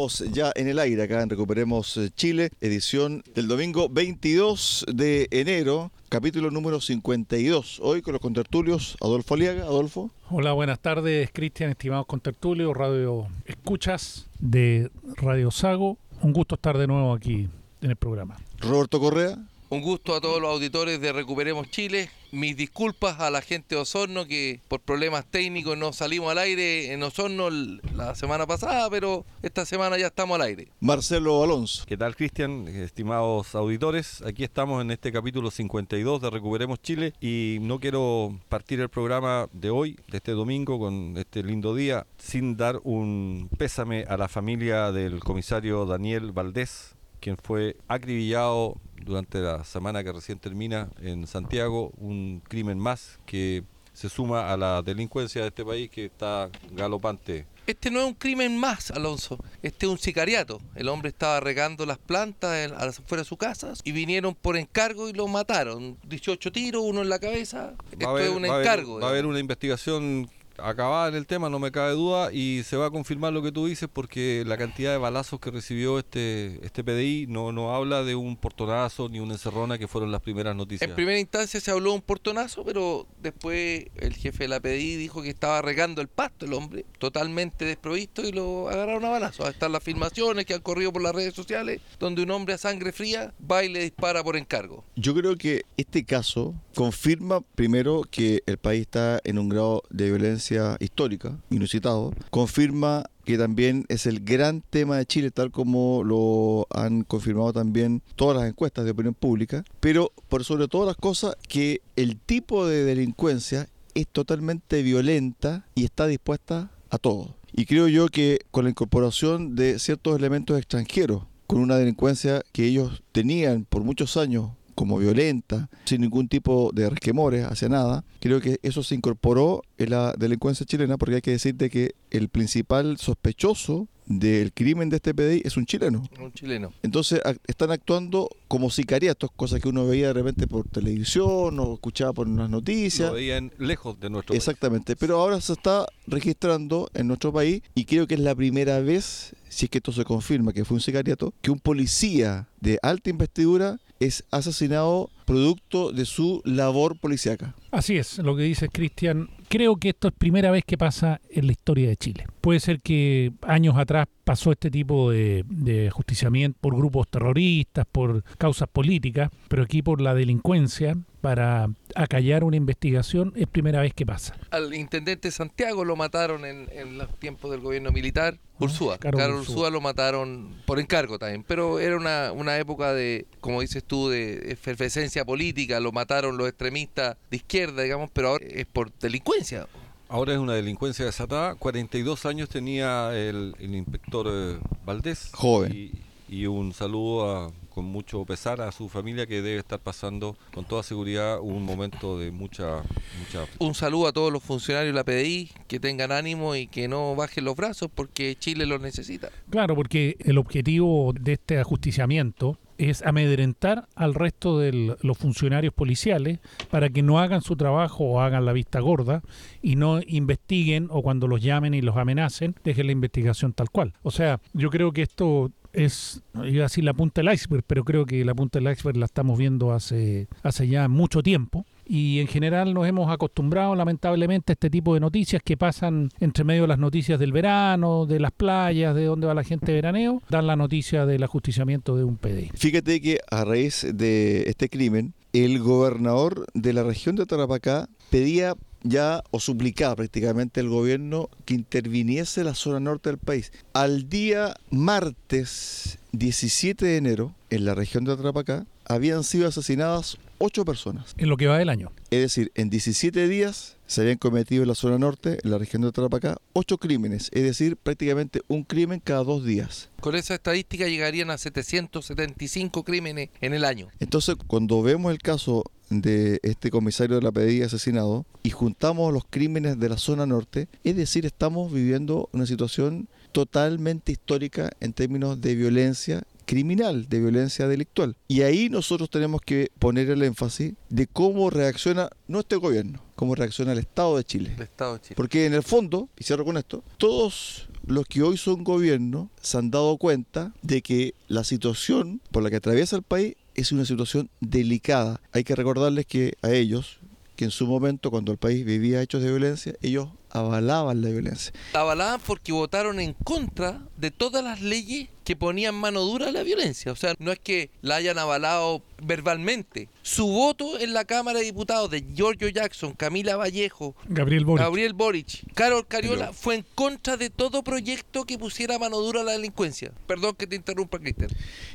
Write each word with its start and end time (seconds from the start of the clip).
Estamos 0.00 0.32
ya 0.32 0.50
en 0.56 0.66
el 0.66 0.78
aire 0.78 1.02
acá 1.02 1.20
en 1.20 1.28
Recuperemos 1.28 1.98
eh, 1.98 2.08
Chile, 2.16 2.48
edición 2.62 3.22
del 3.34 3.48
domingo 3.48 3.90
22 3.90 4.86
de 4.90 5.28
enero, 5.30 5.92
capítulo 6.08 6.50
número 6.50 6.80
52. 6.80 7.80
Hoy 7.82 8.00
con 8.00 8.12
los 8.14 8.22
contertulios 8.22 8.96
Adolfo 9.02 9.34
Aliaga. 9.34 9.64
Adolfo. 9.64 10.10
Hola, 10.30 10.52
buenas 10.52 10.80
tardes, 10.80 11.28
Cristian, 11.34 11.68
estimados 11.68 12.06
contertulios, 12.06 12.74
radio 12.74 13.26
escuchas 13.44 14.26
de 14.38 14.90
Radio 15.16 15.50
Sago. 15.50 15.98
Un 16.22 16.32
gusto 16.32 16.54
estar 16.54 16.78
de 16.78 16.86
nuevo 16.86 17.12
aquí 17.12 17.50
en 17.82 17.90
el 17.90 17.96
programa. 17.96 18.38
Roberto 18.58 19.00
Correa. 19.00 19.36
Un 19.68 19.82
gusto 19.82 20.14
a 20.14 20.22
todos 20.22 20.40
los 20.40 20.50
auditores 20.50 20.98
de 20.98 21.12
Recuperemos 21.12 21.70
Chile. 21.70 22.08
Mis 22.32 22.56
disculpas 22.56 23.18
a 23.18 23.30
la 23.30 23.42
gente 23.42 23.74
de 23.74 23.80
Osorno 23.80 24.26
que 24.26 24.60
por 24.68 24.80
problemas 24.80 25.26
técnicos 25.26 25.76
no 25.76 25.92
salimos 25.92 26.30
al 26.30 26.38
aire 26.38 26.92
en 26.92 27.02
Osorno 27.02 27.50
la 27.50 28.14
semana 28.14 28.46
pasada, 28.46 28.88
pero 28.88 29.24
esta 29.42 29.66
semana 29.66 29.98
ya 29.98 30.06
estamos 30.06 30.36
al 30.36 30.42
aire. 30.42 30.68
Marcelo 30.80 31.42
Alonso. 31.42 31.84
¿Qué 31.86 31.96
tal, 31.96 32.14
Cristian? 32.14 32.68
Estimados 32.68 33.54
auditores, 33.54 34.22
aquí 34.22 34.44
estamos 34.44 34.80
en 34.82 34.90
este 34.92 35.10
capítulo 35.10 35.50
52 35.50 36.22
de 36.22 36.30
Recuperemos 36.30 36.80
Chile 36.80 37.14
y 37.20 37.58
no 37.62 37.80
quiero 37.80 38.38
partir 38.48 38.80
el 38.80 38.88
programa 38.88 39.48
de 39.52 39.70
hoy, 39.70 39.98
de 40.08 40.18
este 40.18 40.32
domingo, 40.32 40.78
con 40.78 41.16
este 41.16 41.42
lindo 41.42 41.74
día, 41.74 42.06
sin 42.18 42.56
dar 42.56 42.80
un 42.84 43.50
pésame 43.58 44.04
a 44.08 44.16
la 44.16 44.28
familia 44.28 44.92
del 44.92 45.20
comisario 45.20 45.84
Daniel 45.86 46.32
Valdés, 46.32 46.94
quien 47.20 47.36
fue 47.36 47.76
acribillado 47.88 48.76
durante 49.04 49.40
la 49.40 49.64
semana 49.64 50.02
que 50.02 50.12
recién 50.12 50.38
termina 50.38 50.88
en 51.00 51.26
Santiago, 51.26 51.92
un 51.98 52.42
crimen 52.48 52.78
más 52.78 53.18
que 53.26 53.64
se 53.92 54.08
suma 54.08 54.52
a 54.52 54.56
la 54.56 54.82
delincuencia 54.82 55.42
de 55.42 55.48
este 55.48 55.64
país 55.64 55.90
que 55.90 56.06
está 56.06 56.48
galopante. 56.72 57.46
Este 57.66 57.90
no 57.90 58.00
es 58.00 58.06
un 58.06 58.14
crimen 58.14 58.56
más, 58.56 58.90
Alonso. 58.90 59.38
Este 59.62 59.86
es 59.86 59.92
un 59.92 59.98
sicariato. 59.98 60.60
El 60.74 60.88
hombre 60.88 61.10
estaba 61.10 61.38
regando 61.38 61.86
las 61.86 61.98
plantas 61.98 62.72
afuera 62.72 63.22
de 63.22 63.28
su 63.28 63.36
casa 63.36 63.74
y 63.84 63.92
vinieron 63.92 64.34
por 64.34 64.56
encargo 64.56 65.08
y 65.08 65.12
lo 65.12 65.28
mataron. 65.28 65.96
18 66.04 66.50
tiros, 66.50 66.82
uno 66.82 67.02
en 67.02 67.08
la 67.08 67.18
cabeza. 67.18 67.74
Esto 67.92 68.18
es 68.18 68.30
un 68.30 68.44
encargo. 68.44 69.00
va 69.00 69.08
a 69.08 69.10
haber 69.10 69.26
una 69.26 69.38
investigación 69.38 70.28
acabada 70.62 71.08
en 71.08 71.14
el 71.14 71.26
tema, 71.26 71.48
no 71.48 71.58
me 71.58 71.70
cabe 71.70 71.92
duda, 71.92 72.32
y 72.32 72.62
se 72.64 72.76
va 72.76 72.86
a 72.86 72.90
confirmar 72.90 73.32
lo 73.32 73.42
que 73.42 73.52
tú 73.52 73.66
dices 73.66 73.88
porque 73.92 74.44
la 74.46 74.56
cantidad 74.56 74.92
de 74.92 74.98
balazos 74.98 75.40
que 75.40 75.50
recibió 75.50 75.98
este, 75.98 76.64
este 76.64 76.84
PDI 76.84 77.26
no, 77.28 77.52
no 77.52 77.74
habla 77.74 78.04
de 78.04 78.14
un 78.14 78.36
portonazo 78.36 79.08
ni 79.08 79.20
una 79.20 79.34
encerrona 79.34 79.78
que 79.78 79.88
fueron 79.88 80.12
las 80.12 80.20
primeras 80.20 80.56
noticias. 80.56 80.88
En 80.88 80.96
primera 80.96 81.18
instancia 81.18 81.60
se 81.60 81.70
habló 81.70 81.90
de 81.90 81.96
un 81.96 82.02
portonazo, 82.02 82.64
pero 82.64 83.06
después 83.20 83.86
el 83.96 84.14
jefe 84.14 84.44
de 84.44 84.48
la 84.48 84.60
PDI 84.60 84.96
dijo 84.96 85.22
que 85.22 85.30
estaba 85.30 85.62
regando 85.62 86.00
el 86.00 86.08
pasto 86.08 86.46
el 86.46 86.52
hombre, 86.54 86.86
totalmente 86.98 87.64
desprovisto, 87.64 88.22
y 88.26 88.32
lo 88.32 88.68
agarraron 88.68 89.04
a 89.04 89.10
balazos. 89.10 89.46
Ahí 89.46 89.52
están 89.52 89.72
las 89.72 89.82
filmaciones 89.82 90.44
que 90.44 90.54
han 90.54 90.60
corrido 90.60 90.92
por 90.92 91.02
las 91.02 91.14
redes 91.14 91.34
sociales, 91.34 91.80
donde 91.98 92.22
un 92.22 92.30
hombre 92.30 92.54
a 92.54 92.58
sangre 92.58 92.92
fría 92.92 93.34
va 93.50 93.64
y 93.64 93.68
le 93.68 93.82
dispara 93.82 94.22
por 94.22 94.36
encargo. 94.36 94.84
Yo 94.96 95.14
creo 95.14 95.36
que 95.36 95.64
este 95.76 96.04
caso 96.04 96.54
confirma 96.74 97.40
primero 97.54 98.02
que 98.10 98.42
el 98.46 98.56
país 98.58 98.82
está 98.82 99.20
en 99.24 99.38
un 99.38 99.48
grado 99.48 99.82
de 99.90 100.06
violencia 100.06 100.76
histórica, 100.80 101.38
inusitado, 101.50 102.12
confirma 102.30 103.04
que 103.24 103.38
también 103.38 103.84
es 103.88 104.06
el 104.06 104.20
gran 104.20 104.62
tema 104.62 104.96
de 104.96 105.06
Chile, 105.06 105.30
tal 105.30 105.50
como 105.50 106.02
lo 106.04 106.66
han 106.70 107.02
confirmado 107.04 107.52
también 107.52 108.02
todas 108.16 108.36
las 108.36 108.48
encuestas 108.48 108.84
de 108.84 108.90
opinión 108.92 109.14
pública, 109.14 109.64
pero 109.80 110.12
por 110.28 110.44
sobre 110.44 110.68
todas 110.68 110.86
las 110.86 110.96
cosas 110.96 111.36
que 111.48 111.80
el 111.96 112.18
tipo 112.18 112.66
de 112.66 112.84
delincuencia 112.84 113.68
es 113.94 114.08
totalmente 114.08 114.82
violenta 114.82 115.66
y 115.74 115.84
está 115.84 116.06
dispuesta 116.06 116.70
a 116.90 116.98
todo. 116.98 117.36
Y 117.52 117.66
creo 117.66 117.88
yo 117.88 118.08
que 118.08 118.40
con 118.50 118.64
la 118.64 118.70
incorporación 118.70 119.54
de 119.54 119.78
ciertos 119.78 120.16
elementos 120.16 120.56
extranjeros, 120.58 121.24
con 121.46 121.60
una 121.60 121.76
delincuencia 121.76 122.42
que 122.52 122.64
ellos 122.64 123.02
tenían 123.10 123.64
por 123.64 123.82
muchos 123.82 124.16
años 124.16 124.50
como 124.74 124.98
violenta, 124.98 125.68
sin 125.84 126.02
ningún 126.02 126.28
tipo 126.28 126.70
de 126.72 126.90
resquemores 126.90 127.44
hacia 127.44 127.68
nada. 127.68 128.04
Creo 128.20 128.40
que 128.40 128.58
eso 128.62 128.82
se 128.82 128.94
incorporó 128.94 129.62
en 129.78 129.90
la 129.90 130.14
delincuencia 130.18 130.66
chilena 130.66 130.98
porque 130.98 131.16
hay 131.16 131.20
que 131.22 131.32
decirte 131.32 131.70
que 131.70 131.94
el 132.10 132.28
principal 132.28 132.98
sospechoso 132.98 133.88
del 134.10 134.52
crimen 134.52 134.90
de 134.90 134.96
este 134.96 135.14
PDI 135.14 135.42
es 135.44 135.56
un 135.56 135.66
chileno. 135.66 136.02
Un 136.18 136.32
chileno. 136.32 136.72
Entonces 136.82 137.20
están 137.46 137.70
actuando 137.70 138.28
como 138.48 138.68
sicariatos, 138.68 139.30
cosas 139.36 139.60
que 139.60 139.68
uno 139.68 139.86
veía 139.86 140.08
de 140.08 140.14
repente 140.14 140.48
por 140.48 140.68
televisión 140.68 141.58
o 141.60 141.74
escuchaba 141.74 142.12
por 142.12 142.26
unas 142.26 142.50
noticias. 142.50 143.08
Lo 143.08 143.14
veían 143.14 143.52
lejos 143.58 143.98
de 144.00 144.10
nuestro 144.10 144.34
Exactamente, 144.34 144.96
pero 144.96 145.20
ahora 145.20 145.40
se 145.40 145.52
está 145.52 145.86
registrando 146.08 146.90
en 146.92 147.06
nuestro 147.06 147.32
país 147.32 147.62
y 147.76 147.84
creo 147.84 148.08
que 148.08 148.14
es 148.14 148.20
la 148.20 148.34
primera 148.34 148.80
vez, 148.80 149.36
si 149.48 149.66
es 149.66 149.70
que 149.70 149.78
esto 149.78 149.92
se 149.92 150.04
confirma 150.04 150.52
que 150.52 150.64
fue 150.64 150.74
un 150.74 150.80
sicariato, 150.80 151.32
que 151.40 151.52
un 151.52 151.60
policía 151.60 152.48
de 152.60 152.80
alta 152.82 153.10
investidura 153.10 153.78
es 154.00 154.24
asesinado 154.30 155.10
producto 155.26 155.92
de 155.92 156.06
su 156.06 156.42
labor 156.44 156.98
policíaca. 156.98 157.54
Así 157.70 157.98
es, 157.98 158.18
lo 158.18 158.34
que 158.34 158.42
dice 158.42 158.68
Cristian. 158.68 159.28
Creo 159.48 159.76
que 159.76 159.90
esto 159.90 160.08
es 160.08 160.14
primera 160.14 160.50
vez 160.50 160.64
que 160.64 160.78
pasa 160.78 161.20
en 161.30 161.46
la 161.46 161.52
historia 161.52 161.88
de 161.88 161.96
Chile. 161.96 162.26
Puede 162.40 162.60
ser 162.60 162.80
que 162.80 163.32
años 163.42 163.76
atrás 163.76 164.06
pasó 164.24 164.52
este 164.52 164.70
tipo 164.70 165.10
de, 165.10 165.44
de 165.48 165.88
ajusticiamiento 165.88 166.58
por 166.60 166.74
grupos 166.76 167.08
terroristas, 167.08 167.86
por 167.90 168.22
causas 168.38 168.68
políticas, 168.68 169.30
pero 169.48 169.62
aquí 169.62 169.82
por 169.82 170.00
la 170.00 170.14
delincuencia, 170.14 170.96
para 171.20 171.68
acallar 171.94 172.44
una 172.44 172.56
investigación, 172.56 173.32
es 173.36 173.46
primera 173.46 173.80
vez 173.80 173.92
que 173.92 174.06
pasa. 174.06 174.36
Al 174.50 174.72
intendente 174.72 175.30
Santiago 175.30 175.84
lo 175.84 175.96
mataron 175.96 176.44
en, 176.44 176.68
en 176.72 176.96
los 176.96 177.14
tiempos 177.18 177.50
del 177.50 177.60
gobierno 177.60 177.92
militar. 177.92 178.38
Ursúa, 178.58 178.98
Carlos 178.98 179.48
Ursúa 179.48 179.70
lo 179.70 179.80
mataron 179.80 180.54
por 180.66 180.80
encargo 180.80 181.18
también, 181.18 181.44
pero 181.46 181.78
era 181.80 181.96
una, 181.96 182.32
una 182.32 182.58
época 182.58 182.92
de, 182.92 183.26
como 183.40 183.62
dices 183.62 183.84
tú, 183.84 184.08
de 184.08 184.52
efervescencia 184.52 185.24
política, 185.24 185.80
lo 185.80 185.92
mataron 185.92 186.36
los 186.36 186.48
extremistas 186.48 187.16
de 187.30 187.36
izquierda, 187.36 187.82
digamos, 187.82 188.10
pero 188.12 188.28
ahora 188.28 188.46
es 188.46 188.66
por 188.66 188.92
delincuencia. 188.98 189.66
Ahora 190.10 190.32
es 190.32 190.40
una 190.40 190.54
delincuencia 190.54 191.04
desatada. 191.04 191.54
42 191.54 192.26
años 192.26 192.48
tenía 192.48 193.16
el, 193.16 193.54
el 193.60 193.76
inspector 193.76 194.26
eh, 194.28 194.58
Valdés. 194.84 195.30
Joven. 195.32 195.72
Y, 195.72 195.92
y 196.28 196.46
un 196.46 196.72
saludo 196.72 197.30
a, 197.30 197.52
con 197.68 197.84
mucho 197.84 198.24
pesar 198.24 198.60
a 198.60 198.72
su 198.72 198.88
familia 198.88 199.24
que 199.28 199.40
debe 199.40 199.60
estar 199.60 199.78
pasando 199.78 200.36
con 200.52 200.64
toda 200.64 200.82
seguridad 200.82 201.38
un 201.40 201.62
momento 201.62 202.18
de 202.18 202.32
mucha, 202.32 202.82
mucha... 203.20 203.46
Un 203.60 203.76
saludo 203.76 204.08
a 204.08 204.12
todos 204.12 204.32
los 204.32 204.42
funcionarios 204.42 204.92
de 204.92 204.96
la 204.96 205.04
PDI, 205.04 205.52
que 205.68 205.78
tengan 205.78 206.10
ánimo 206.10 206.56
y 206.56 206.66
que 206.66 206.88
no 206.88 207.14
bajen 207.14 207.44
los 207.44 207.54
brazos 207.54 207.88
porque 207.94 208.34
Chile 208.36 208.66
los 208.66 208.80
necesita. 208.80 209.30
Claro, 209.48 209.76
porque 209.76 210.16
el 210.18 210.38
objetivo 210.38 211.12
de 211.12 211.34
este 211.34 211.60
ajusticiamiento 211.60 212.58
es 212.88 213.02
amedrentar 213.02 213.86
al 213.94 214.14
resto 214.14 214.58
de 214.58 214.96
los 215.00 215.18
funcionarios 215.18 215.74
policiales 215.74 216.38
para 216.70 216.88
que 216.88 217.02
no 217.02 217.18
hagan 217.18 217.42
su 217.42 217.56
trabajo 217.56 218.04
o 218.04 218.20
hagan 218.20 218.46
la 218.46 218.52
vista 218.52 218.80
gorda 218.80 219.22
y 219.60 219.76
no 219.76 220.00
investiguen 220.06 220.88
o 220.90 221.02
cuando 221.02 221.28
los 221.28 221.42
llamen 221.42 221.74
y 221.74 221.82
los 221.82 221.96
amenacen, 221.96 222.54
dejen 222.64 222.86
la 222.86 222.92
investigación 222.92 223.52
tal 223.52 223.70
cual. 223.70 223.92
O 224.02 224.10
sea, 224.10 224.40
yo 224.54 224.70
creo 224.70 224.92
que 224.92 225.02
esto 225.02 225.50
es, 225.72 226.22
iba 226.34 226.62
a 226.62 226.68
decir 226.68 226.84
la 226.84 226.94
punta 226.94 227.22
del 227.22 227.32
iceberg, 227.32 227.64
pero 227.66 227.84
creo 227.84 228.06
que 228.06 228.24
la 228.24 228.34
punta 228.34 228.58
del 228.58 228.72
iceberg 228.72 228.96
la 228.96 229.06
estamos 229.06 229.38
viendo 229.38 229.72
hace, 229.72 230.28
hace 230.42 230.68
ya 230.68 230.88
mucho 230.88 231.22
tiempo. 231.22 231.66
Y 231.92 232.20
en 232.20 232.28
general 232.28 232.72
nos 232.72 232.86
hemos 232.86 233.10
acostumbrado 233.10 233.74
lamentablemente 233.74 234.52
a 234.52 234.54
este 234.54 234.70
tipo 234.70 234.94
de 234.94 235.00
noticias 235.00 235.42
que 235.44 235.56
pasan 235.56 236.08
entre 236.20 236.44
medio 236.44 236.62
de 236.62 236.68
las 236.68 236.78
noticias 236.78 237.18
del 237.18 237.32
verano, 237.32 238.06
de 238.06 238.20
las 238.20 238.30
playas, 238.30 238.94
de 238.94 239.06
dónde 239.06 239.26
va 239.26 239.34
la 239.34 239.42
gente 239.42 239.66
de 239.66 239.72
veraneo, 239.72 240.22
dan 240.30 240.46
la 240.46 240.54
noticia 240.54 241.04
del 241.04 241.24
ajusticiamiento 241.24 241.96
de 241.96 242.04
un 242.04 242.16
PDI. 242.16 242.52
Fíjate 242.54 243.00
que 243.00 243.18
a 243.28 243.44
raíz 243.44 243.84
de 243.92 244.44
este 244.44 244.68
crimen, 244.68 245.14
el 245.32 245.58
gobernador 245.58 246.46
de 246.54 246.72
la 246.72 246.84
región 246.84 247.16
de 247.16 247.26
Tarapacá 247.26 247.88
pedía 248.08 248.54
ya 248.84 249.24
o 249.32 249.40
suplicaba 249.40 249.96
prácticamente 249.96 250.60
al 250.60 250.68
gobierno 250.68 251.28
que 251.44 251.54
interviniese 251.54 252.44
la 252.44 252.54
zona 252.54 252.78
norte 252.78 253.10
del 253.10 253.18
país. 253.18 253.50
Al 253.72 254.08
día 254.08 254.54
martes 254.70 255.98
17 256.12 256.86
de 256.86 256.96
enero, 256.98 257.34
en 257.50 257.64
la 257.64 257.74
región 257.74 258.04
de 258.04 258.16
Tarapacá, 258.16 258.64
habían 258.86 259.24
sido 259.24 259.48
asesinadas 259.48 260.18
ocho 260.40 260.64
personas. 260.64 261.14
En 261.18 261.28
lo 261.28 261.36
que 261.36 261.46
va 261.46 261.58
del 261.58 261.68
año. 261.68 261.92
Es 262.10 262.20
decir, 262.20 262.50
en 262.56 262.70
17 262.70 263.28
días 263.28 263.76
se 263.86 264.00
habían 264.00 264.18
cometido 264.18 264.62
en 264.62 264.68
la 264.68 264.74
zona 264.74 264.98
norte, 264.98 265.38
en 265.44 265.50
la 265.50 265.58
región 265.58 265.82
de 265.82 265.92
Tarapacá, 265.92 266.38
ocho 266.52 266.78
crímenes, 266.78 267.30
es 267.32 267.42
decir, 267.42 267.76
prácticamente 267.76 268.40
un 268.48 268.64
crimen 268.64 269.00
cada 269.00 269.22
dos 269.22 269.44
días. 269.44 269.90
Con 270.00 270.16
esa 270.16 270.34
estadística 270.34 270.88
llegarían 270.88 271.30
a 271.30 271.38
775 271.38 272.84
crímenes 272.84 273.28
en 273.40 273.54
el 273.54 273.64
año. 273.64 273.88
Entonces, 274.00 274.36
cuando 274.46 274.82
vemos 274.82 275.12
el 275.12 275.18
caso 275.18 275.64
de 275.90 276.38
este 276.42 276.70
comisario 276.70 277.16
de 277.16 277.22
la 277.22 277.32
PDI 277.32 277.62
asesinado 277.62 278.24
y 278.42 278.50
juntamos 278.50 279.12
los 279.12 279.24
crímenes 279.28 279.78
de 279.78 279.88
la 279.88 279.98
zona 279.98 280.24
norte, 280.24 280.68
es 280.84 280.96
decir, 280.96 281.26
estamos 281.26 281.72
viviendo 281.72 282.28
una 282.32 282.46
situación 282.46 283.08
totalmente 283.30 284.12
histórica 284.12 284.70
en 284.80 284.92
términos 284.92 285.40
de 285.40 285.54
violencia 285.54 286.22
criminal, 286.50 287.08
de 287.08 287.20
violencia 287.20 287.68
delictual. 287.68 288.16
Y 288.26 288.42
ahí 288.42 288.68
nosotros 288.68 289.08
tenemos 289.08 289.40
que 289.40 289.70
poner 289.78 290.10
el 290.10 290.22
énfasis 290.22 290.74
de 290.88 291.06
cómo 291.06 291.48
reacciona 291.48 292.10
nuestro 292.26 292.58
gobierno, 292.58 293.00
cómo 293.14 293.36
reacciona 293.36 293.70
el 293.70 293.78
Estado 293.78 294.16
de 294.16 294.24
Chile. 294.24 294.54
El 294.56 294.62
Estado 294.62 294.94
de 294.94 295.00
Chile. 295.00 295.14
Porque 295.16 295.46
en 295.46 295.54
el 295.54 295.62
fondo, 295.62 296.08
y 296.18 296.24
cierro 296.24 296.44
con 296.44 296.56
esto, 296.56 296.82
todos 296.98 297.68
los 297.86 298.04
que 298.06 298.22
hoy 298.22 298.36
son 298.36 298.64
gobierno 298.64 299.30
se 299.40 299.58
han 299.58 299.70
dado 299.70 299.96
cuenta 299.96 300.52
de 300.62 300.82
que 300.82 301.14
la 301.28 301.44
situación 301.44 302.20
por 302.32 302.42
la 302.42 302.50
que 302.50 302.56
atraviesa 302.56 302.96
el 302.96 303.02
país 303.02 303.36
es 303.54 303.72
una 303.72 303.84
situación 303.84 304.28
delicada. 304.40 305.20
Hay 305.32 305.44
que 305.44 305.54
recordarles 305.54 306.06
que 306.06 306.34
a 306.42 306.50
ellos, 306.50 306.98
que 307.40 307.46
en 307.46 307.50
su 307.50 307.66
momento, 307.66 308.10
cuando 308.10 308.32
el 308.32 308.36
país 308.36 308.66
vivía 308.66 309.00
hechos 309.00 309.22
de 309.22 309.30
violencia, 309.30 309.74
ellos 309.80 310.10
avalaban 310.28 311.00
la 311.00 311.08
violencia. 311.08 311.54
Avalaban 311.72 312.20
porque 312.20 312.52
votaron 312.52 313.00
en 313.00 313.14
contra 313.14 313.80
de 313.96 314.10
todas 314.10 314.44
las 314.44 314.60
leyes 314.60 315.08
que 315.24 315.36
ponían 315.36 315.74
mano 315.74 316.02
dura 316.02 316.28
a 316.28 316.32
la 316.32 316.42
violencia. 316.42 316.92
O 316.92 316.96
sea, 316.96 317.14
no 317.18 317.32
es 317.32 317.38
que 317.38 317.70
la 317.80 317.96
hayan 317.96 318.18
avalado 318.18 318.82
verbalmente. 319.02 319.88
Su 320.02 320.26
voto 320.26 320.78
en 320.78 320.92
la 320.92 321.06
Cámara 321.06 321.38
de 321.38 321.46
Diputados 321.46 321.90
de 321.90 322.04
Giorgio 322.14 322.50
Jackson, 322.50 322.92
Camila 322.92 323.38
Vallejo, 323.38 323.96
Gabriel 324.06 324.44
Boric, 324.44 324.62
Gabriel 324.62 324.92
Boric 324.92 325.54
Carol 325.54 325.86
Cariola 325.88 326.34
fue 326.34 326.56
en 326.56 326.66
contra 326.74 327.16
de 327.16 327.30
todo 327.30 327.62
proyecto 327.62 328.26
que 328.26 328.36
pusiera 328.36 328.78
mano 328.78 328.98
dura 328.98 329.22
a 329.22 329.24
la 329.24 329.32
delincuencia. 329.32 329.92
Perdón 330.06 330.34
que 330.34 330.46
te 330.46 330.56
interrumpa, 330.56 330.98
Cristian. 330.98 331.30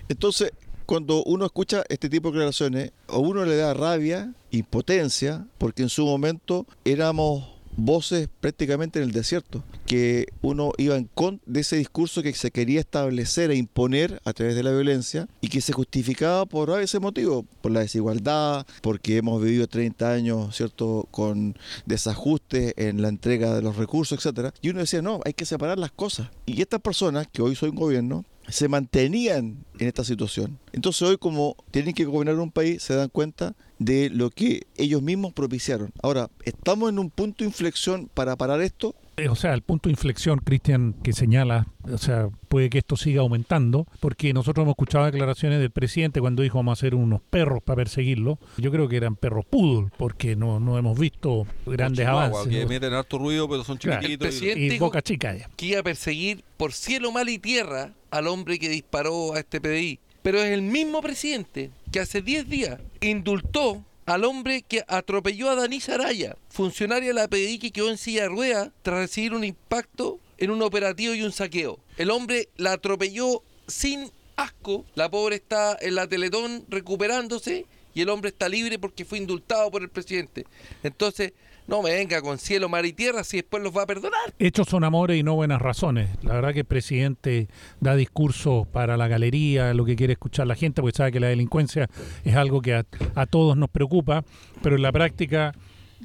Entonces, 0.09 0.51
cuando 0.85 1.23
uno 1.23 1.45
escucha 1.45 1.83
este 1.89 2.09
tipo 2.09 2.29
de 2.29 2.33
declaraciones, 2.33 2.91
a 3.07 3.17
uno 3.17 3.45
le 3.45 3.55
da 3.55 3.73
rabia, 3.73 4.33
impotencia, 4.51 5.45
porque 5.57 5.83
en 5.83 5.89
su 5.89 6.05
momento 6.05 6.65
éramos 6.83 7.55
voces 7.77 8.29
prácticamente 8.39 8.99
en 8.99 9.05
el 9.05 9.11
desierto, 9.11 9.63
que 9.85 10.27
uno 10.41 10.71
iba 10.77 10.95
en 10.95 11.09
contra 11.13 11.43
de 11.45 11.59
ese 11.59 11.75
discurso 11.77 12.23
que 12.23 12.33
se 12.33 12.51
quería 12.51 12.79
establecer 12.79 13.51
e 13.51 13.55
imponer 13.55 14.21
a 14.23 14.33
través 14.33 14.55
de 14.55 14.63
la 14.63 14.71
violencia 14.71 15.27
y 15.41 15.49
que 15.49 15.61
se 15.61 15.73
justificaba 15.73 16.45
por 16.45 16.69
ese 16.81 16.99
motivo, 16.99 17.45
por 17.61 17.71
la 17.71 17.81
desigualdad, 17.81 18.65
porque 18.81 19.17
hemos 19.17 19.41
vivido 19.41 19.67
30 19.67 20.11
años, 20.11 20.55
¿cierto?, 20.55 21.07
con 21.11 21.57
desajustes 21.85 22.73
en 22.77 23.01
la 23.01 23.09
entrega 23.09 23.53
de 23.53 23.61
los 23.61 23.75
recursos, 23.75 24.17
etcétera. 24.17 24.53
Y 24.61 24.69
uno 24.69 24.79
decía, 24.79 25.01
no, 25.01 25.19
hay 25.25 25.33
que 25.33 25.45
separar 25.45 25.77
las 25.77 25.91
cosas. 25.91 26.29
Y 26.45 26.61
estas 26.61 26.81
personas, 26.81 27.27
que 27.31 27.41
hoy 27.41 27.55
son 27.55 27.75
gobierno, 27.75 28.25
se 28.47 28.67
mantenían 28.67 29.65
en 29.79 29.87
esta 29.87 30.03
situación. 30.03 30.59
Entonces 30.71 31.01
hoy 31.03 31.17
como 31.17 31.55
tienen 31.71 31.93
que 31.93 32.05
gobernar 32.05 32.39
un 32.39 32.51
país, 32.51 32.83
se 32.83 32.95
dan 32.95 33.09
cuenta 33.09 33.55
de 33.79 34.09
lo 34.09 34.29
que 34.29 34.67
ellos 34.77 35.01
mismos 35.01 35.33
propiciaron. 35.33 35.91
Ahora, 36.01 36.29
¿estamos 36.43 36.89
en 36.89 36.99
un 36.99 37.09
punto 37.09 37.43
de 37.43 37.49
inflexión 37.49 38.09
para 38.13 38.35
parar 38.35 38.61
esto? 38.61 38.95
Eh, 39.17 39.29
o 39.29 39.35
sea, 39.35 39.53
el 39.53 39.61
punto 39.61 39.87
de 39.87 39.91
inflexión, 39.93 40.39
Cristian, 40.39 40.93
que 41.01 41.13
señala, 41.13 41.67
o 41.89 41.97
sea, 41.97 42.29
puede 42.49 42.69
que 42.69 42.79
esto 42.79 42.97
siga 42.97 43.21
aumentando, 43.21 43.87
porque 44.01 44.33
nosotros 44.33 44.63
hemos 44.63 44.73
escuchado 44.73 45.05
declaraciones 45.05 45.59
del 45.59 45.71
presidente 45.71 46.19
cuando 46.19 46.43
dijo 46.43 46.57
vamos 46.57 46.77
a 46.77 46.79
hacer 46.79 46.95
unos 46.95 47.21
perros 47.21 47.63
para 47.63 47.77
perseguirlo. 47.77 48.39
Yo 48.57 48.71
creo 48.71 48.89
que 48.89 48.97
eran 48.97 49.15
perros 49.15 49.45
poodle, 49.45 49.89
porque 49.97 50.35
no, 50.35 50.59
no 50.59 50.77
hemos 50.77 50.99
visto 50.99 51.47
grandes 51.65 52.05
avances. 52.05 52.47
Que 52.47 52.65
meten 52.65 52.93
harto 52.93 53.17
ruido, 53.17 53.47
pero 53.47 53.63
son 53.63 53.77
chiquititos. 53.77 54.41
y, 54.41 54.77
boca 54.79 55.01
chica 55.01 55.33
ya. 55.33 55.49
Que 55.55 55.67
iba 55.67 55.79
a 55.79 55.83
perseguir 55.83 56.43
por 56.57 56.73
cielo, 56.73 57.11
mal 57.13 57.29
y 57.29 57.39
tierra 57.39 57.93
al 58.15 58.27
hombre 58.27 58.59
que 58.59 58.69
disparó 58.69 59.33
a 59.33 59.39
este 59.39 59.59
PDI. 59.59 59.99
Pero 60.23 60.41
es 60.41 60.51
el 60.51 60.61
mismo 60.61 61.01
presidente 61.01 61.71
que 61.91 61.99
hace 61.99 62.21
10 62.21 62.49
días 62.49 62.79
indultó 63.01 63.83
al 64.05 64.23
hombre 64.23 64.61
que 64.61 64.83
atropelló 64.87 65.49
a 65.49 65.55
Danis 65.55 65.89
Araya, 65.89 66.37
funcionaria 66.49 67.09
de 67.09 67.13
la 67.13 67.27
PDI 67.27 67.59
que 67.59 67.71
quedó 67.71 67.89
en 67.89 67.97
silla 67.97 68.23
de 68.23 68.29
ruedas 68.29 68.71
tras 68.81 68.99
recibir 68.99 69.33
un 69.33 69.43
impacto 69.43 70.19
en 70.37 70.51
un 70.51 70.61
operativo 70.61 71.13
y 71.13 71.23
un 71.23 71.31
saqueo. 71.31 71.79
El 71.97 72.11
hombre 72.11 72.49
la 72.55 72.73
atropelló 72.73 73.43
sin 73.67 74.11
asco, 74.35 74.85
la 74.95 75.09
pobre 75.09 75.35
está 75.35 75.77
en 75.79 75.95
la 75.95 76.07
Teletón 76.07 76.65
recuperándose 76.69 77.65
y 77.93 78.01
el 78.01 78.09
hombre 78.09 78.29
está 78.29 78.49
libre 78.49 78.77
porque 78.79 79.05
fue 79.05 79.17
indultado 79.17 79.71
por 79.71 79.81
el 79.81 79.89
presidente. 79.89 80.45
Entonces, 80.83 81.33
no 81.67 81.81
me 81.81 81.91
venga 81.91 82.21
con 82.21 82.37
cielo, 82.37 82.69
mar 82.69 82.85
y 82.85 82.93
tierra 82.93 83.23
si 83.23 83.37
después 83.37 83.63
los 83.63 83.75
va 83.75 83.83
a 83.83 83.85
perdonar. 83.85 84.33
Hechos 84.39 84.67
son 84.67 84.83
amores 84.83 85.19
y 85.19 85.23
no 85.23 85.35
buenas 85.35 85.61
razones. 85.61 86.09
La 86.23 86.33
verdad 86.33 86.53
que 86.53 86.59
el 86.59 86.65
presidente 86.65 87.47
da 87.79 87.95
discursos 87.95 88.67
para 88.67 88.97
la 88.97 89.07
galería, 89.07 89.73
lo 89.73 89.85
que 89.85 89.95
quiere 89.95 90.13
escuchar 90.13 90.47
la 90.47 90.55
gente, 90.55 90.81
porque 90.81 90.97
sabe 90.97 91.11
que 91.11 91.19
la 91.19 91.27
delincuencia 91.27 91.89
es 92.23 92.35
algo 92.35 92.61
que 92.61 92.73
a, 92.73 93.25
todos 93.25 93.57
nos 93.57 93.69
preocupa, 93.69 94.23
pero 94.61 94.75
en 94.75 94.81
la 94.81 94.91
práctica 94.91 95.53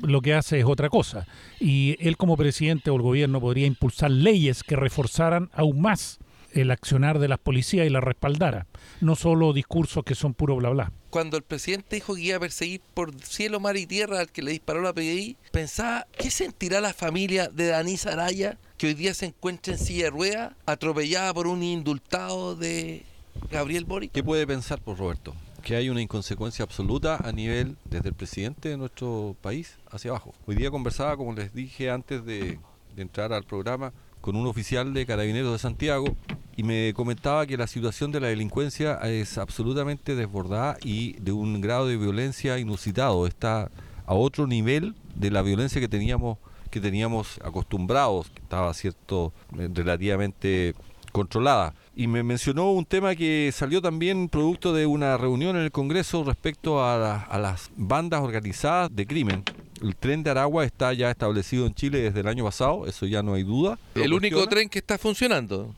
lo 0.02 0.22
que 0.22 0.34
hace 0.34 0.58
es 0.60 0.64
otra 0.64 0.88
cosa. 0.88 1.26
Y 1.58 1.96
él 2.00 2.16
como 2.16 2.36
presidente 2.36 2.90
o 2.90 2.96
el 2.96 3.02
gobierno 3.02 3.40
podría 3.40 3.66
impulsar 3.66 4.10
leyes 4.10 4.62
que 4.62 4.76
reforzaran 4.76 5.50
aún 5.52 5.80
más 5.80 6.18
el 6.52 6.70
accionar 6.70 7.18
de 7.18 7.28
las 7.28 7.38
policías 7.38 7.86
y 7.86 7.90
la 7.90 8.00
respaldara, 8.00 8.66
no 9.00 9.14
solo 9.14 9.52
discursos 9.52 10.04
que 10.04 10.14
son 10.14 10.34
puro 10.34 10.56
bla 10.56 10.70
bla. 10.70 10.92
Cuando 11.10 11.36
el 11.36 11.42
presidente 11.42 11.96
dijo 11.96 12.14
que 12.14 12.20
iba 12.22 12.36
a 12.36 12.40
perseguir 12.40 12.80
por 12.94 13.12
cielo, 13.20 13.58
mar 13.58 13.76
y 13.76 13.86
tierra 13.86 14.20
al 14.20 14.30
que 14.30 14.42
le 14.42 14.52
disparó 14.52 14.80
la 14.80 14.92
PDI, 14.92 15.36
pensaba, 15.50 16.06
¿qué 16.16 16.30
sentirá 16.30 16.80
la 16.80 16.94
familia 16.94 17.48
de 17.48 17.66
Danis 17.66 18.06
Araya 18.06 18.58
que 18.78 18.86
hoy 18.86 18.94
día 18.94 19.12
se 19.12 19.26
encuentra 19.26 19.74
en 19.74 19.80
silla 19.80 20.04
de 20.04 20.10
ruedas, 20.10 20.52
atropellada 20.66 21.34
por 21.34 21.48
un 21.48 21.64
indultado 21.64 22.54
de 22.54 23.04
Gabriel 23.50 23.84
Boric? 23.84 24.12
¿Qué 24.12 24.22
puede 24.22 24.46
pensar, 24.46 24.80
por 24.80 24.98
Roberto? 24.98 25.34
que 25.60 25.76
hay 25.76 25.90
una 25.90 26.00
inconsecuencia 26.00 26.62
absoluta 26.62 27.16
a 27.16 27.32
nivel 27.32 27.76
desde 27.84 28.08
el 28.08 28.14
presidente 28.14 28.70
de 28.70 28.78
nuestro 28.78 29.36
país 29.42 29.76
hacia 29.90 30.10
abajo. 30.10 30.32
Hoy 30.46 30.54
día 30.54 30.70
conversaba, 30.70 31.18
como 31.18 31.34
les 31.34 31.52
dije 31.52 31.90
antes 31.90 32.24
de 32.24 32.58
entrar 32.96 33.34
al 33.34 33.44
programa, 33.44 33.92
con 34.20 34.36
un 34.36 34.46
oficial 34.46 34.92
de 34.94 35.06
Carabineros 35.06 35.52
de 35.52 35.58
Santiago 35.58 36.16
y 36.60 36.62
me 36.62 36.92
comentaba 36.92 37.46
que 37.46 37.56
la 37.56 37.66
situación 37.66 38.12
de 38.12 38.20
la 38.20 38.26
delincuencia 38.26 38.96
es 39.04 39.38
absolutamente 39.38 40.14
desbordada 40.14 40.76
y 40.84 41.14
de 41.14 41.32
un 41.32 41.58
grado 41.62 41.86
de 41.86 41.96
violencia 41.96 42.58
inusitado. 42.58 43.26
Está 43.26 43.70
a 44.04 44.12
otro 44.12 44.46
nivel 44.46 44.94
de 45.14 45.30
la 45.30 45.40
violencia 45.40 45.80
que 45.80 45.88
teníamos 45.88 46.36
que 46.68 46.78
teníamos 46.78 47.40
acostumbrados, 47.42 48.28
que 48.28 48.42
estaba 48.42 48.74
cierto 48.74 49.32
relativamente 49.50 50.74
controlada. 51.12 51.74
Y 51.96 52.08
me 52.08 52.22
mencionó 52.22 52.70
un 52.72 52.84
tema 52.84 53.16
que 53.16 53.50
salió 53.54 53.80
también 53.80 54.28
producto 54.28 54.74
de 54.74 54.84
una 54.84 55.16
reunión 55.16 55.56
en 55.56 55.62
el 55.62 55.72
Congreso 55.72 56.24
respecto 56.24 56.84
a, 56.84 57.22
a 57.22 57.38
las 57.38 57.70
bandas 57.74 58.20
organizadas 58.20 58.94
de 58.94 59.06
crimen 59.06 59.44
el 59.82 59.96
tren 59.96 60.22
de 60.22 60.30
Aragua 60.30 60.64
está 60.64 60.92
ya 60.92 61.10
establecido 61.10 61.66
en 61.66 61.74
Chile 61.74 62.00
desde 62.00 62.20
el 62.20 62.28
año 62.28 62.44
pasado, 62.44 62.86
eso 62.86 63.06
ya 63.06 63.22
no 63.22 63.34
hay 63.34 63.42
duda. 63.42 63.78
El 63.94 64.12
único 64.12 64.46
tren 64.46 64.68
que 64.68 64.78
está 64.78 64.98
funcionando. 64.98 65.74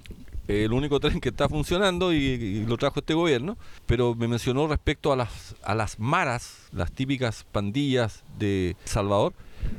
El 0.53 0.73
único 0.73 1.01
tren 1.01 1.21
que 1.21 1.31
está 1.31 1.49
funcionando 1.49 2.13
y, 2.13 2.65
lo 2.67 2.77
trajo 2.77 3.01
este 3.01 3.15
gobierno, 3.15 3.57
pero 3.87 4.15
me 4.15 4.29
mencionó 4.29 4.67
respecto 4.67 5.13
a 5.13 5.17
las, 5.17 5.57
a 5.63 5.75
las 5.75 5.99
maras, 5.99 6.69
las 6.73 6.93
típicas 6.93 7.45
pandillas 7.51 8.25
de 8.39 8.77
Salvador, 8.85 9.33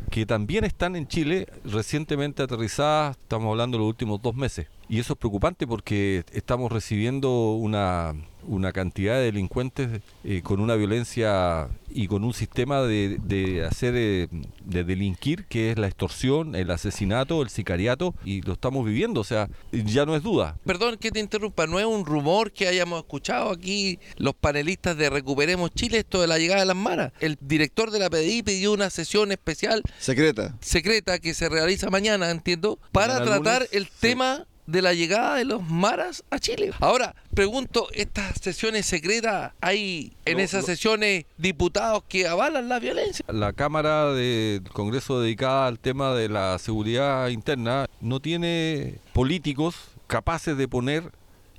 que 0.09 0.25
también 0.25 0.63
están 0.63 0.95
en 0.95 1.07
Chile 1.07 1.47
recientemente 1.63 2.43
aterrizadas, 2.43 3.17
estamos 3.17 3.51
hablando 3.51 3.77
de 3.77 3.83
los 3.83 3.89
últimos 3.89 4.21
dos 4.21 4.35
meses. 4.35 4.67
Y 4.89 4.99
eso 4.99 5.13
es 5.13 5.19
preocupante 5.19 5.65
porque 5.65 6.23
estamos 6.31 6.71
recibiendo 6.71 7.53
una 7.53 8.13
una 8.47 8.71
cantidad 8.71 9.15
de 9.15 9.25
delincuentes 9.25 10.01
eh, 10.23 10.41
con 10.41 10.59
una 10.59 10.75
violencia 10.75 11.69
y 11.89 12.07
con 12.07 12.23
un 12.23 12.33
sistema 12.33 12.81
de, 12.81 13.19
de 13.23 13.65
hacer, 13.65 13.93
eh, 13.95 14.27
de 14.65 14.83
delinquir, 14.83 15.45
que 15.45 15.71
es 15.71 15.77
la 15.77 15.87
extorsión, 15.87 16.55
el 16.55 16.71
asesinato, 16.71 17.41
el 17.41 17.49
sicariato, 17.49 18.15
y 18.25 18.41
lo 18.41 18.53
estamos 18.53 18.85
viviendo, 18.85 19.21
o 19.21 19.23
sea, 19.23 19.49
ya 19.71 20.05
no 20.05 20.15
es 20.15 20.23
duda. 20.23 20.57
Perdón 20.65 20.97
que 20.97 21.11
te 21.11 21.19
interrumpa, 21.19 21.67
no 21.67 21.79
es 21.79 21.85
un 21.85 22.05
rumor 22.05 22.51
que 22.51 22.67
hayamos 22.67 22.99
escuchado 22.99 23.51
aquí 23.51 23.99
los 24.17 24.33
panelistas 24.33 24.97
de 24.97 25.09
Recuperemos 25.09 25.71
Chile, 25.71 25.99
esto 25.99 26.21
de 26.21 26.27
la 26.27 26.37
llegada 26.37 26.61
de 26.61 26.67
las 26.67 26.75
maras. 26.75 27.13
El 27.19 27.37
director 27.39 27.91
de 27.91 27.99
la 27.99 28.09
PDI 28.09 28.43
pidió 28.43 28.73
una 28.73 28.89
sesión 28.89 29.31
especial. 29.31 29.83
Secreta. 29.99 30.55
Secreta 30.61 31.19
que 31.19 31.33
se 31.33 31.49
realiza 31.49 31.89
mañana, 31.89 32.31
entiendo, 32.31 32.79
para 32.91 33.23
tratar 33.23 33.67
el 33.71 33.87
tema 33.89 34.47
de 34.65 34.81
la 34.81 34.93
llegada 34.93 35.35
de 35.35 35.45
los 35.45 35.63
maras 35.63 36.23
a 36.29 36.39
Chile. 36.39 36.71
Ahora, 36.79 37.15
pregunto, 37.33 37.87
¿estas 37.93 38.39
sesiones 38.39 38.85
secretas 38.85 39.53
hay 39.61 40.13
en 40.25 40.39
esas 40.39 40.65
sesiones 40.65 41.25
diputados 41.37 42.03
que 42.07 42.27
avalan 42.27 42.69
la 42.69 42.79
violencia? 42.79 43.25
La 43.27 43.53
Cámara 43.53 44.13
del 44.13 44.63
Congreso 44.71 45.21
dedicada 45.21 45.67
al 45.67 45.79
tema 45.79 46.13
de 46.13 46.29
la 46.29 46.57
seguridad 46.59 47.27
interna 47.29 47.87
no 48.01 48.19
tiene 48.19 48.99
políticos 49.13 49.75
capaces 50.07 50.57
de 50.57 50.67
poner 50.67 51.11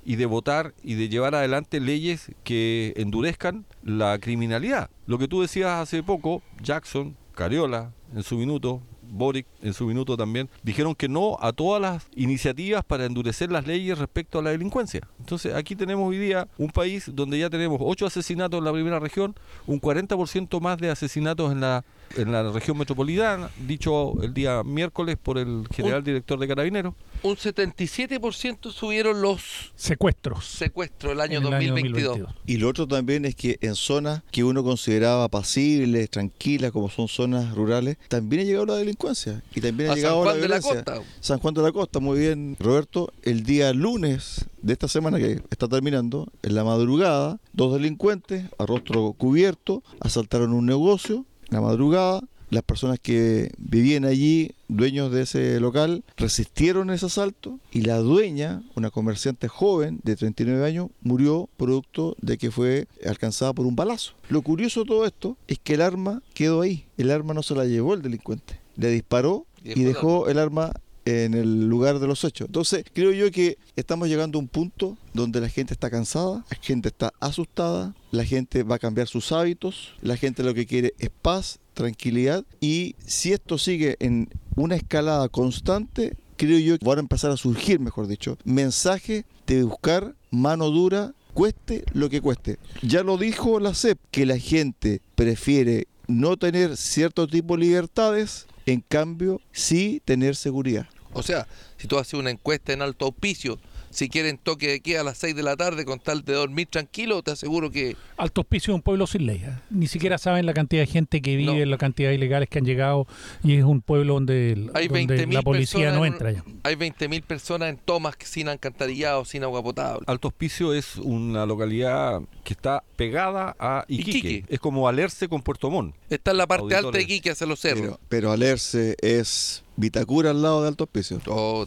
y 0.03 0.15
de 0.17 0.27
votar 0.27 0.73
y 0.83 0.93
de 0.93 1.09
llevar 1.09 1.33
adelante 1.35 1.79
leyes 1.79 2.31
que 2.43 2.93
endurezcan 2.95 3.65
la 3.83 4.17
criminalidad. 4.19 4.89
Lo 5.07 5.17
que 5.17 5.27
tú 5.27 5.41
decías 5.41 5.81
hace 5.81 6.03
poco, 6.03 6.43
Jackson, 6.61 7.17
Cariola, 7.33 7.91
en 8.15 8.23
su 8.23 8.37
minuto, 8.37 8.81
Boric 9.09 9.45
en 9.61 9.73
su 9.73 9.85
minuto 9.85 10.17
también, 10.17 10.49
dijeron 10.63 10.95
que 10.95 11.07
no 11.07 11.37
a 11.39 11.53
todas 11.53 11.81
las 11.81 12.07
iniciativas 12.15 12.83
para 12.83 13.05
endurecer 13.05 13.51
las 13.51 13.67
leyes 13.67 13.97
respecto 13.97 14.39
a 14.39 14.41
la 14.41 14.51
delincuencia. 14.51 15.07
Entonces 15.19 15.53
aquí 15.53 15.75
tenemos 15.75 16.09
hoy 16.09 16.17
día 16.17 16.47
un 16.57 16.69
país 16.69 17.11
donde 17.13 17.39
ya 17.39 17.49
tenemos 17.49 17.79
ocho 17.81 18.05
asesinatos 18.05 18.57
en 18.57 18.65
la 18.65 18.71
primera 18.71 18.99
región, 18.99 19.35
un 19.67 19.79
40% 19.79 20.59
más 20.61 20.77
de 20.77 20.89
asesinatos 20.89 21.51
en 21.51 21.61
la 21.61 21.83
en 22.15 22.31
la 22.31 22.51
región 22.51 22.77
metropolitana, 22.77 23.49
dicho 23.67 24.21
el 24.21 24.33
día 24.33 24.63
miércoles 24.63 25.17
por 25.21 25.37
el 25.37 25.67
general 25.73 26.03
director 26.03 26.39
de 26.39 26.47
Carabineros. 26.47 26.93
Un 27.25 27.37
77% 27.37 28.71
subieron 28.71 29.19
los 29.19 29.73
secuestros. 29.75 30.45
Secuestros 30.45 31.13
el 31.13 31.21
año, 31.21 31.41
2022. 31.41 32.19
Y 32.45 32.57
lo 32.57 32.69
otro 32.69 32.87
también 32.87 33.25
es 33.25 33.33
que 33.33 33.57
en 33.61 33.73
zonas 33.73 34.21
que 34.29 34.43
uno 34.43 34.63
consideraba 34.63 35.27
pasibles, 35.27 36.11
tranquilas, 36.11 36.71
como 36.71 36.87
son 36.87 37.07
zonas 37.07 37.55
rurales, 37.55 37.97
también 38.09 38.43
ha 38.43 38.45
llegado 38.45 38.67
la 38.67 38.75
delincuencia. 38.75 39.41
Y 39.55 39.61
también 39.61 39.89
ha 39.89 39.95
llegado 39.95 40.17
San 40.17 40.23
Juan 40.23 40.35
la 40.35 40.41
de 40.43 40.47
la. 40.49 40.61
Costa. 40.61 41.01
San 41.19 41.39
Juan 41.39 41.53
de 41.55 41.61
la 41.63 41.71
Costa, 41.71 41.99
muy 41.99 42.19
bien. 42.19 42.57
Roberto, 42.59 43.11
el 43.23 43.41
día 43.41 43.73
lunes 43.73 44.45
de 44.61 44.73
esta 44.73 44.87
semana 44.87 45.17
que 45.17 45.41
está 45.49 45.67
terminando, 45.67 46.31
en 46.43 46.53
la 46.53 46.63
madrugada, 46.63 47.39
dos 47.53 47.73
delincuentes 47.73 48.45
a 48.59 48.67
rostro 48.67 49.13
cubierto 49.13 49.81
asaltaron 49.99 50.53
un 50.53 50.67
negocio 50.67 51.25
la 51.49 51.61
madrugada. 51.61 52.21
Las 52.49 52.63
personas 52.63 52.99
que 52.99 53.51
vivían 53.57 54.05
allí, 54.05 54.51
dueños 54.67 55.11
de 55.11 55.23
ese 55.23 55.59
local, 55.59 56.03
resistieron 56.17 56.89
ese 56.89 57.07
asalto 57.07 57.59
y 57.71 57.81
la 57.81 57.97
dueña, 57.97 58.63
una 58.75 58.91
comerciante 58.91 59.47
joven 59.47 59.99
de 60.03 60.15
39 60.15 60.65
años, 60.65 60.89
murió 61.01 61.49
producto 61.57 62.15
de 62.21 62.37
que 62.37 62.51
fue 62.51 62.87
alcanzada 63.05 63.53
por 63.53 63.65
un 63.65 63.75
balazo. 63.75 64.13
Lo 64.29 64.41
curioso 64.41 64.81
de 64.81 64.87
todo 64.87 65.05
esto 65.05 65.37
es 65.47 65.59
que 65.59 65.75
el 65.75 65.81
arma 65.81 66.21
quedó 66.33 66.61
ahí. 66.61 66.85
El 66.97 67.11
arma 67.11 67.33
no 67.33 67.43
se 67.43 67.55
la 67.55 67.65
llevó 67.65 67.93
el 67.93 68.01
delincuente. 68.01 68.59
Le 68.75 68.89
disparó 68.89 69.45
y 69.63 69.83
dejó 69.83 70.29
el 70.29 70.37
arma 70.37 70.71
en 71.05 71.35
el 71.35 71.67
lugar 71.67 71.99
de 71.99 72.07
los 72.07 72.23
hechos. 72.23 72.47
Entonces, 72.47 72.83
creo 72.91 73.11
yo 73.11 73.31
que 73.31 73.57
estamos 73.75 74.07
llegando 74.07 74.37
a 74.37 74.41
un 74.41 74.47
punto 74.47 74.97
donde 75.13 75.39
la 75.39 75.49
gente 75.49 75.73
está 75.73 75.89
cansada, 75.89 76.43
la 76.49 76.57
gente 76.59 76.89
está 76.89 77.13
asustada, 77.19 77.95
la 78.11 78.25
gente 78.25 78.63
va 78.63 78.75
a 78.75 78.79
cambiar 78.79 79.07
sus 79.07 79.31
hábitos, 79.31 79.93
la 80.01 80.17
gente 80.17 80.43
lo 80.43 80.53
que 80.53 80.65
quiere 80.65 80.93
es 80.97 81.09
paz, 81.09 81.59
tranquilidad 81.75 82.43
y 82.59 82.95
si 83.05 83.33
esto 83.33 83.59
sigue 83.59 83.97
en 83.99 84.29
una 84.55 84.75
escalada 84.75 85.29
constante, 85.29 86.17
creo 86.37 86.57
yo 86.57 86.79
que 86.79 86.85
van 86.85 86.97
a 86.97 87.01
empezar 87.01 87.29
a 87.29 87.37
surgir, 87.37 87.79
mejor 87.79 88.07
dicho, 88.07 88.37
mensajes 88.43 89.25
de 89.45 89.63
buscar 89.63 90.15
mano 90.31 90.71
dura, 90.71 91.13
cueste 91.35 91.83
lo 91.93 92.09
que 92.09 92.21
cueste. 92.21 92.57
Ya 92.81 93.03
lo 93.03 93.17
dijo 93.17 93.59
la 93.59 93.75
CEP, 93.75 93.99
que 94.09 94.25
la 94.25 94.39
gente 94.39 95.01
prefiere 95.15 95.87
no 96.07 96.37
tener 96.37 96.77
cierto 96.77 97.27
tipo 97.27 97.55
de 97.55 97.65
libertades, 97.65 98.47
en 98.65 98.81
cambio 98.81 99.41
sí 99.51 100.01
tener 100.05 100.35
seguridad. 100.35 100.87
O 101.13 101.23
sea, 101.23 101.47
si 101.77 101.87
tú 101.87 101.97
haces 101.97 102.15
una 102.15 102.31
encuesta 102.31 102.73
en 102.73 102.81
alto 102.81 103.05
auspicio, 103.05 103.59
si 103.95 104.09
quieren 104.09 104.37
toque 104.37 104.67
de 104.67 104.79
queda 104.81 105.01
a 105.01 105.03
las 105.05 105.17
6 105.19 105.35
de 105.37 105.43
la 105.43 105.55
tarde 105.55 105.85
con 105.85 105.99
tal 105.99 106.23
de 106.25 106.33
dormir 106.33 106.67
tranquilo, 106.69 107.23
te 107.23 107.31
aseguro 107.31 107.71
que... 107.71 107.95
Alto 108.17 108.41
Hospicio 108.41 108.73
es 108.73 108.75
un 108.75 108.81
pueblo 108.81 109.07
sin 109.07 109.25
ley. 109.25 109.41
¿eh? 109.45 109.53
Ni 109.69 109.87
siquiera 109.87 110.17
saben 110.17 110.45
la 110.45 110.53
cantidad 110.53 110.81
de 110.81 110.87
gente 110.87 111.21
que 111.21 111.37
vive, 111.37 111.65
No. 111.65 111.71
la 111.71 111.77
cantidad 111.77 112.09
de 112.09 112.15
ilegales 112.15 112.49
que 112.49 112.59
han 112.59 112.65
llegado 112.65 113.07
y 113.41 113.55
es 113.55 113.63
un 113.63 113.81
pueblo 113.81 114.15
donde, 114.15 114.69
Hay 114.73 114.89
donde 114.89 115.27
20.000 115.27 115.33
la 115.33 115.41
policía 115.41 115.91
no 115.91 116.05
entra 116.05 116.31
ya. 116.31 116.43
Hay 116.63 116.75
20.000 116.75 117.23
personas 117.23 117.69
en 117.69 117.77
tomas 117.77 118.15
sin 118.19 118.49
alcantarillado, 118.49 119.23
sin 119.23 119.43
agua 119.43 119.63
potable. 119.63 120.03
Alto 120.07 120.27
Hospicio 120.27 120.73
es 120.73 120.97
una 120.97 121.45
localidad 121.45 122.21
que 122.43 122.53
está 122.53 122.83
pegada 122.97 123.55
a 123.57 123.85
Iquique. 123.87 124.17
Iquique. 124.17 124.53
Es 124.53 124.59
como 124.59 124.81
Valerse 124.81 125.29
con 125.29 125.41
Puerto 125.41 125.69
Montt. 125.69 125.95
Está 126.09 126.31
en 126.31 126.37
la 126.37 126.47
parte 126.47 126.75
alta 126.75 126.91
de. 126.91 127.03
Iquique 127.03 127.31
hacia 127.31 127.47
los 127.47 127.59
cerros. 127.59 127.81
Pero, 127.81 127.99
pero 128.09 128.31
Alerce 128.31 128.95
es 129.01 129.63
Vitacura 129.77 130.31
al 130.31 130.41
lado 130.41 130.61
de 130.61 130.69
Alto 130.69 130.85
Hospicio. 130.85 131.19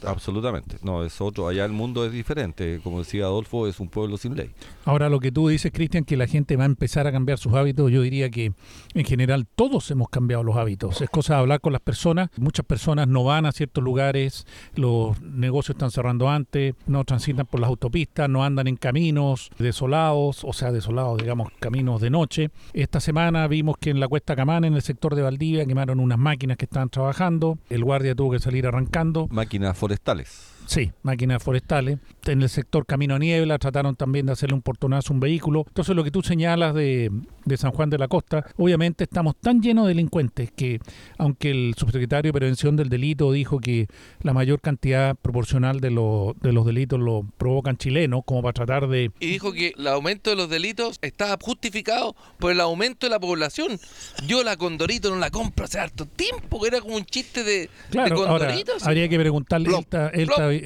Absolutamente. 0.07 0.77
No, 0.83 1.05
es 1.05 1.21
otro. 1.21 1.49
Allá 1.49 1.65
el 1.65 1.73
mundo 1.73 2.05
es 2.07 2.13
diferente. 2.13 2.81
Como 2.83 3.01
decía 3.01 3.25
Adolfo, 3.25 3.67
es 3.67 3.81
un 3.81 3.89
pueblo 3.89 4.17
sin 4.17 4.37
ley. 4.37 4.51
Ahora 4.85 5.09
lo 5.09 5.21
que 5.21 5.31
tú 5.31 5.49
dices, 5.49 5.73
Cristian, 5.73 6.05
que 6.05 6.17
la 6.17 6.27
gente 6.27 6.57
va 6.57 6.63
a 6.65 6.67
empezar 6.67 7.07
a 7.07 7.13
cambiar 7.13 7.39
sus 7.39 7.55
hábitos, 7.55 7.91
yo 7.91 8.03
diría 8.03 8.31
que 8.31 8.53
en 8.95 9.05
general 9.05 9.47
todos 9.47 9.91
hemos 9.91 10.09
cambiado 10.09 10.43
los 10.43 10.57
hábitos. 10.57 11.01
Es 11.01 11.11
cosa 11.11 11.35
de 11.35 11.41
hablar 11.41 11.61
con 11.61 11.73
las 11.73 11.83
personas. 11.83 12.31
Muchas 12.39 12.65
personas 12.65 13.09
no 13.09 13.25
van 13.25 13.45
a 13.45 13.53
ciertos 13.53 13.85
lugares, 13.85 14.47
los 14.75 15.21
negocios 15.21 15.75
están 15.75 15.91
cerrando 15.91 16.31
antes, 16.31 16.75
no 16.87 17.05
transitan 17.05 17.47
por 17.47 17.61
las 17.61 17.69
autopistas, 17.69 18.29
no 18.29 18.45
andan 18.45 18.69
en 18.69 18.77
caminos 18.77 19.51
desolados, 19.59 20.45
o 20.45 20.53
sea, 20.53 20.73
desolados, 20.73 21.19
digamos, 21.19 21.49
caminos 21.59 22.01
de 22.01 22.11
noche. 22.11 22.51
Esta 22.73 23.01
semana 23.01 23.47
vimos 23.49 23.77
que 23.79 23.91
en 23.91 24.01
la 24.01 24.09
Cuesta 24.09 24.35
Camán, 24.35 24.65
en 24.65 24.75
el 24.75 24.83
sector 24.83 25.15
de 25.15 25.23
Valdivia, 25.23 25.67
quemaron 25.67 26.01
unas 26.01 26.19
máquinas 26.19 26.57
que 26.57 26.65
estaban 26.65 26.89
trabajando, 26.89 27.59
el 27.69 27.85
guardia 27.85 27.98
tuvo 28.15 28.33
que 28.33 28.39
salir 28.39 28.67
arrancando. 28.67 29.29
Máquinas 29.31 29.77
forestales. 29.77 30.58
Sí, 30.69 30.93
máquinas 31.03 31.43
forestales. 31.43 31.99
En 32.27 32.43
el 32.43 32.51
sector 32.51 32.85
Camino 32.85 33.15
a 33.15 33.19
Niebla 33.19 33.57
trataron 33.59 33.97
también 33.97 34.27
de 34.27 34.33
hacerle 34.33 34.55
un 34.55 34.61
portonazo 34.61 35.13
a 35.13 35.15
un 35.15 35.21
vehículo. 35.21 35.65
Entonces 35.67 35.97
lo 35.97 36.05
que 36.05 36.11
tú 36.11 36.21
señalas 36.23 36.75
de, 36.75 37.11
de 37.47 37.57
San 37.57 37.71
Juan 37.71 37.89
de 37.89 37.97
la 37.97 38.07
Costa, 38.07 38.45
obviamente 38.59 39.05
estamos 39.05 39.35
tan 39.41 39.63
llenos 39.63 39.87
de 39.87 39.95
delincuentes 39.95 40.51
que 40.55 40.79
aunque 41.17 41.51
el 41.53 41.75
subsecretario 41.75 42.29
de 42.29 42.39
Prevención 42.39 42.77
del 42.77 42.91
Delito 42.91 43.33
dijo 43.33 43.61
que 43.61 43.87
la 44.21 44.35
mayor 44.35 44.61
cantidad 44.61 45.17
proporcional 45.17 45.81
de, 45.81 45.91
lo- 45.91 46.37
de 46.43 46.53
los 46.53 46.67
delitos 46.67 47.01
lo 47.01 47.25
provocan 47.39 47.79
chilenos, 47.79 48.21
como 48.27 48.43
para 48.43 48.53
tratar 48.53 48.89
de... 48.89 49.11
Y 49.21 49.27
dijo 49.29 49.55
que 49.55 49.73
el 49.79 49.87
aumento 49.87 50.29
de 50.29 50.37
los 50.37 50.51
delitos 50.51 50.99
estaba 51.01 51.39
justificado 51.43 52.15
por 52.39 52.53
el 52.53 52.61
aumento 52.61 53.07
de 53.07 53.11
la 53.11 53.19
población. 53.21 53.81
Yo 54.27 54.45
la 54.45 54.59
Condorito 54.59 55.09
no 55.09 55.17
la 55.17 55.31
compro 55.31 55.65
hace 55.65 55.79
harto 55.81 56.05
tiempo, 56.05 56.61
que 56.61 56.69
era 56.69 56.83
como 56.83 56.97
un 56.97 57.07
chiste 57.07 57.43
de, 57.43 57.53
de 57.61 57.69
Claro, 57.89 58.27
ahora 58.27 58.55
habría 58.83 59.09
que 59.09 59.19
preguntarle, 59.19 59.69
Plop, 59.71 59.81
está, 59.81 60.09
está- 60.09 60.19
él 60.19 60.29
está 60.29 60.58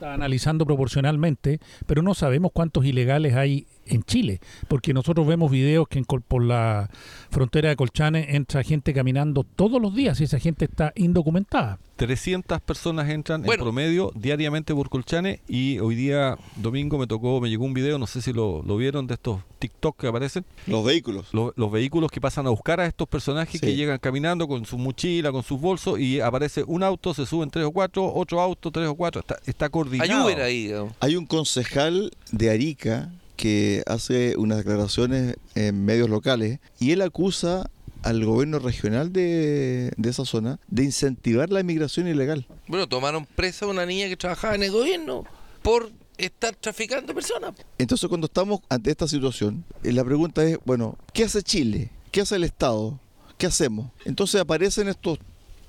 analizando 0.00 0.66
proporcionalmente, 0.66 1.60
pero 1.86 2.02
no 2.02 2.14
sabemos 2.14 2.52
cuántos 2.52 2.84
ilegales 2.84 3.34
hay 3.34 3.66
en 3.90 4.02
Chile, 4.04 4.40
porque 4.68 4.94
nosotros 4.94 5.26
vemos 5.26 5.50
videos 5.50 5.88
que 5.88 5.98
en 5.98 6.04
Col- 6.04 6.22
por 6.22 6.42
la 6.44 6.88
frontera 7.30 7.68
de 7.68 7.76
Colchane 7.76 8.36
entra 8.36 8.62
gente 8.62 8.94
caminando 8.94 9.44
todos 9.44 9.80
los 9.80 9.94
días 9.94 10.20
y 10.20 10.24
esa 10.24 10.38
gente 10.38 10.64
está 10.64 10.92
indocumentada. 10.96 11.78
300 11.96 12.62
personas 12.62 13.10
entran 13.10 13.42
Bueno. 13.42 13.62
en 13.62 13.64
promedio 13.66 14.10
diariamente 14.14 14.74
por 14.74 14.88
Colchane 14.88 15.40
y 15.46 15.78
hoy 15.80 15.94
día 15.94 16.38
domingo 16.56 16.96
me 16.98 17.06
tocó, 17.06 17.40
me 17.42 17.50
llegó 17.50 17.66
un 17.66 17.74
video, 17.74 17.98
no 17.98 18.06
sé 18.06 18.22
si 18.22 18.32
lo, 18.32 18.62
lo 18.62 18.78
vieron, 18.78 19.06
de 19.06 19.14
estos 19.14 19.42
TikTok 19.58 20.00
que 20.00 20.06
aparecen, 20.06 20.46
Los 20.66 20.82
vehículos. 20.82 21.28
los, 21.34 21.52
los 21.56 21.70
vehículos 21.70 22.10
que 22.10 22.18
pasan 22.18 22.46
a 22.46 22.50
buscar 22.50 22.80
a 22.80 22.86
estos 22.86 23.06
personajes 23.06 23.60
Sí. 23.60 23.66
que 23.66 23.76
llegan 23.76 23.98
caminando 23.98 24.48
con 24.48 24.64
su 24.64 24.78
mochila, 24.78 25.30
con 25.30 25.42
sus 25.42 25.60
bolsos 25.60 26.00
y 26.00 26.20
aparece 26.20 26.64
un 26.66 26.82
auto, 26.82 27.12
se 27.12 27.26
suben 27.26 27.50
tres 27.50 27.66
o 27.66 27.70
cuatro, 27.70 28.10
otro 28.14 28.40
auto, 28.40 28.70
tres 28.70 28.88
o 28.88 28.94
cuatro, 28.94 29.20
está, 29.20 29.36
está 29.44 29.66
Hay 29.66 29.70
coordinado. 29.70 30.24
Uber 30.24 30.40
ahí. 30.40 30.72
Hay 31.00 31.16
un 31.16 31.26
concejal 31.26 32.10
de 32.32 32.48
Arica 32.50 33.10
que 33.40 33.82
hace 33.86 34.36
unas 34.36 34.58
declaraciones 34.58 35.36
en 35.54 35.82
medios 35.86 36.10
locales 36.10 36.60
y 36.78 36.90
él 36.90 37.00
acusa 37.00 37.70
al 38.02 38.22
gobierno 38.22 38.58
regional 38.58 39.14
de, 39.14 39.92
de 39.96 40.10
esa 40.10 40.26
zona 40.26 40.60
de 40.68 40.84
incentivar 40.84 41.48
la 41.48 41.60
inmigración 41.60 42.06
ilegal. 42.06 42.46
Bueno, 42.68 42.86
tomaron 42.86 43.24
presa 43.24 43.64
a 43.64 43.68
una 43.68 43.86
niña 43.86 44.08
que 44.08 44.16
trabajaba 44.18 44.56
en 44.56 44.64
el 44.64 44.70
gobierno 44.70 45.24
por 45.62 45.90
estar 46.18 46.54
traficando 46.54 47.14
personas. 47.14 47.54
Entonces 47.78 48.06
cuando 48.10 48.26
estamos 48.26 48.60
ante 48.68 48.90
esta 48.90 49.08
situación, 49.08 49.64
eh, 49.84 49.92
la 49.92 50.04
pregunta 50.04 50.44
es, 50.44 50.58
bueno, 50.66 50.98
¿qué 51.14 51.24
hace 51.24 51.42
Chile? 51.42 51.90
¿Qué 52.12 52.20
hace 52.20 52.36
el 52.36 52.44
Estado? 52.44 53.00
¿Qué 53.38 53.46
hacemos? 53.46 53.90
Entonces 54.04 54.38
aparecen 54.38 54.88
estos 54.88 55.18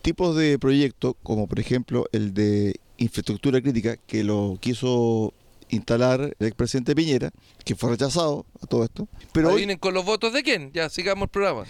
tipos 0.01 0.35
de 0.35 0.59
proyectos, 0.59 1.13
como 1.23 1.47
por 1.47 1.61
ejemplo 1.61 2.05
el 2.11 2.33
de 2.33 2.81
infraestructura 2.97 3.61
crítica, 3.61 3.95
que 3.95 4.25
lo 4.25 4.57
quiso 4.59 5.33
instalar 5.71 6.35
el 6.39 6.47
expresidente 6.47 6.95
Piñera, 6.95 7.31
que 7.65 7.75
fue 7.75 7.89
rechazado 7.91 8.45
a 8.61 8.67
todo 8.67 8.83
esto. 8.83 9.07
Pero 9.33 9.49
hoy, 9.49 9.57
¿Vienen 9.57 9.77
con 9.77 9.93
los 9.93 10.05
votos 10.05 10.31
de 10.33 10.43
quién? 10.43 10.71
Ya, 10.73 10.89
sigamos 10.89 11.23
el 11.23 11.29
programa. 11.29 11.63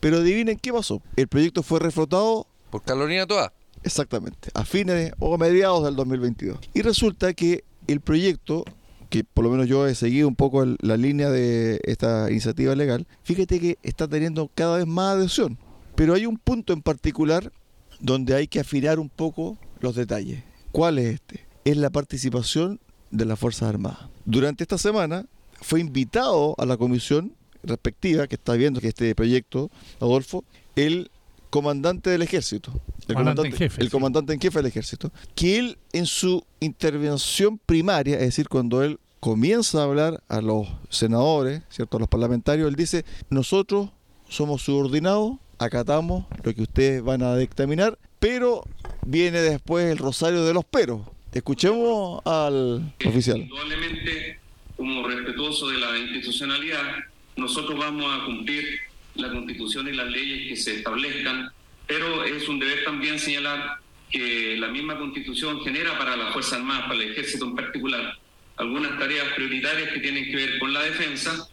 Pero 0.00 0.18
adivinen 0.18 0.58
qué 0.58 0.72
pasó. 0.72 1.00
El 1.16 1.28
proyecto 1.28 1.62
fue 1.62 1.78
reflotado 1.80 2.46
Por 2.70 2.82
Carolina 2.82 3.26
Toa. 3.26 3.52
exactamente 3.82 4.50
a 4.54 4.64
fines 4.64 5.12
o 5.18 5.34
a 5.34 5.38
mediados 5.38 5.84
del 5.84 5.94
2022. 5.96 6.58
Y 6.74 6.82
resulta 6.82 7.32
que 7.34 7.64
el 7.86 8.00
proyecto, 8.00 8.64
que 9.10 9.24
por 9.24 9.44
lo 9.44 9.50
menos 9.50 9.68
yo 9.68 9.86
he 9.86 9.94
seguido 9.94 10.26
un 10.28 10.36
poco 10.36 10.62
el- 10.62 10.76
la 10.80 10.96
línea 10.96 11.30
de 11.30 11.80
esta 11.84 12.30
iniciativa 12.30 12.74
legal, 12.74 13.06
fíjate 13.22 13.60
que 13.60 13.78
está 13.82 14.08
teniendo 14.08 14.50
cada 14.54 14.78
vez 14.78 14.86
más 14.86 15.16
adhesión. 15.16 15.58
Pero 15.94 16.14
hay 16.14 16.26
un 16.26 16.38
punto 16.38 16.72
en 16.72 16.80
particular 16.82 17.52
donde 18.00 18.34
hay 18.34 18.48
que 18.48 18.60
afinar 18.60 18.98
un 18.98 19.08
poco 19.10 19.58
los 19.80 19.94
detalles. 19.94 20.42
¿Cuál 20.72 20.98
es 20.98 21.14
este? 21.14 21.46
Es 21.64 21.76
la 21.76 21.90
participación 21.90 22.80
de 23.12 23.24
las 23.24 23.38
Fuerzas 23.38 23.68
Armadas. 23.68 24.08
Durante 24.24 24.64
esta 24.64 24.78
semana 24.78 25.26
fue 25.60 25.78
invitado 25.80 26.56
a 26.58 26.66
la 26.66 26.76
comisión 26.76 27.34
respectiva 27.62 28.26
que 28.26 28.34
está 28.34 28.54
viendo 28.54 28.80
que 28.80 28.88
este 28.88 29.14
proyecto, 29.14 29.70
Adolfo, 30.00 30.44
el 30.74 31.10
comandante 31.50 32.10
del 32.10 32.22
ejército. 32.22 32.72
El 33.08 33.14
Comandante 33.14 33.48
en 33.48 33.56
jefe, 33.56 33.80
el 33.80 33.88
sí. 33.88 33.90
comandante 33.90 34.32
en 34.32 34.40
jefe 34.40 34.58
del 34.58 34.66
ejército. 34.66 35.12
Que 35.34 35.58
él 35.58 35.78
en 35.92 36.06
su 36.06 36.44
intervención 36.60 37.58
primaria, 37.58 38.14
es 38.14 38.22
decir, 38.22 38.48
cuando 38.48 38.82
él 38.82 38.98
comienza 39.20 39.80
a 39.80 39.84
hablar 39.84 40.22
a 40.28 40.40
los 40.40 40.66
senadores, 40.88 41.62
¿cierto? 41.68 41.96
a 41.98 42.00
los 42.00 42.08
parlamentarios, 42.08 42.68
él 42.68 42.74
dice, 42.74 43.04
nosotros 43.28 43.90
somos 44.28 44.62
subordinados, 44.62 45.34
acatamos 45.58 46.24
lo 46.42 46.54
que 46.54 46.62
ustedes 46.62 47.02
van 47.02 47.22
a 47.22 47.36
dictaminar, 47.36 47.98
pero 48.18 48.64
viene 49.04 49.40
después 49.40 49.90
el 49.90 49.98
rosario 49.98 50.44
de 50.44 50.54
los 50.54 50.64
peros. 50.64 51.02
Escuchemos 51.32 52.20
al 52.26 52.92
oficial. 53.06 53.38
Indudablemente, 53.38 54.38
como 54.76 55.08
respetuoso 55.08 55.68
de 55.70 55.78
la 55.78 55.96
institucionalidad, 55.96 56.96
nosotros 57.36 57.78
vamos 57.78 58.06
a 58.14 58.26
cumplir 58.26 58.80
la 59.14 59.30
constitución 59.30 59.88
y 59.88 59.92
las 59.92 60.08
leyes 60.08 60.48
que 60.48 60.56
se 60.56 60.76
establezcan, 60.76 61.50
pero 61.86 62.24
es 62.24 62.46
un 62.48 62.58
deber 62.58 62.84
también 62.84 63.18
señalar 63.18 63.78
que 64.10 64.56
la 64.58 64.68
misma 64.68 64.98
constitución 64.98 65.62
genera 65.64 65.96
para 65.96 66.16
las 66.16 66.34
Fuerzas 66.34 66.54
Armadas, 66.58 66.82
para 66.82 66.94
el 67.02 67.12
ejército 67.12 67.46
en 67.46 67.56
particular, 67.56 68.18
algunas 68.56 68.98
tareas 68.98 69.28
prioritarias 69.34 69.90
que 69.90 70.00
tienen 70.00 70.26
que 70.26 70.36
ver 70.36 70.58
con 70.58 70.74
la 70.74 70.82
defensa 70.82 71.48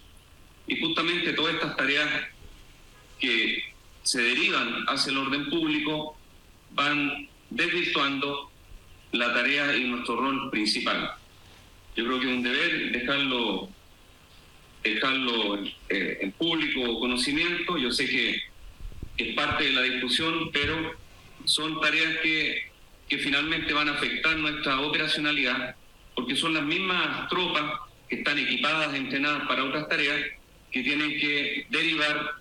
y 0.67 0.77
justamente 0.81 1.31
todas 1.33 1.53
estas 1.53 1.77
tareas 1.77 2.09
que 3.17 3.63
se 4.03 4.21
derivan 4.21 4.83
hacia 4.87 5.11
el 5.11 5.19
orden 5.19 5.49
público 5.49 6.17
van 6.71 7.29
desvirtuando 7.49 8.48
la 9.11 9.33
tarea 9.33 9.75
y 9.75 9.85
nuestro 9.85 10.17
rol 10.17 10.49
principal. 10.49 11.11
Yo 11.95 12.05
creo 12.05 12.19
que 12.19 12.25
es 12.27 12.33
un 12.33 12.43
deber 12.43 12.91
dejarlo, 12.91 13.69
dejarlo 14.83 15.63
eh, 15.89 16.19
en 16.21 16.31
público 16.33 16.99
conocimiento. 16.99 17.77
Yo 17.77 17.91
sé 17.91 18.07
que 18.07 18.41
es 19.17 19.35
parte 19.35 19.65
de 19.65 19.71
la 19.71 19.81
discusión, 19.81 20.49
pero 20.51 20.93
son 21.45 21.81
tareas 21.81 22.17
que, 22.21 22.71
que 23.07 23.17
finalmente 23.17 23.73
van 23.73 23.89
a 23.89 23.93
afectar 23.93 24.37
nuestra 24.37 24.79
operacionalidad, 24.81 25.75
porque 26.15 26.35
son 26.35 26.53
las 26.53 26.63
mismas 26.63 27.27
tropas 27.29 27.79
que 28.07 28.17
están 28.17 28.37
equipadas, 28.37 28.93
entrenadas 28.93 29.47
para 29.47 29.63
otras 29.63 29.89
tareas, 29.89 30.19
que 30.71 30.83
tienen 30.83 31.09
que 31.19 31.65
derivar 31.69 32.35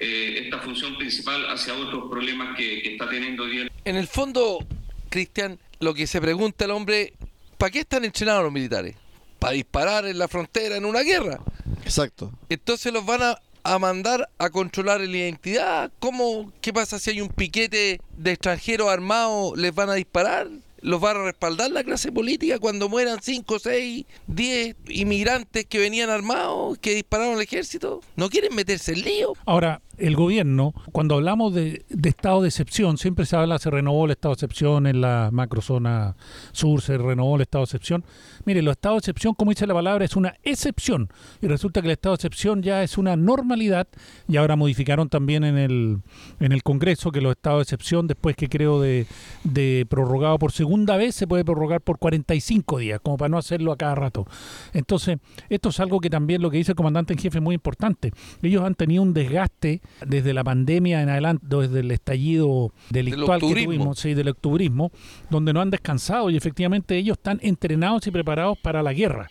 eh, 0.00 0.42
esta 0.44 0.58
función 0.58 0.96
principal 0.96 1.46
hacia 1.50 1.74
otros 1.74 2.10
problemas 2.10 2.56
que, 2.56 2.82
que 2.82 2.92
está 2.94 3.08
teniendo 3.08 3.44
hoy 3.44 3.50
día. 3.50 3.68
En 3.84 3.96
el 3.96 4.06
fondo, 4.06 4.66
Cristian, 5.10 5.58
lo 5.80 5.94
que 5.94 6.06
se 6.06 6.20
pregunta 6.20 6.64
el 6.64 6.70
hombre, 6.70 7.14
¿para 7.56 7.70
qué 7.70 7.80
están 7.80 8.04
entrenados 8.04 8.44
los 8.44 8.52
militares? 8.52 8.96
Para 9.38 9.52
disparar 9.52 10.06
en 10.06 10.18
la 10.18 10.28
frontera 10.28 10.76
en 10.76 10.84
una 10.84 11.00
guerra. 11.00 11.40
Exacto. 11.84 12.32
Entonces 12.48 12.92
los 12.92 13.06
van 13.06 13.22
a, 13.22 13.40
a 13.62 13.78
mandar 13.78 14.28
a 14.38 14.50
controlar 14.50 15.00
la 15.00 15.16
identidad. 15.16 15.92
¿Cómo? 16.00 16.52
¿Qué 16.60 16.72
pasa 16.72 16.98
si 16.98 17.10
hay 17.10 17.20
un 17.20 17.28
piquete 17.28 18.00
de 18.16 18.32
extranjeros 18.32 18.88
armados? 18.88 19.56
¿Les 19.56 19.74
van 19.74 19.90
a 19.90 19.94
disparar? 19.94 20.48
los 20.80 21.02
va 21.02 21.10
a 21.10 21.24
respaldar 21.24 21.70
la 21.70 21.84
clase 21.84 22.12
política 22.12 22.58
cuando 22.58 22.88
mueran 22.88 23.18
5, 23.20 23.58
6, 23.58 24.06
10 24.26 24.76
inmigrantes 24.88 25.66
que 25.66 25.78
venían 25.78 26.10
armados, 26.10 26.78
que 26.78 26.94
dispararon 26.94 27.34
al 27.34 27.42
ejército. 27.42 28.00
No 28.16 28.28
quieren 28.30 28.54
meterse 28.54 28.92
en 28.92 29.02
lío. 29.02 29.32
Ahora, 29.44 29.80
el 29.98 30.16
gobierno, 30.16 30.74
cuando 30.92 31.16
hablamos 31.16 31.54
de, 31.54 31.84
estado 32.04 32.42
de 32.42 32.48
excepción, 32.48 32.98
siempre 32.98 33.26
se 33.26 33.36
habla, 33.36 33.58
se 33.58 33.70
renovó 33.70 34.04
el 34.04 34.12
estado 34.12 34.34
de 34.34 34.36
excepción 34.36 34.86
en 34.86 35.00
la 35.00 35.30
macrozona 35.32 36.16
sur, 36.52 36.80
se 36.80 36.96
renovó 36.98 37.36
el 37.36 37.42
estado 37.42 37.62
de 37.62 37.66
excepción. 37.66 38.04
Mire, 38.44 38.60
el 38.60 38.68
estado 38.68 38.96
de 38.96 39.00
excepción, 39.00 39.34
como 39.34 39.50
dice 39.50 39.66
la 39.66 39.74
palabra, 39.74 40.04
es 40.04 40.16
una 40.16 40.34
excepción. 40.42 41.08
Y 41.42 41.48
resulta 41.48 41.80
que 41.80 41.88
el 41.88 41.92
estado 41.92 42.14
de 42.14 42.16
excepción 42.16 42.62
ya 42.62 42.82
es 42.82 42.96
una 42.96 43.16
normalidad. 43.16 43.88
Y 44.28 44.36
ahora 44.36 44.56
modificaron 44.56 45.08
también 45.08 45.44
en 45.44 45.58
el, 45.58 45.98
en 46.40 46.52
el 46.52 46.62
Congreso 46.62 47.10
que 47.10 47.20
los 47.20 47.32
estados 47.32 47.58
de 47.58 47.62
excepción, 47.62 48.06
después 48.06 48.36
que 48.36 48.48
creo 48.48 48.80
de, 48.80 49.06
de 49.44 49.86
prorrogado 49.88 50.38
por 50.38 50.52
segunda 50.52 50.96
vez, 50.96 51.14
se 51.14 51.26
puede 51.26 51.44
prorrogar 51.44 51.80
por 51.80 51.98
45 51.98 52.78
días, 52.78 53.00
como 53.02 53.16
para 53.16 53.28
no 53.28 53.38
hacerlo 53.38 53.72
a 53.72 53.76
cada 53.76 53.94
rato. 53.94 54.26
Entonces, 54.72 55.18
esto 55.48 55.70
es 55.70 55.80
algo 55.80 56.00
que 56.00 56.10
también 56.10 56.42
lo 56.42 56.50
que 56.50 56.58
dice 56.58 56.72
el 56.72 56.76
comandante 56.76 57.12
en 57.12 57.18
jefe 57.18 57.38
es 57.38 57.44
muy 57.44 57.54
importante. 57.54 58.12
Ellos 58.42 58.64
han 58.64 58.74
tenido 58.74 59.02
un 59.02 59.12
desgaste 59.12 59.80
desde 60.06 60.32
la 60.34 60.44
pandemia 60.44 61.02
en 61.02 61.08
adelante, 61.08 61.46
desde 61.48 61.80
el 61.80 61.90
estallido 61.90 62.72
delictual 62.90 63.40
que 63.40 63.64
tuvimos, 63.64 63.98
sí, 63.98 64.14
del 64.14 64.28
octubrismo, 64.28 64.92
donde 65.30 65.52
no 65.52 65.60
han 65.60 65.70
descansado 65.70 66.30
y 66.30 66.36
efectivamente 66.36 66.96
ellos 66.96 67.18
están 67.18 67.38
entrenados 67.42 68.06
y 68.06 68.10
preparados 68.10 68.58
para 68.58 68.82
la 68.82 68.92
guerra. 68.92 69.28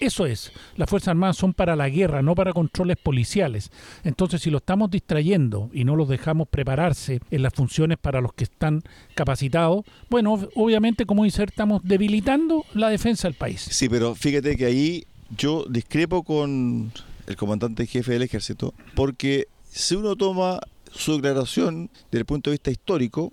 Eso 0.00 0.24
es, 0.24 0.50
las 0.76 0.88
Fuerzas 0.88 1.08
Armadas 1.08 1.36
son 1.36 1.52
para 1.52 1.76
la 1.76 1.90
guerra, 1.90 2.22
no 2.22 2.34
para 2.34 2.54
controles 2.54 2.96
policiales. 2.96 3.70
Entonces, 4.02 4.40
si 4.40 4.50
lo 4.50 4.56
estamos 4.56 4.90
distrayendo 4.90 5.68
y 5.74 5.84
no 5.84 5.94
los 5.94 6.08
dejamos 6.08 6.48
prepararse 6.48 7.20
en 7.30 7.42
las 7.42 7.52
funciones 7.52 7.98
para 7.98 8.22
los 8.22 8.32
que 8.32 8.44
están 8.44 8.82
capacitados, 9.14 9.84
bueno, 10.08 10.40
obviamente, 10.54 11.04
como 11.04 11.24
dice, 11.24 11.44
estamos 11.44 11.82
debilitando 11.84 12.64
la 12.72 12.88
defensa 12.88 13.28
del 13.28 13.36
país. 13.36 13.60
Sí, 13.60 13.90
pero 13.90 14.14
fíjate 14.14 14.56
que 14.56 14.64
ahí 14.64 15.04
yo 15.36 15.66
discrepo 15.68 16.22
con 16.22 16.92
el 17.26 17.36
comandante 17.36 17.86
jefe 17.86 18.14
del 18.14 18.22
ejército, 18.22 18.72
porque 18.94 19.48
si 19.70 19.94
uno 19.94 20.16
toma 20.16 20.60
su 20.92 21.14
declaración 21.14 21.90
desde 22.10 22.18
el 22.18 22.24
punto 22.26 22.50
de 22.50 22.54
vista 22.54 22.70
histórico, 22.70 23.32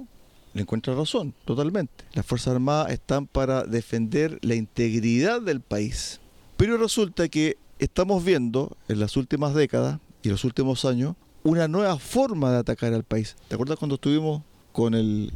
le 0.53 0.61
encuentra 0.61 0.95
razón, 0.95 1.33
totalmente. 1.45 2.05
Las 2.13 2.25
Fuerzas 2.25 2.53
Armadas 2.53 2.91
están 2.91 3.27
para 3.27 3.63
defender 3.63 4.39
la 4.41 4.55
integridad 4.55 5.41
del 5.41 5.61
país. 5.61 6.19
Pero 6.55 6.77
resulta 6.77 7.27
que 7.27 7.57
estamos 7.79 8.23
viendo 8.23 8.75
en 8.87 8.99
las 8.99 9.17
últimas 9.17 9.53
décadas 9.53 9.99
y 10.23 10.29
los 10.29 10.43
últimos 10.43 10.85
años 10.85 11.15
una 11.43 11.67
nueva 11.67 11.97
forma 11.99 12.51
de 12.51 12.57
atacar 12.57 12.93
al 12.93 13.03
país. 13.03 13.35
¿Te 13.47 13.55
acuerdas 13.55 13.77
cuando 13.77 13.95
estuvimos 13.95 14.43
con 14.71 14.93
el 14.93 15.31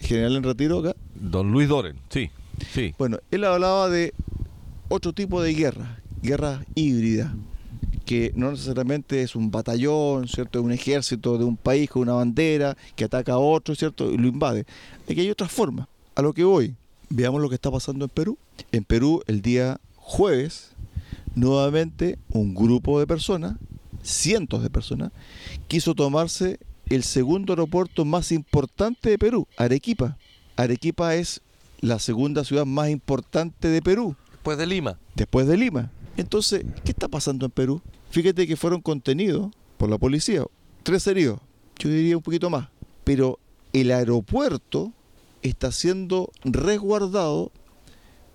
general 0.00 0.36
en 0.36 0.42
retiro 0.42 0.78
acá? 0.78 0.94
Don 1.14 1.50
Luis 1.52 1.68
Doren, 1.68 1.98
sí, 2.08 2.30
sí. 2.72 2.94
Bueno, 2.98 3.18
él 3.30 3.44
hablaba 3.44 3.88
de 3.88 4.14
otro 4.88 5.12
tipo 5.12 5.42
de 5.42 5.54
guerra, 5.54 6.00
guerra 6.22 6.64
híbrida 6.74 7.34
que 8.12 8.30
no 8.34 8.50
necesariamente 8.50 9.22
es 9.22 9.34
un 9.34 9.50
batallón, 9.50 10.28
¿cierto? 10.28 10.60
un 10.60 10.70
ejército 10.70 11.38
de 11.38 11.44
un 11.44 11.56
país 11.56 11.88
con 11.88 12.02
una 12.02 12.12
bandera 12.12 12.76
que 12.94 13.04
ataca 13.04 13.32
a 13.32 13.38
otro, 13.38 13.74
¿cierto? 13.74 14.12
Y 14.12 14.18
lo 14.18 14.28
invade. 14.28 14.66
Aquí 15.08 15.18
hay 15.20 15.30
otras 15.30 15.50
formas. 15.50 15.88
A 16.14 16.20
lo 16.20 16.34
que 16.34 16.44
voy, 16.44 16.74
veamos 17.08 17.40
lo 17.40 17.48
que 17.48 17.54
está 17.54 17.70
pasando 17.70 18.04
en 18.04 18.10
Perú. 18.10 18.36
En 18.70 18.84
Perú, 18.84 19.22
el 19.26 19.40
día 19.40 19.80
jueves, 19.96 20.72
nuevamente 21.34 22.18
un 22.28 22.54
grupo 22.54 23.00
de 23.00 23.06
personas, 23.06 23.54
cientos 24.02 24.62
de 24.62 24.68
personas, 24.68 25.10
quiso 25.66 25.94
tomarse 25.94 26.60
el 26.90 27.04
segundo 27.04 27.54
aeropuerto 27.54 28.04
más 28.04 28.30
importante 28.30 29.08
de 29.08 29.18
Perú, 29.18 29.48
Arequipa. 29.56 30.18
Arequipa 30.56 31.14
es 31.14 31.40
la 31.80 31.98
segunda 31.98 32.44
ciudad 32.44 32.66
más 32.66 32.90
importante 32.90 33.68
de 33.68 33.80
Perú. 33.80 34.16
Después 34.32 34.58
de 34.58 34.66
Lima. 34.66 34.98
Después 35.14 35.46
de 35.46 35.56
Lima. 35.56 35.90
Entonces, 36.18 36.66
¿qué 36.84 36.90
está 36.90 37.08
pasando 37.08 37.46
en 37.46 37.52
Perú? 37.52 37.80
Fíjate 38.12 38.46
que 38.46 38.56
fueron 38.56 38.82
contenidos 38.82 39.50
por 39.78 39.88
la 39.88 39.96
policía, 39.96 40.44
tres 40.82 41.06
heridos, 41.06 41.40
yo 41.78 41.88
diría 41.88 42.14
un 42.14 42.22
poquito 42.22 42.50
más, 42.50 42.68
pero 43.04 43.38
el 43.72 43.90
aeropuerto 43.90 44.92
está 45.40 45.72
siendo 45.72 46.30
resguardado 46.44 47.50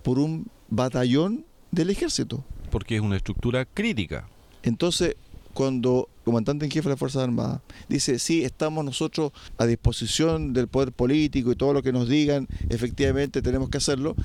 por 0.01 0.17
un 0.17 0.47
batallón 0.69 1.45
del 1.69 1.91
ejército. 1.91 2.43
Porque 2.71 2.95
es 2.95 3.01
una 3.01 3.17
estructura 3.17 3.65
crítica. 3.65 4.27
Entonces, 4.63 5.15
cuando 5.53 6.09
el 6.17 6.23
comandante 6.23 6.65
en 6.65 6.71
jefe 6.71 6.89
de 6.89 6.93
las 6.93 6.99
Fuerzas 6.99 7.21
Armadas 7.21 7.61
dice, 7.87 8.17
sí, 8.17 8.43
estamos 8.43 8.83
nosotros 8.83 9.31
a 9.59 9.67
disposición 9.67 10.53
del 10.53 10.67
poder 10.67 10.91
político 10.91 11.51
y 11.51 11.55
todo 11.55 11.73
lo 11.73 11.83
que 11.83 11.93
nos 11.93 12.09
digan, 12.09 12.47
efectivamente 12.69 13.43
tenemos 13.43 13.69
que 13.69 13.77
hacerlo, 13.77 14.15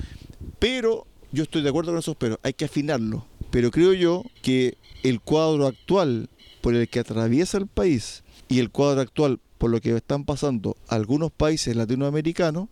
pero 0.57 1.05
yo 1.31 1.43
estoy 1.43 1.61
de 1.61 1.69
acuerdo 1.69 1.91
con 1.91 1.99
esos 1.99 2.15
pero, 2.15 2.39
hay 2.41 2.53
que 2.53 2.65
afinarlo. 2.65 3.27
Pero 3.51 3.69
creo 3.69 3.93
yo 3.93 4.23
que 4.41 4.79
el 5.03 5.21
cuadro 5.21 5.67
actual 5.67 6.29
por 6.61 6.75
el 6.75 6.87
que 6.87 6.99
atraviesa 6.99 7.57
el 7.57 7.67
país 7.67 8.23
y 8.47 8.59
el 8.59 8.71
cuadro 8.71 9.01
actual 9.01 9.39
por 9.57 9.69
lo 9.69 9.79
que 9.79 9.95
están 9.95 10.25
pasando 10.25 10.75
algunos 10.87 11.31
países 11.31 11.75
latinoamericanos 11.75 12.69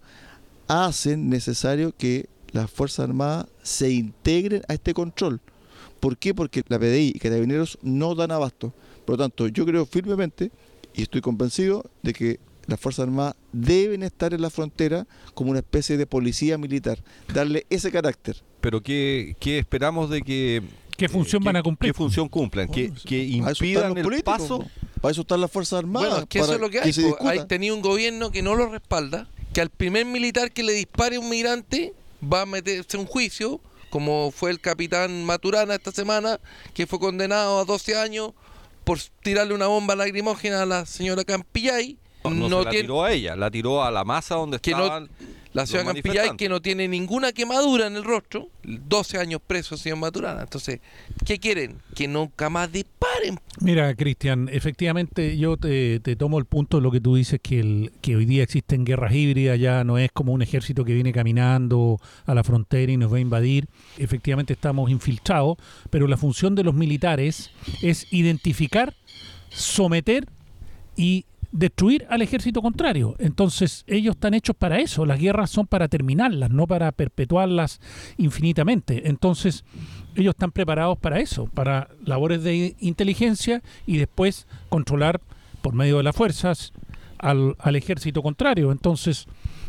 hacen 0.67 1.29
necesario 1.29 1.93
que 1.95 2.27
las 2.51 2.69
Fuerzas 2.69 3.09
Armadas 3.09 3.47
se 3.61 3.91
integren 3.91 4.61
a 4.67 4.73
este 4.73 4.93
control. 4.93 5.39
¿Por 5.99 6.17
qué? 6.17 6.33
Porque 6.33 6.63
la 6.67 6.79
PDI 6.79 7.13
y 7.15 7.19
Carabineros 7.19 7.77
no 7.81 8.15
dan 8.15 8.31
abasto. 8.31 8.73
Por 9.05 9.17
lo 9.17 9.23
tanto, 9.23 9.47
yo 9.47 9.65
creo 9.65 9.85
firmemente 9.85 10.51
y 10.93 11.03
estoy 11.03 11.21
convencido 11.21 11.89
de 12.01 12.13
que 12.13 12.39
las 12.67 12.79
Fuerzas 12.79 13.03
Armadas 13.03 13.35
deben 13.51 14.03
estar 14.03 14.33
en 14.33 14.41
la 14.41 14.49
frontera 14.49 15.07
como 15.33 15.51
una 15.51 15.59
especie 15.59 15.97
de 15.97 16.07
policía 16.07 16.57
militar, 16.57 17.03
darle 17.33 17.65
ese 17.69 17.91
carácter. 17.91 18.37
Pero 18.61 18.81
¿qué, 18.81 19.35
qué 19.39 19.59
esperamos 19.59 20.09
de 20.09 20.21
que... 20.21 20.61
¿Qué 20.97 21.09
función 21.09 21.43
van 21.43 21.55
a 21.55 21.63
cumplir? 21.63 21.91
¿Qué 21.91 21.97
función 21.97 22.27
cumplan? 22.27 22.67
¿Que, 22.67 22.91
que 23.05 23.23
impidan 23.23 23.97
el 23.97 24.23
paso? 24.23 24.65
Para 25.01 25.11
eso 25.11 25.21
están 25.21 25.41
las 25.41 25.51
Fuerzas 25.51 25.79
Armadas. 25.79 26.09
Bueno, 26.11 26.27
que 26.27 26.39
eso 26.39 26.53
es 26.53 26.59
lo 26.59 26.69
que 26.69 26.79
hay. 26.79 26.93
hay 27.21 27.47
tenido 27.47 27.75
un 27.75 27.81
gobierno 27.81 28.31
que 28.31 28.41
no 28.41 28.55
lo 28.55 28.67
respalda, 28.67 29.27
que 29.53 29.61
al 29.61 29.69
primer 29.69 30.05
militar 30.05 30.51
que 30.51 30.63
le 30.63 30.73
dispare 30.73 31.15
a 31.15 31.19
un 31.19 31.29
migrante 31.29 31.93
va 32.21 32.41
a 32.41 32.45
meterse 32.45 32.97
un 32.97 33.07
juicio, 33.07 33.59
como 33.89 34.31
fue 34.31 34.51
el 34.51 34.59
capitán 34.59 35.25
Maturana 35.25 35.75
esta 35.75 35.91
semana, 35.91 36.39
que 36.73 36.85
fue 36.85 36.99
condenado 36.99 37.59
a 37.59 37.65
12 37.65 37.97
años 37.97 38.31
por 38.83 38.99
tirarle 39.23 39.53
una 39.53 39.67
bomba 39.67 39.95
lacrimógena 39.95 40.61
a 40.61 40.65
la 40.65 40.85
señora 40.85 41.23
Campillay 41.23 41.97
no, 42.29 42.63
la 42.63 42.69
tiró 42.69 43.03
a 43.03 43.11
ella, 43.11 43.35
la 43.35 43.49
tiró 43.49 43.83
a 43.83 43.91
la 43.91 44.03
masa 44.03 44.35
donde 44.35 44.57
estaban 44.57 45.09
La 45.53 45.65
señora 45.65 45.93
Campillay 45.93 46.37
que 46.37 46.47
no 46.47 46.61
tiene 46.61 46.87
ninguna 46.87 47.33
quemadura 47.33 47.87
en 47.87 47.95
el 47.97 48.05
rostro, 48.05 48.49
12 48.63 49.17
años 49.17 49.41
preso, 49.45 49.75
señor 49.75 49.97
Maturana. 49.97 50.41
Entonces, 50.41 50.79
¿qué 51.25 51.39
quieren? 51.39 51.77
Que 51.93 52.07
nunca 52.07 52.49
más 52.49 52.71
disparen. 52.71 53.37
Mira, 53.59 53.93
Cristian, 53.95 54.49
efectivamente 54.51 55.37
yo 55.37 55.57
te, 55.57 55.99
tomo 56.15 56.39
el 56.39 56.45
punto 56.45 56.77
de 56.77 56.83
lo 56.83 56.91
que 56.91 57.01
tú 57.01 57.15
dices, 57.15 57.39
que, 57.41 57.59
el, 57.59 57.91
que 58.01 58.15
hoy 58.15 58.25
día 58.25 58.43
existen 58.43 58.85
guerras 58.85 59.13
híbridas, 59.13 59.59
ya 59.59 59.83
no 59.83 59.97
es 59.97 60.09
como 60.13 60.31
un 60.31 60.41
ejército 60.41 60.85
que 60.85 60.93
viene 60.93 61.11
caminando 61.11 61.99
a 62.25 62.33
la 62.33 62.43
frontera 62.43 62.91
y 62.91 62.97
nos 62.97 63.11
va 63.11 63.17
a 63.17 63.21
invadir. 63.21 63.67
Efectivamente 63.97 64.53
estamos 64.53 64.89
infiltrados, 64.89 65.57
pero 65.89 66.07
la 66.07 66.15
función 66.15 66.55
de 66.55 66.63
los 66.63 66.75
militares 66.75 67.51
es 67.81 68.07
identificar, 68.11 68.95
someter 69.49 70.27
y 70.95 71.25
destruir 71.51 72.05
al 72.09 72.21
ejército 72.21 72.61
contrario. 72.61 73.15
Entonces 73.19 73.83
ellos 73.87 74.15
están 74.15 74.33
hechos 74.33 74.55
para 74.55 74.79
eso. 74.79 75.05
Las 75.05 75.19
guerras 75.19 75.49
son 75.49 75.67
para 75.67 75.87
terminarlas, 75.87 76.49
no 76.49 76.67
para 76.67 76.91
perpetuarlas 76.91 77.79
infinitamente. 78.17 79.07
Entonces 79.07 79.63
ellos 80.15 80.33
están 80.33 80.51
preparados 80.51 80.97
para 80.97 81.19
eso, 81.19 81.47
para 81.47 81.89
labores 82.05 82.43
de 82.43 82.75
inteligencia 82.79 83.61
y 83.85 83.97
después 83.97 84.47
controlar 84.69 85.21
por 85.61 85.73
medio 85.73 85.97
de 85.97 86.03
las 86.03 86.15
fuerzas 86.15 86.73
al, 87.17 87.55
al 87.59 87.75
ejército 87.75 88.21
contrario. 88.21 88.71
Entonces 88.71 89.27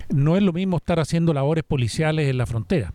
no 0.08 0.36
es 0.36 0.42
lo 0.42 0.52
mismo 0.52 0.76
estar 0.76 1.00
haciendo 1.00 1.32
labores 1.32 1.64
policiales 1.64 2.28
en 2.28 2.38
la 2.38 2.46
frontera. 2.46 2.94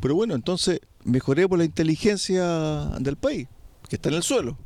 Pero 0.00 0.14
bueno, 0.14 0.34
entonces 0.34 0.80
mejoremos 1.04 1.58
la 1.58 1.64
inteligencia 1.64 2.46
del 2.98 3.16
país, 3.16 3.48
que 3.88 3.96
está 3.96 4.08
en 4.08 4.16
el 4.16 4.22
suelo. 4.22 4.56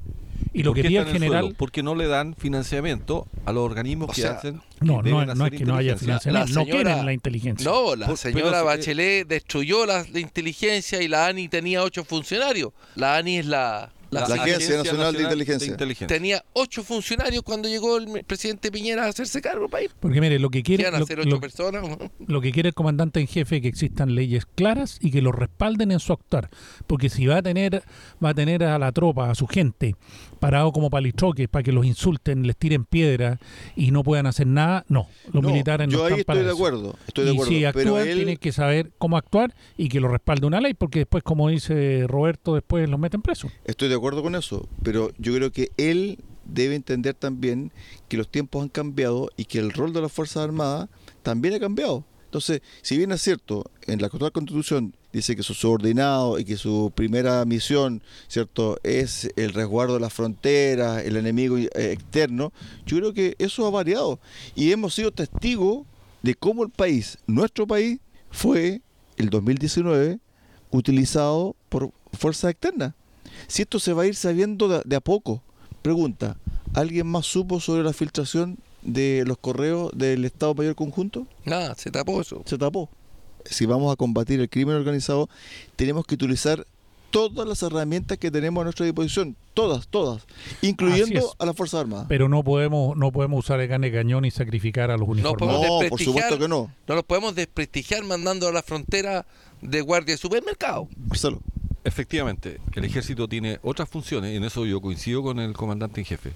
Y 0.53 0.63
lo 0.63 0.75
quería 0.75 1.03
el 1.03 1.09
general. 1.09 1.55
porque 1.57 1.83
no 1.83 1.95
le 1.95 2.07
dan 2.07 2.35
financiamiento 2.35 3.27
a 3.45 3.53
los 3.53 3.65
organismos 3.65 4.15
que 4.15 4.27
hacen. 4.27 4.61
No, 4.81 5.03
no, 5.03 5.25
no 5.35 5.47
es 5.47 5.53
que 5.53 5.65
no 5.65 5.77
haya 5.77 5.97
financiamiento, 5.97 6.53
no 6.53 6.65
quieren 6.65 7.05
la 7.05 7.13
inteligencia. 7.13 7.71
No, 7.71 7.97
la 7.97 8.17
señora 8.17 8.63
Bachelet 8.63 9.27
destruyó 9.27 9.87
la, 9.87 10.05
la, 10.13 10.21
inteligencia 10.21 11.03
y 11.03 11.09
la 11.09 11.27
ANI 11.27 11.49
tenía 11.49 11.83
ocho 11.83 12.05
funcionarios. 12.05 12.73
La 12.95 13.17
ANI 13.17 13.39
es 13.39 13.47
la 13.47 13.93
la, 14.11 14.25
Agencia, 14.25 14.79
Nacional, 14.79 15.15
de, 15.15 15.23
Inteligencia. 15.23 16.07
Tenía 16.07 16.45
ocho 16.53 16.83
funcionarios 16.83 17.43
cuando 17.43 17.69
llegó 17.69 17.97
el 17.97 18.25
presidente 18.25 18.71
Piñera 18.73 19.05
a 19.05 19.09
hacerse 19.09 19.41
cargo 19.41 19.63
del 19.63 19.71
país. 19.71 19.91
Porque 20.01 20.21
mire, 20.21 20.39
lo 20.39 20.51
que 20.51 20.63
quiere 20.63 20.91
lo, 20.91 21.41
personas, 21.41 21.85
lo, 22.27 22.41
que 22.41 22.51
quiere 22.51 22.71
el 22.71 22.75
comandante 22.75 23.21
en 23.21 23.29
jefe 23.29 23.57
es 23.57 23.63
que 23.63 23.69
existan 23.69 24.15
leyes 24.15 24.47
claras 24.47 24.99
y 25.01 25.11
que 25.11 25.23
lo 25.23 25.33
respalden 25.33 25.93
en 25.93 26.01
su 26.01 26.13
actuar, 26.13 26.51
porque 26.87 27.09
si 27.09 27.27
va 27.27 27.39
a 27.39 27.43
tener 27.43 27.83
va 28.23 28.31
a 28.31 28.35
tener 28.35 28.65
a 28.65 28.79
la 28.79 28.91
tropa, 28.93 29.31
a 29.31 29.35
su 29.35 29.47
gente 29.47 29.95
parado 30.41 30.73
como 30.73 30.91
palitroques 30.91 31.49
para 31.49 31.63
que 31.63 31.71
los 31.71 31.87
insulten, 31.87 32.47
les 32.47 32.57
tiren 32.57 32.85
piedra 32.85 33.39
y 33.77 33.93
no 33.93 34.03
puedan 34.03 34.27
hacer 34.27 34.47
nada, 34.47 34.85
no, 34.89 35.07
los 35.33 35.45
militares 35.45 35.87
no 35.87 35.93
yo 35.93 36.05
ahí 36.07 36.21
estoy 36.21 36.43
de 36.43 36.51
acuerdo, 36.51 36.97
estoy 37.07 37.27
de 37.27 37.31
acuerdo, 37.33 37.53
si 37.53 37.65
actúan 37.65 38.05
tienen 38.05 38.37
que 38.39 38.51
saber 38.51 38.91
cómo 38.99 39.17
actuar 39.17 39.55
y 39.77 39.89
que 39.89 40.01
lo 40.01 40.09
respalde 40.09 40.47
una 40.47 40.61
ley, 40.61 40.75
porque 40.75 41.01
después 41.01 41.23
como 41.23 41.49
dice 41.49 42.07
Roberto, 42.09 42.55
después 42.55 42.89
los 42.89 42.99
meten 42.99 43.23
presos. 43.23 43.53
Estoy 43.65 43.89
de 43.89 43.95
acuerdo 43.95 44.23
con 44.23 44.35
eso, 44.35 44.69
pero 44.83 45.13
yo 45.19 45.35
creo 45.35 45.53
que 45.53 45.71
él 45.77 46.19
debe 46.45 46.75
entender 46.75 47.15
también 47.15 47.73
que 48.09 48.17
los 48.17 48.29
tiempos 48.29 48.63
han 48.63 48.69
cambiado 48.69 49.31
y 49.37 49.45
que 49.45 49.59
el 49.59 49.71
rol 49.73 49.93
de 49.93 50.01
las 50.01 50.11
Fuerzas 50.11 50.45
Armadas 50.45 50.89
también 51.23 51.55
ha 51.55 51.61
cambiado. 51.61 52.05
Entonces, 52.31 52.63
si 52.81 52.97
bien 52.97 53.11
es 53.11 53.23
cierto, 53.23 53.69
en 53.89 54.01
la 54.01 54.07
actual 54.07 54.31
constitución 54.31 54.95
dice 55.13 55.35
que 55.35 55.43
su 55.43 55.53
subordinado 55.53 56.39
y 56.39 56.45
que 56.45 56.57
su 56.57 56.93
primera 56.95 57.45
misión, 57.45 58.05
¿cierto?, 58.29 58.79
es 58.85 59.29
el 59.35 59.53
resguardo 59.53 59.95
de 59.95 60.01
las 60.01 60.13
fronteras, 60.13 61.05
el 61.05 61.17
enemigo 61.17 61.59
eh, 61.59 61.69
externo, 61.75 62.53
yo 62.87 62.99
creo 62.99 63.13
que 63.13 63.35
eso 63.41 63.67
ha 63.67 63.71
variado 63.71 64.21
y 64.55 64.71
hemos 64.71 64.95
sido 64.95 65.11
testigos 65.11 65.85
de 66.23 66.37
cómo 66.37 66.63
el 66.63 66.71
país, 66.71 67.19
nuestro 67.27 67.67
país, 67.67 67.99
fue 68.31 68.81
el 69.17 69.29
2019 69.29 70.21
utilizado 70.71 71.57
por 71.69 71.91
fuerzas 72.13 72.53
externas. 72.53 72.95
Si 73.49 73.63
esto 73.63 73.81
se 73.81 73.93
va 73.93 74.05
a 74.05 74.07
ir 74.07 74.15
sabiendo 74.15 74.69
de, 74.69 74.95
a 74.97 75.01
poco, 75.01 75.43
pregunta, 75.83 76.37
¿alguien 76.75 77.09
más 77.09 77.27
supo 77.27 77.59
sobre 77.59 77.83
la 77.83 77.93
filtración 77.93 78.57
de 78.83 79.25
los 79.27 79.39
correos 79.39 79.91
del 79.95 80.25
Estado 80.25 80.55
Mayor 80.55 80.75
Conjunto? 80.75 81.27
Nada, 81.45 81.75
se 81.75 81.91
tapó 81.91 82.21
eso. 82.21 82.43
Se 82.47 82.59
tapó. 82.59 82.89
Si 83.45 83.67
vamos 83.67 83.93
a 83.93 83.97
combatir 83.97 84.41
el 84.41 84.49
crimen 84.49 84.77
organizado, 84.77 85.29
tenemos 85.77 86.05
que 86.07 86.15
utilizar 86.15 86.67
todas 87.11 87.47
las 87.47 87.63
herramientas 87.63 88.19
que 88.19 88.31
tenemos 88.31 88.61
a 88.61 88.65
nuestra 88.65 88.87
disposición, 88.87 89.37
todas, 89.55 89.89
todas, 89.89 90.23
incluyendo 90.63 91.35
a 91.39 91.47
las 91.47 91.57
Fuerzas 91.57 91.81
Armadas. 91.81 92.07
Pero 92.09 92.29
no 92.29 92.43
podemos 92.45 92.97
no 92.97 93.11
podemos 93.13 93.45
usar 93.45 93.61
el 93.61 93.69
gane 93.69 93.91
cañón 93.93 94.25
y 94.25 94.31
sacrificar 94.31 94.91
a 94.91 94.97
los 94.97 95.09
uniformados. 95.09 95.67
No, 95.67 95.89
por 95.89 96.01
supuesto 96.01 96.39
que 96.39 96.49
no. 96.49 96.73
No 96.87 96.95
los 96.95 97.05
podemos 97.05 97.35
desprestigiar 97.35 98.05
mandando 98.05 98.49
a 98.49 98.53
la 98.53 98.63
frontera 98.63 99.27
de 99.61 99.81
guardia 99.81 100.15
de 100.15 100.19
supermercado. 100.19 100.89
Marcelo. 101.09 101.41
Efectivamente, 101.83 102.61
el 102.75 102.85
ejército 102.85 103.27
tiene 103.27 103.59
otras 103.63 103.89
funciones, 103.89 104.33
y 104.33 104.37
en 104.37 104.45
eso 104.45 104.67
yo 104.67 104.81
coincido 104.83 105.23
con 105.23 105.39
el 105.39 105.55
comandante 105.55 106.01
en 106.01 106.07
jefe. 106.07 106.33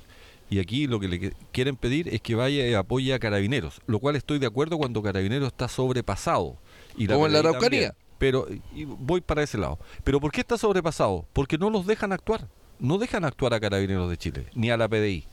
Y 0.54 0.60
aquí 0.60 0.86
lo 0.86 1.00
que 1.00 1.08
le 1.08 1.32
quieren 1.50 1.74
pedir 1.74 2.08
es 2.14 2.20
que 2.20 2.36
vaya 2.36 2.68
y 2.68 2.74
apoye 2.74 3.12
a 3.12 3.18
Carabineros, 3.18 3.80
lo 3.88 3.98
cual 3.98 4.14
estoy 4.14 4.38
de 4.38 4.46
acuerdo 4.46 4.78
cuando 4.78 5.02
Carabineros 5.02 5.48
está 5.48 5.66
sobrepasado. 5.66 6.58
Y 6.96 7.08
Como 7.08 7.26
en 7.26 7.32
la 7.32 7.40
Araucanía. 7.40 7.96
Pero 8.18 8.46
y 8.72 8.84
voy 8.84 9.20
para 9.20 9.42
ese 9.42 9.58
lado. 9.58 9.80
Pero 10.04 10.20
¿por 10.20 10.30
qué 10.30 10.42
está 10.42 10.56
sobrepasado? 10.56 11.26
Porque 11.32 11.58
no 11.58 11.70
los 11.70 11.88
dejan 11.88 12.12
actuar. 12.12 12.46
No 12.78 12.98
dejan 12.98 13.24
actuar 13.24 13.52
a 13.52 13.58
Carabineros 13.58 14.08
de 14.08 14.16
Chile, 14.16 14.46
ni 14.54 14.70
a 14.70 14.76
la 14.76 14.88
PDI. 14.88 15.24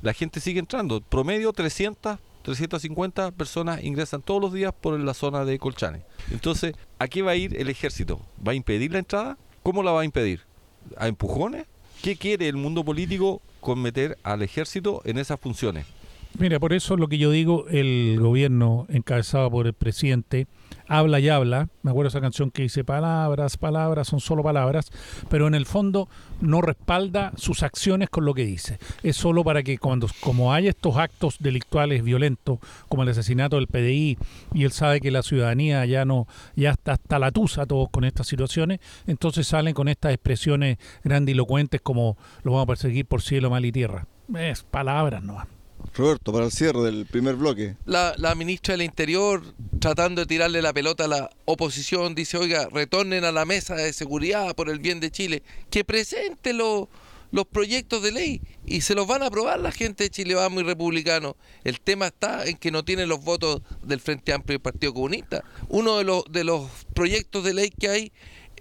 La 0.00 0.14
gente 0.14 0.40
sigue 0.40 0.58
entrando. 0.58 1.02
Promedio 1.02 1.52
300 1.52 2.18
350 2.40 3.32
personas 3.32 3.84
ingresan 3.84 4.22
todos 4.22 4.40
los 4.40 4.54
días 4.54 4.72
por 4.72 4.98
la 4.98 5.12
zona 5.12 5.44
de 5.44 5.58
Colchane. 5.58 6.00
Entonces, 6.30 6.72
¿a 6.98 7.08
qué 7.08 7.20
va 7.20 7.32
a 7.32 7.36
ir 7.36 7.60
el 7.60 7.68
ejército? 7.68 8.22
¿Va 8.44 8.52
a 8.52 8.54
impedir 8.54 8.90
la 8.90 9.00
entrada? 9.00 9.36
¿Cómo 9.62 9.82
la 9.82 9.92
va 9.92 10.00
a 10.00 10.04
impedir? 10.06 10.40
¿A 10.96 11.08
empujones? 11.08 11.66
¿Qué 12.02 12.16
quiere 12.16 12.48
el 12.48 12.56
mundo 12.56 12.82
político 12.82 13.42
con 13.62 13.80
meter 13.80 14.18
al 14.24 14.42
ejército 14.42 15.00
en 15.06 15.16
esas 15.16 15.40
funciones? 15.40 15.86
Mira, 16.38 16.58
por 16.58 16.72
eso 16.72 16.96
lo 16.96 17.08
que 17.08 17.18
yo 17.18 17.30
digo, 17.30 17.66
el 17.68 18.18
gobierno 18.18 18.86
encabezado 18.88 19.50
por 19.50 19.66
el 19.66 19.74
presidente 19.74 20.46
habla 20.88 21.20
y 21.20 21.28
habla. 21.28 21.68
Me 21.82 21.90
acuerdo 21.90 22.08
esa 22.08 22.20
canción 22.20 22.50
que 22.50 22.62
dice 22.62 22.84
palabras, 22.84 23.56
palabras, 23.56 24.08
son 24.08 24.20
solo 24.20 24.42
palabras, 24.42 24.90
pero 25.28 25.46
en 25.46 25.54
el 25.54 25.66
fondo 25.66 26.08
no 26.40 26.62
respalda 26.62 27.32
sus 27.36 27.62
acciones 27.62 28.08
con 28.08 28.24
lo 28.24 28.34
que 28.34 28.44
dice. 28.44 28.78
Es 29.02 29.16
solo 29.16 29.44
para 29.44 29.62
que 29.62 29.78
cuando 29.78 30.08
como 30.20 30.52
hay 30.52 30.68
estos 30.68 30.96
actos 30.96 31.36
delictuales 31.38 32.02
violentos, 32.02 32.58
como 32.88 33.02
el 33.02 33.10
asesinato 33.10 33.56
del 33.56 33.66
PDI, 33.66 34.18
y 34.54 34.64
él 34.64 34.72
sabe 34.72 35.00
que 35.00 35.10
la 35.10 35.22
ciudadanía 35.22 35.84
ya 35.84 36.04
no, 36.04 36.26
ya 36.56 36.70
está 36.70 36.92
hasta 36.92 37.18
la 37.18 37.30
tusa 37.30 37.66
todos 37.66 37.90
con 37.90 38.04
estas 38.04 38.26
situaciones, 38.26 38.80
entonces 39.06 39.46
salen 39.46 39.74
con 39.74 39.88
estas 39.88 40.12
expresiones 40.12 40.78
grandilocuentes 41.04 41.80
como 41.80 42.16
lo 42.42 42.52
vamos 42.52 42.64
a 42.64 42.66
perseguir 42.68 43.06
por 43.06 43.22
cielo, 43.22 43.50
mal 43.50 43.64
y 43.64 43.72
tierra. 43.72 44.06
Es 44.34 44.62
palabras, 44.62 45.22
no. 45.22 45.61
Roberto, 45.94 46.32
para 46.32 46.46
el 46.46 46.52
cierre 46.52 46.82
del 46.82 47.06
primer 47.06 47.36
bloque. 47.36 47.76
La, 47.84 48.34
ministra 48.34 48.72
del 48.72 48.82
Interior, 48.82 49.42
tratando 49.78 50.22
de 50.22 50.26
tirarle 50.26 50.62
la 50.62 50.72
pelota 50.72 51.04
a 51.04 51.08
la 51.08 51.30
oposición, 51.44 52.14
dice, 52.14 52.38
oiga, 52.38 52.68
retornen 52.72 53.24
a 53.24 53.32
la 53.32 53.44
mesa 53.44 53.74
de 53.74 53.92
seguridad 53.92 54.54
por 54.54 54.70
el 54.70 54.78
bien 54.78 55.00
de 55.00 55.10
Chile, 55.10 55.42
que 55.70 55.84
presente 55.84 56.52
los 56.52 56.88
proyectos 57.50 58.02
de 58.02 58.12
ley 58.12 58.40
y 58.64 58.80
se 58.82 58.94
los 58.94 59.06
van 59.06 59.22
a 59.22 59.26
aprobar 59.26 59.60
la 59.60 59.72
gente 59.72 60.04
de 60.04 60.10
Chile 60.10 60.34
Vamos 60.34 60.62
y 60.62 60.66
Republicano. 60.66 61.36
El 61.64 61.80
tema 61.80 62.06
está 62.06 62.46
en 62.46 62.56
que 62.56 62.70
no 62.70 62.84
tienen 62.84 63.08
los 63.08 63.22
votos 63.22 63.60
del 63.82 64.00
Frente 64.00 64.32
Amplio 64.32 64.54
y 64.54 64.56
del 64.56 64.62
Partido 64.62 64.94
Comunista. 64.94 65.44
Uno 65.68 65.98
de 65.98 66.04
los, 66.04 66.24
de 66.30 66.44
los 66.44 66.70
proyectos 66.94 67.44
de 67.44 67.54
ley 67.54 67.70
que 67.70 67.88
hay 67.88 68.12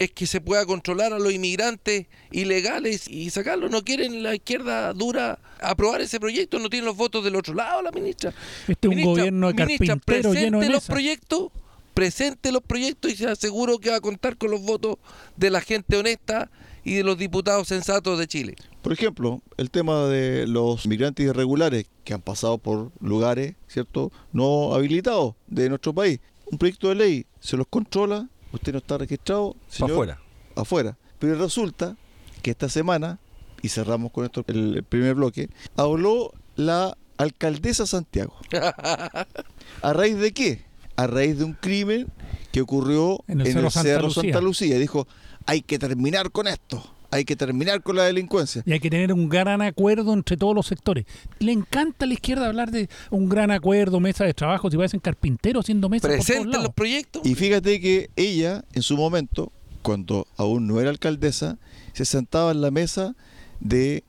es 0.01 0.11
que 0.11 0.25
se 0.25 0.41
pueda 0.41 0.65
controlar 0.65 1.13
a 1.13 1.19
los 1.19 1.31
inmigrantes 1.31 2.07
ilegales 2.31 3.07
y 3.07 3.29
sacarlos. 3.29 3.69
No 3.69 3.83
quieren 3.83 4.23
la 4.23 4.33
izquierda 4.33 4.93
dura 4.93 5.37
aprobar 5.61 6.01
ese 6.01 6.19
proyecto, 6.19 6.57
no 6.57 6.71
tienen 6.71 6.87
los 6.87 6.97
votos 6.97 7.23
del 7.23 7.35
otro 7.35 7.53
lado, 7.53 7.83
la 7.83 7.91
ministra. 7.91 8.33
Este 8.67 8.87
es 8.87 8.95
un 8.95 9.03
gobierno 9.03 9.49
de 9.49 9.55
carpintero 9.55 10.33
lleno 10.33 10.59
de 10.59 10.69
los 10.69 10.87
proyectos, 10.87 11.51
presente 11.93 12.51
los 12.51 12.63
proyectos 12.63 13.11
y 13.11 13.15
se 13.15 13.27
aseguro 13.27 13.77
que 13.77 13.91
va 13.91 13.97
a 13.97 14.01
contar 14.01 14.37
con 14.37 14.49
los 14.49 14.63
votos 14.63 14.97
de 15.37 15.51
la 15.51 15.61
gente 15.61 15.95
honesta 15.95 16.49
y 16.83 16.95
de 16.95 17.03
los 17.03 17.19
diputados 17.19 17.67
sensatos 17.67 18.17
de 18.17 18.27
Chile. 18.27 18.55
Por 18.81 18.93
ejemplo, 18.93 19.43
el 19.57 19.69
tema 19.69 20.07
de 20.07 20.47
los 20.47 20.87
migrantes 20.87 21.27
irregulares 21.27 21.85
que 22.03 22.15
han 22.15 22.21
pasado 22.21 22.57
por 22.57 22.91
lugares, 22.99 23.53
¿cierto?, 23.67 24.11
no 24.33 24.73
habilitados 24.73 25.35
de 25.45 25.69
nuestro 25.69 25.93
país. 25.93 26.19
Un 26.51 26.57
proyecto 26.57 26.89
de 26.89 26.95
ley 26.95 27.25
se 27.39 27.55
los 27.55 27.67
controla, 27.67 28.27
usted 28.51 28.71
no 28.71 28.79
está 28.79 28.97
registrado, 28.97 29.55
señor, 29.69 29.91
afuera. 29.91 30.21
Afuera. 30.55 30.97
Pero 31.19 31.35
resulta 31.35 31.97
que 32.41 32.51
esta 32.51 32.69
semana, 32.69 33.19
y 33.61 33.69
cerramos 33.69 34.11
con 34.11 34.25
esto 34.25 34.43
el, 34.47 34.83
primer 34.83 35.15
bloque, 35.15 35.49
habló 35.75 36.33
la 36.55 36.97
alcaldesa 37.17 37.85
Santiago. 37.85 38.35
¿A 39.81 39.93
raíz 39.93 40.17
de 40.17 40.31
qué? 40.33 40.65
A 40.95 41.07
raíz 41.07 41.37
de 41.37 41.43
un 41.43 41.53
crimen 41.53 42.07
que 42.51 42.61
ocurrió 42.61 43.23
en 43.27 43.41
el, 43.41 43.47
Cerro, 43.71 44.09
Santa, 44.09 44.41
Lucía. 44.41 44.77
Dijo, 44.77 45.07
hay 45.45 45.61
que 45.61 45.79
terminar 45.79 46.31
con 46.31 46.47
esto. 46.47 46.83
Hay 47.11 47.25
que 47.25 47.35
terminar 47.35 47.83
con 47.83 47.97
la 47.97 48.05
delincuencia. 48.05 48.63
Y 48.65 48.71
hay 48.71 48.79
que 48.79 48.89
tener 48.89 49.11
un 49.13 49.29
gran 49.29 49.61
acuerdo 49.61 50.13
entre 50.13 50.37
todos 50.37 50.55
los 50.55 50.65
sectores. 50.65 51.05
Le 51.39 51.51
encanta 51.51 52.05
a 52.05 52.07
la 52.07 52.13
izquierda 52.13 52.47
hablar 52.47 52.71
de 52.71 52.89
un 53.09 53.27
gran 53.27 53.51
acuerdo, 53.51 53.99
mesa 53.99 54.23
de 54.23 54.33
trabajo, 54.33 54.71
si 54.71 54.77
parecen 54.77 55.01
carpinteros 55.01 55.65
haciendo 55.65 55.89
mesas. 55.89 56.09
Presenten 56.09 56.63
los 56.63 56.73
proyectos. 56.73 57.25
Y 57.25 57.35
fíjate 57.35 57.81
que 57.81 58.09
ella, 58.15 58.63
en 58.73 58.81
su 58.81 58.95
momento, 58.95 59.51
cuando 59.81 60.25
aún 60.37 60.67
no 60.67 60.79
era 60.79 60.89
alcaldesa, 60.89 61.59
se 61.93 62.05
sentaba 62.05 62.51
en 62.51 62.61
la 62.61 62.71
mesa 62.71 63.15
de 63.59 64.03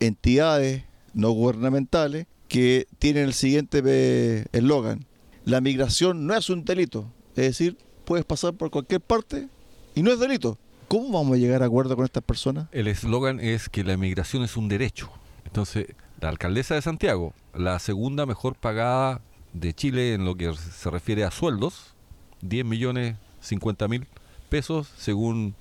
entidades 0.00 0.84
no 1.14 1.30
gubernamentales 1.30 2.26
que 2.48 2.86
tienen 2.98 3.24
el 3.24 3.34
siguiente 3.34 3.82
eh, 3.84 4.44
eslogan. 4.52 5.06
La 5.44 5.60
migración 5.60 6.26
no 6.26 6.36
es 6.36 6.50
un 6.50 6.64
delito. 6.64 7.10
Es 7.30 7.44
decir, 7.44 7.78
puedes 8.04 8.26
pasar 8.26 8.52
por 8.52 8.70
cualquier 8.70 9.00
parte 9.00 9.48
y 9.94 10.02
no 10.02 10.12
es 10.12 10.20
delito. 10.20 10.58
¿Cómo 10.92 11.18
vamos 11.18 11.36
a 11.36 11.38
llegar 11.38 11.62
a 11.62 11.64
acuerdo 11.64 11.96
con 11.96 12.04
estas 12.04 12.22
personas? 12.22 12.68
El 12.70 12.86
eslogan 12.86 13.40
es 13.40 13.70
que 13.70 13.82
la 13.82 13.96
migración 13.96 14.42
es 14.42 14.58
un 14.58 14.68
derecho. 14.68 15.10
Entonces, 15.46 15.86
la 16.20 16.28
alcaldesa 16.28 16.74
de 16.74 16.82
Santiago, 16.82 17.32
la 17.54 17.78
segunda 17.78 18.26
mejor 18.26 18.56
pagada 18.56 19.22
de 19.54 19.72
Chile 19.72 20.12
en 20.12 20.26
lo 20.26 20.34
que 20.34 20.52
se 20.52 20.90
refiere 20.90 21.24
a 21.24 21.30
sueldos, 21.30 21.94
10 22.42 22.66
millones 22.66 23.16
50 23.40 23.88
mil 23.88 24.06
pesos, 24.50 24.92
según 24.98 25.54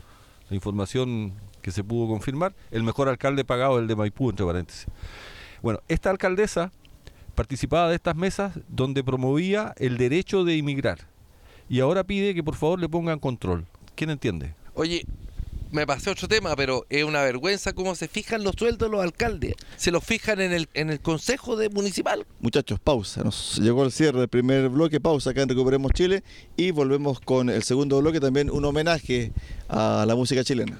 la 0.50 0.56
información 0.56 1.32
que 1.62 1.72
se 1.72 1.82
pudo 1.82 2.10
confirmar, 2.10 2.54
el 2.70 2.84
mejor 2.84 3.08
alcalde 3.08 3.46
pagado 3.46 3.80
el 3.80 3.88
de 3.88 3.96
Maipú, 3.96 4.32
entre 4.32 4.46
paréntesis. 4.46 4.86
Bueno, 5.62 5.80
esta 5.88 6.10
alcaldesa 6.10 6.74
participaba 7.36 7.88
de 7.88 7.96
estas 7.96 8.18
mesas 8.18 8.60
donde 8.68 9.02
promovía 9.02 9.74
el 9.78 9.98
derecho 9.98 10.44
de 10.44 10.58
inmigrar 10.58 11.08
y 11.70 11.80
ahora 11.80 12.04
pide 12.04 12.36
que 12.36 12.44
por 12.44 12.56
favor 12.56 12.82
le 12.82 12.90
pongan 12.90 13.20
control. 13.20 13.66
¿Quién 13.96 14.10
entiende? 14.10 14.56
Oye, 14.74 15.06
me 15.72 15.88
pasé 15.88 16.10
otro 16.10 16.28
tema, 16.28 16.56
pero 16.56 16.86
es 16.90 17.04
una 17.04 17.22
vergüenza 17.22 17.74
cómo 17.74 17.96
se 17.96 18.08
fijan 18.08 18.44
los 18.44 18.56
sueldos 18.58 18.90
de 18.90 18.92
los 18.96 19.04
alcaldes. 19.04 19.56
Se 19.78 19.92
los 19.92 20.04
fijan 20.04 20.42
en 20.42 20.52
el, 20.52 20.70
en 20.74 20.90
el 20.90 21.00
Consejo 21.00 21.56
de 21.56 21.70
Municipal. 21.70 22.26
Muchachos, 22.40 22.80
pausa. 22.80 23.24
Nos 23.24 23.58
llegó 23.60 23.84
el 23.84 23.92
cierre 23.92 24.20
del 24.20 24.28
primer 24.28 24.70
bloque, 24.70 25.00
pausa 25.00 25.32
acá 25.32 25.42
en 25.42 25.50
Recuperemos 25.50 25.92
Chile 25.94 26.24
y 26.58 26.72
volvemos 26.72 27.20
con 27.20 27.50
el 27.50 27.64
segundo 27.64 28.00
bloque, 28.00 28.20
también 28.20 28.50
un 28.50 28.66
homenaje 28.66 29.32
a 29.70 30.06
la 30.08 30.16
música 30.16 30.44
chilena. 30.44 30.80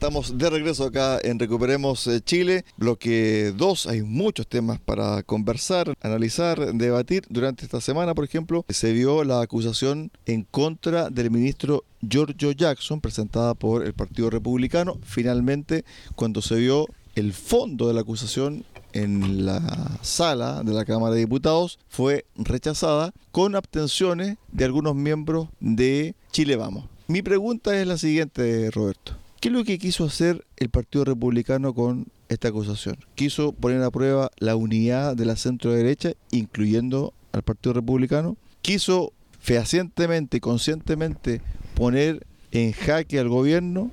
Estamos 0.00 0.38
de 0.38 0.48
regreso 0.48 0.84
acá 0.84 1.18
en 1.22 1.38
Recuperemos 1.38 2.06
eh, 2.06 2.22
Chile, 2.22 2.64
bloque 2.78 3.52
2. 3.54 3.86
Hay 3.86 4.00
muchos 4.00 4.46
temas 4.46 4.80
para 4.80 5.22
conversar, 5.22 5.92
analizar, 6.00 6.72
debatir. 6.72 7.24
Durante 7.28 7.66
esta 7.66 7.82
semana, 7.82 8.14
por 8.14 8.24
ejemplo, 8.24 8.64
se 8.70 8.94
vio 8.94 9.24
la 9.24 9.42
acusación 9.42 10.10
en 10.24 10.44
contra 10.44 11.10
del 11.10 11.30
ministro 11.30 11.84
Giorgio 12.00 12.52
Jackson, 12.52 13.02
presentada 13.02 13.52
por 13.52 13.84
el 13.84 13.92
Partido 13.92 14.30
Republicano. 14.30 14.96
Finalmente, 15.02 15.84
cuando 16.14 16.40
se 16.40 16.54
vio 16.54 16.86
el 17.14 17.34
fondo 17.34 17.86
de 17.86 17.92
la 17.92 18.00
acusación 18.00 18.64
en 18.94 19.44
la 19.44 19.98
sala 20.00 20.62
de 20.62 20.72
la 20.72 20.86
Cámara 20.86 21.14
de 21.14 21.20
Diputados 21.20 21.78
fue 21.90 22.24
rechazada 22.36 23.12
con 23.32 23.54
abstenciones 23.54 24.38
de 24.50 24.64
algunos 24.64 24.94
miembros 24.94 25.48
de 25.60 26.14
Chile 26.32 26.56
Vamos. 26.56 26.86
Mi 27.06 27.20
pregunta 27.20 27.78
es 27.78 27.86
la 27.86 27.98
siguiente, 27.98 28.70
Roberto. 28.70 29.20
¿Qué 29.40 29.48
es 29.48 29.54
lo 29.54 29.64
que 29.64 29.78
quiso 29.78 30.04
hacer 30.04 30.44
el 30.58 30.68
Partido 30.68 31.06
Republicano 31.06 31.72
con 31.72 32.08
esta 32.28 32.48
acusación? 32.48 32.98
Quiso 33.14 33.52
poner 33.52 33.82
a 33.82 33.90
prueba 33.90 34.30
la 34.36 34.54
unidad 34.54 35.16
de 35.16 35.24
la 35.24 35.34
centro 35.34 35.72
derecha, 35.72 36.12
incluyendo 36.30 37.14
al 37.32 37.42
Partido 37.42 37.72
Republicano. 37.72 38.36
Quiso 38.60 39.14
fehacientemente 39.38 40.36
y 40.36 40.40
conscientemente 40.40 41.40
poner 41.74 42.26
en 42.52 42.72
jaque 42.72 43.18
al 43.18 43.30
gobierno 43.30 43.90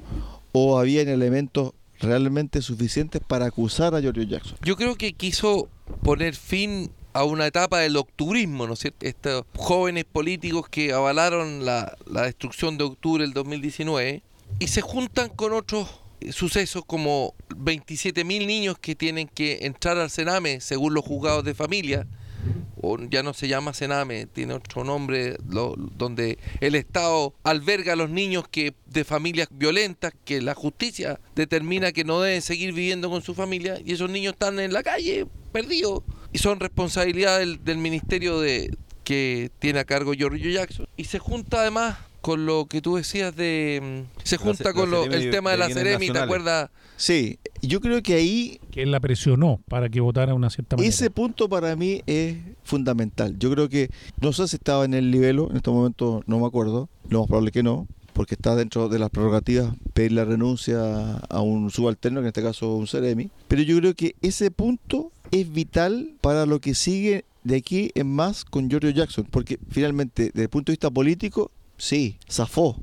o 0.51 0.77
habían 0.79 1.07
elementos 1.07 1.71
realmente 2.01 2.61
suficientes 2.61 3.21
para 3.25 3.45
acusar 3.45 3.95
a 3.95 4.01
Giorgio 4.01 4.23
Jackson? 4.23 4.57
Yo 4.61 4.75
creo 4.75 4.95
que 4.95 5.13
quiso 5.13 5.69
poner 6.03 6.35
fin 6.35 6.91
a 7.13 7.23
una 7.23 7.47
etapa 7.47 7.79
del 7.79 7.95
octubrismo, 7.95 8.67
¿no 8.67 8.73
es 8.73 8.79
cierto? 8.79 9.05
Estos 9.05 9.45
jóvenes 9.55 10.03
políticos 10.03 10.67
que 10.67 10.91
avalaron 10.91 11.63
la, 11.63 11.95
la 12.05 12.23
destrucción 12.23 12.77
de 12.77 12.83
octubre 12.83 13.23
del 13.23 13.31
2019 13.31 14.23
y 14.59 14.67
se 14.67 14.81
juntan 14.81 15.29
con 15.29 15.53
otros 15.53 16.01
sucesos 16.31 16.83
como 16.85 17.35
27.000 17.49 18.45
niños 18.45 18.77
que 18.79 18.95
tienen 18.95 19.27
que 19.27 19.59
entrar 19.61 19.97
al 19.97 20.09
Sename 20.09 20.61
según 20.61 20.93
los 20.93 21.05
juzgados 21.05 21.43
de 21.43 21.53
familia, 21.53 22.07
o 22.81 22.97
ya 23.09 23.23
no 23.23 23.33
se 23.33 23.47
llama 23.47 23.73
Sename, 23.73 24.27
tiene 24.27 24.53
otro 24.53 24.83
nombre, 24.83 25.37
donde 25.41 26.37
el 26.61 26.75
Estado 26.75 27.33
alberga 27.43 27.93
a 27.93 27.95
los 27.95 28.09
niños 28.09 28.45
que 28.49 28.73
de 28.85 29.03
familias 29.03 29.47
violentas, 29.51 30.13
que 30.25 30.41
la 30.41 30.53
justicia 30.53 31.19
determina 31.35 31.91
que 31.91 32.03
no 32.03 32.21
deben 32.21 32.41
seguir 32.41 32.73
viviendo 32.73 33.09
con 33.09 33.21
su 33.21 33.33
familia, 33.33 33.79
y 33.83 33.93
esos 33.93 34.09
niños 34.09 34.33
están 34.33 34.59
en 34.59 34.73
la 34.73 34.83
calle, 34.83 35.27
perdidos, 35.51 36.03
y 36.31 36.37
son 36.37 36.59
responsabilidad 36.59 37.39
del, 37.39 37.77
ministerio 37.77 38.39
de 38.39 38.75
que 39.03 39.49
tiene 39.59 39.79
a 39.79 39.85
cargo 39.85 40.13
Giorgio 40.13 40.49
Jackson. 40.51 40.87
Y 40.97 41.05
se 41.05 41.19
junta 41.19 41.61
además 41.61 41.97
con 42.27 42.45
lo 42.45 42.65
que 42.65 42.81
tú 42.81 42.97
decías 42.97 43.33
de... 43.37 44.03
Mm, 44.05 44.21
se 44.21 44.35
junta 44.35 44.73
con 44.73 44.91
lo, 44.91 45.05
el 45.05 45.31
tema 45.31 45.51
de, 45.51 45.57
la 45.59 45.69
Ceremi, 45.69 46.09
¿te 46.09 46.19
acuerdas? 46.19 46.69
Sí, 46.97 47.39
yo 47.61 47.79
creo 47.79 48.03
que 48.03 48.15
ahí... 48.15 48.59
Que 48.69 48.83
él 48.83 48.91
la 48.91 48.99
presionó 48.99 49.61
para 49.69 49.87
que 49.87 50.01
votara 50.01 50.33
de 50.33 50.33
una 50.33 50.49
cierta 50.49 50.75
manera. 50.75 50.89
Ese 50.89 51.09
punto 51.09 51.47
para 51.47 51.73
mí 51.77 52.01
es 52.05 52.35
fundamental. 52.65 53.39
Yo 53.39 53.49
creo 53.49 53.69
que, 53.69 53.89
no 54.19 54.33
sé 54.33 54.45
si 54.49 54.57
estaba 54.57 54.83
en 54.83 54.93
el 54.93 55.09
nivel, 55.09 55.39
en 55.39 55.55
este 55.55 55.69
momento 55.69 56.21
no 56.27 56.39
me 56.39 56.45
acuerdo, 56.45 56.89
lo 57.07 57.19
más 57.19 57.27
probable 57.29 57.53
que 57.53 57.63
no, 57.63 57.87
porque 58.11 58.35
está 58.35 58.57
dentro 58.57 58.89
de 58.89 58.99
las 58.99 59.09
prerrogativas 59.09 59.73
pedir 59.93 60.11
la 60.11 60.25
renuncia 60.25 61.19
a 61.29 61.39
un 61.39 61.71
subalterno, 61.71 62.19
que 62.19 62.25
en 62.25 62.27
este 62.27 62.43
caso 62.43 62.75
un 62.75 62.87
Ceremi. 62.87 63.31
Pero 63.47 63.61
yo 63.61 63.77
creo 63.77 63.93
que 63.93 64.15
ese 64.21 64.51
punto 64.51 65.13
es 65.31 65.49
vital 65.49 66.11
para 66.19 66.45
lo 66.45 66.59
que 66.59 66.75
sigue 66.75 67.23
de 67.45 67.55
aquí 67.55 67.91
en 67.95 68.13
más 68.13 68.43
con 68.43 68.69
Giorgio 68.69 68.89
Jackson, 68.89 69.25
porque 69.31 69.59
finalmente, 69.69 70.23
desde 70.25 70.43
el 70.43 70.49
punto 70.49 70.71
de 70.71 70.73
vista 70.73 70.91
político, 70.91 71.51
sí, 71.77 72.17
zafó 72.29 72.77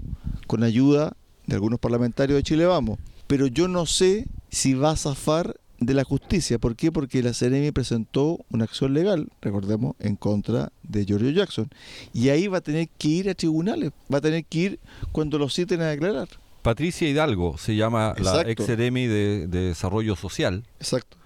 con 0.47 0.63
ayuda 0.63 1.17
de 1.47 1.55
algunos 1.55 1.81
parlamentarios 1.81 2.37
de 2.37 2.43
Chile 2.43 2.67
Vamos, 2.67 2.99
pero 3.27 3.47
yo 3.47 3.69
no 3.69 3.87
sé 3.87 4.27
si 4.51 4.75
va 4.75 4.91
a 4.91 4.97
zafar 4.97 5.57
de 5.81 5.95
la 5.95 6.05
justicia. 6.05 6.59
¿Por 6.59 6.77
qué? 6.77 6.93
Porque 6.93 7.23
la 7.23 7.33
CNM 7.33 7.73
presentó 7.73 8.45
una 8.51 8.65
acción 8.65 8.95
legal, 8.95 9.29
recordemos, 9.41 9.97
en 9.99 10.17
contra 10.17 10.73
de 10.83 11.05
Giorgio 11.05 11.31
Jackson. 11.31 11.69
Y 12.13 12.29
ahí 12.29 12.47
va 12.47 12.59
a 12.59 12.61
tener 12.61 12.89
que 12.99 13.09
ir 13.09 13.31
a 13.31 13.35
tribunales, 13.35 13.91
va 14.13 14.19
a 14.19 14.21
tener 14.21 14.45
que 14.45 14.59
ir 14.59 14.81
cuando 15.13 15.39
lo 15.39 15.49
citen 15.49 15.81
a 15.83 15.89
declarar. 15.89 16.29
Patricia 16.63 17.09
Hidalgo 17.09 17.59
se 17.59 17.77
llama 17.77 18.15
la 18.19 18.41
ex 18.43 18.65
CNM 18.65 18.95
de, 18.95 19.47
de, 19.49 19.61
Desarrollo 19.69 20.17
Social. 20.17 20.65
Exacto. 20.79 21.19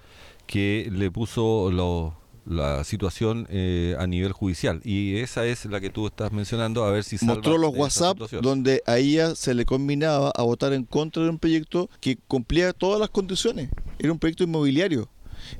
Que 0.45 0.89
le 0.91 1.11
puso 1.11 1.71
los 1.71 2.13
la 2.49 2.83
situación 2.83 3.47
eh, 3.49 3.95
a 3.99 4.07
nivel 4.07 4.31
judicial. 4.31 4.81
Y 4.83 5.17
esa 5.17 5.45
es 5.45 5.65
la 5.65 5.79
que 5.79 5.89
tú 5.89 6.07
estás 6.07 6.31
mencionando, 6.31 6.83
a 6.83 6.91
ver 6.91 7.03
si 7.03 7.23
Mostró 7.23 7.57
los 7.57 7.75
WhatsApp 7.75 8.17
donde 8.41 8.81
a 8.87 8.97
ella 8.97 9.35
se 9.35 9.53
le 9.53 9.65
combinaba 9.65 10.31
a 10.35 10.41
votar 10.41 10.73
en 10.73 10.83
contra 10.83 11.23
de 11.23 11.29
un 11.29 11.37
proyecto 11.37 11.89
que 12.01 12.17
cumplía 12.27 12.73
todas 12.73 12.99
las 12.99 13.09
condiciones. 13.09 13.69
Era 13.99 14.11
un 14.11 14.19
proyecto 14.19 14.43
inmobiliario. 14.43 15.07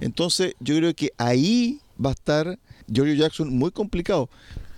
Entonces 0.02 0.56
yo 0.60 0.76
creo 0.76 0.94
que 0.96 1.14
ahí 1.18 1.80
va 2.04 2.10
a 2.10 2.14
estar 2.14 2.60
Giorgio 2.88 3.14
Jackson 3.14 3.56
muy 3.56 3.72
complicado. 3.72 4.30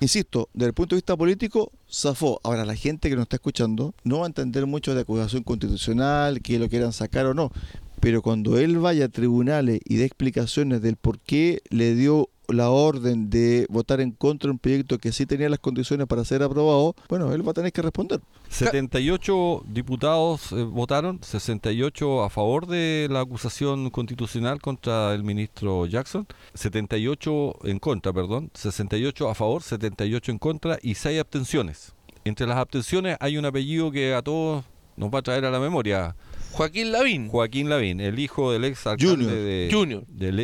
Insisto, 0.02 0.50
desde 0.54 0.67
el 0.67 0.74
punto 0.74 0.95
de 0.95 0.97
vista 0.97 1.15
político, 1.15 1.71
zafó. 1.89 2.41
Ahora, 2.43 2.65
la 2.65 2.76
gente 2.76 3.08
que 3.08 3.15
nos 3.15 3.24
está 3.24 3.36
escuchando 3.36 3.93
no 4.04 4.19
va 4.19 4.26
a 4.26 4.28
entender 4.28 4.65
mucho 4.65 4.95
de 4.95 5.02
acusación 5.02 5.43
constitucional, 5.43 6.41
que 6.41 6.58
lo 6.58 6.67
quieran 6.69 6.91
sacar 6.91 7.28
o 7.28 7.36
no 7.36 7.52
pero 8.01 8.21
cuando 8.21 8.57
él 8.57 8.79
vaya 8.79 9.05
a 9.05 9.09
tribunales 9.09 9.79
y 9.85 9.95
dé 9.97 10.05
explicaciones 10.05 10.81
del 10.81 10.97
por 10.97 11.19
qué 11.19 11.61
le 11.69 11.95
dio 11.95 12.29
la 12.47 12.69
orden 12.69 13.29
de 13.29 13.65
votar 13.69 14.01
en 14.01 14.11
contra 14.11 14.47
de 14.47 14.53
un 14.53 14.59
proyecto 14.59 14.97
que 14.97 15.11
sí 15.11 15.25
tenía 15.25 15.47
las 15.47 15.59
condiciones 15.59 16.07
para 16.07 16.25
ser 16.25 16.43
aprobado, 16.43 16.95
bueno, 17.07 17.31
él 17.31 17.47
va 17.47 17.51
a 17.51 17.53
tener 17.53 17.71
que 17.71 17.81
responder. 17.81 18.19
78 18.49 19.63
diputados 19.67 20.51
eh, 20.51 20.63
votaron, 20.63 21.19
68 21.21 22.23
a 22.23 22.29
favor 22.29 22.67
de 22.67 23.07
la 23.09 23.21
acusación 23.21 23.91
constitucional 23.91 24.59
contra 24.59 25.13
el 25.13 25.23
ministro 25.23 25.85
Jackson, 25.85 26.27
78 26.55 27.59
en 27.65 27.79
contra, 27.79 28.11
perdón, 28.11 28.49
68 28.55 29.29
a 29.29 29.35
favor, 29.35 29.61
78 29.61 30.31
en 30.31 30.39
contra 30.39 30.79
y 30.81 30.95
6 30.95 31.21
abstenciones. 31.21 31.93
Entre 32.25 32.47
las 32.47 32.57
abstenciones 32.57 33.15
hay 33.19 33.37
un 33.37 33.45
apellido 33.45 33.91
que 33.91 34.13
a 34.13 34.21
todos 34.21 34.65
nos 34.97 35.09
va 35.09 35.19
a 35.19 35.21
traer 35.21 35.45
a 35.45 35.51
la 35.51 35.59
memoria. 35.59 36.15
Joaquín 36.53 36.91
Lavín. 36.91 37.29
Joaquín 37.29 37.69
Lavín, 37.69 37.99
el 37.99 38.19
hijo 38.19 38.51
del 38.51 38.65
ex 38.65 38.85
alcalde 38.87 39.35
de 39.35 39.69
Junior. 39.71 40.03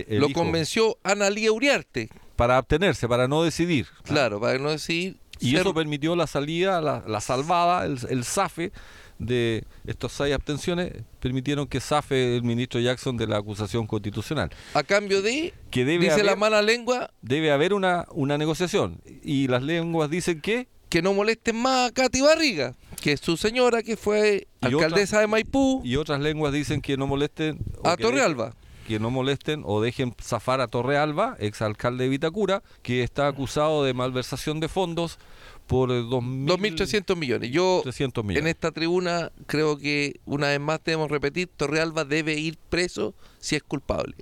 Lo 0.10 0.30
convenció 0.32 0.98
Analía 1.04 1.52
Uriarte. 1.52 2.10
Para 2.36 2.58
abstenerse, 2.58 3.08
para 3.08 3.28
no 3.28 3.44
decidir. 3.44 3.88
Claro, 4.04 4.40
para 4.40 4.60
no 4.60 4.70
decidir. 4.70 5.18
Y 5.40 5.56
eso 5.56 5.74
permitió 5.74 6.16
la 6.16 6.28
salida, 6.28 6.82
la, 6.82 7.22
salvada, 7.22 7.86
el, 7.86 8.00
el 8.10 8.24
zafe 8.24 8.72
de 9.20 9.64
estos 9.86 10.12
seis 10.14 10.34
abstenciones 10.34 10.94
permitieron 11.20 11.68
que 11.68 11.80
zafe 11.80 12.36
el 12.36 12.44
ministro 12.44 12.80
Jackson 12.80 13.18
de 13.18 13.28
la 13.28 13.38
acusación 13.38 13.88
constitucional. 13.88 14.50
A 14.74 14.84
cambio 14.84 15.22
de, 15.22 15.54
que 15.72 15.86
debe 15.86 16.06
dice 16.06 16.24
la 16.24 16.36
mala 16.36 16.62
lengua, 16.62 17.12
debe 17.22 17.52
haber 17.52 17.74
una, 17.74 18.06
una 18.12 18.38
negociación. 18.38 19.02
Y 19.24 19.48
las 19.48 19.64
lenguas 19.64 20.10
dicen 20.10 20.42
que 20.42 20.68
que 20.90 21.02
no 21.02 21.14
molesten 21.14 21.56
más 21.56 21.90
a 21.90 21.94
Katy 21.94 22.22
Barriga, 22.22 22.76
que 23.02 23.14
es 23.14 23.20
su 23.20 23.38
señora 23.38 23.84
que 23.84 23.98
fue 23.98 24.48
alcaldesa 24.62 25.20
de 25.20 25.28
Maipú. 25.28 25.82
Y 25.84 25.96
otras 25.96 26.20
lenguas 26.20 26.54
dicen 26.54 26.82
que 26.82 26.98
no 26.98 27.08
molesten 27.08 27.60
a 27.84 27.98
Torrealba. 27.98 28.54
Que 28.88 29.00
no 29.00 29.12
molesten 29.12 29.64
o 29.66 29.82
dejen 29.82 30.16
zafar 30.22 30.62
a 30.62 30.68
Torrealba, 30.68 31.36
exalcalde 31.40 32.06
de 32.06 32.10
Vitacura, 32.10 32.64
que 32.82 33.04
está 33.04 33.28
acusado 33.28 33.84
de 33.84 33.94
malversación 33.94 34.62
de 34.62 34.70
fondos 34.70 35.20
por 35.68 35.90
2.300 35.90 37.16
millones. 37.18 37.52
Yo 37.52 37.84
en 38.30 38.48
esta 38.48 38.72
tribuna 38.72 39.32
creo 39.46 39.78
que 39.78 40.22
una 40.26 40.48
vez 40.48 40.62
más 40.62 40.80
debemos 40.86 41.12
repetir, 41.12 41.50
Torrealba 41.56 42.06
debe 42.06 42.36
ir 42.36 42.58
preso 42.70 43.14
si 43.40 43.58
es 43.58 43.64
culpable. 43.64 44.16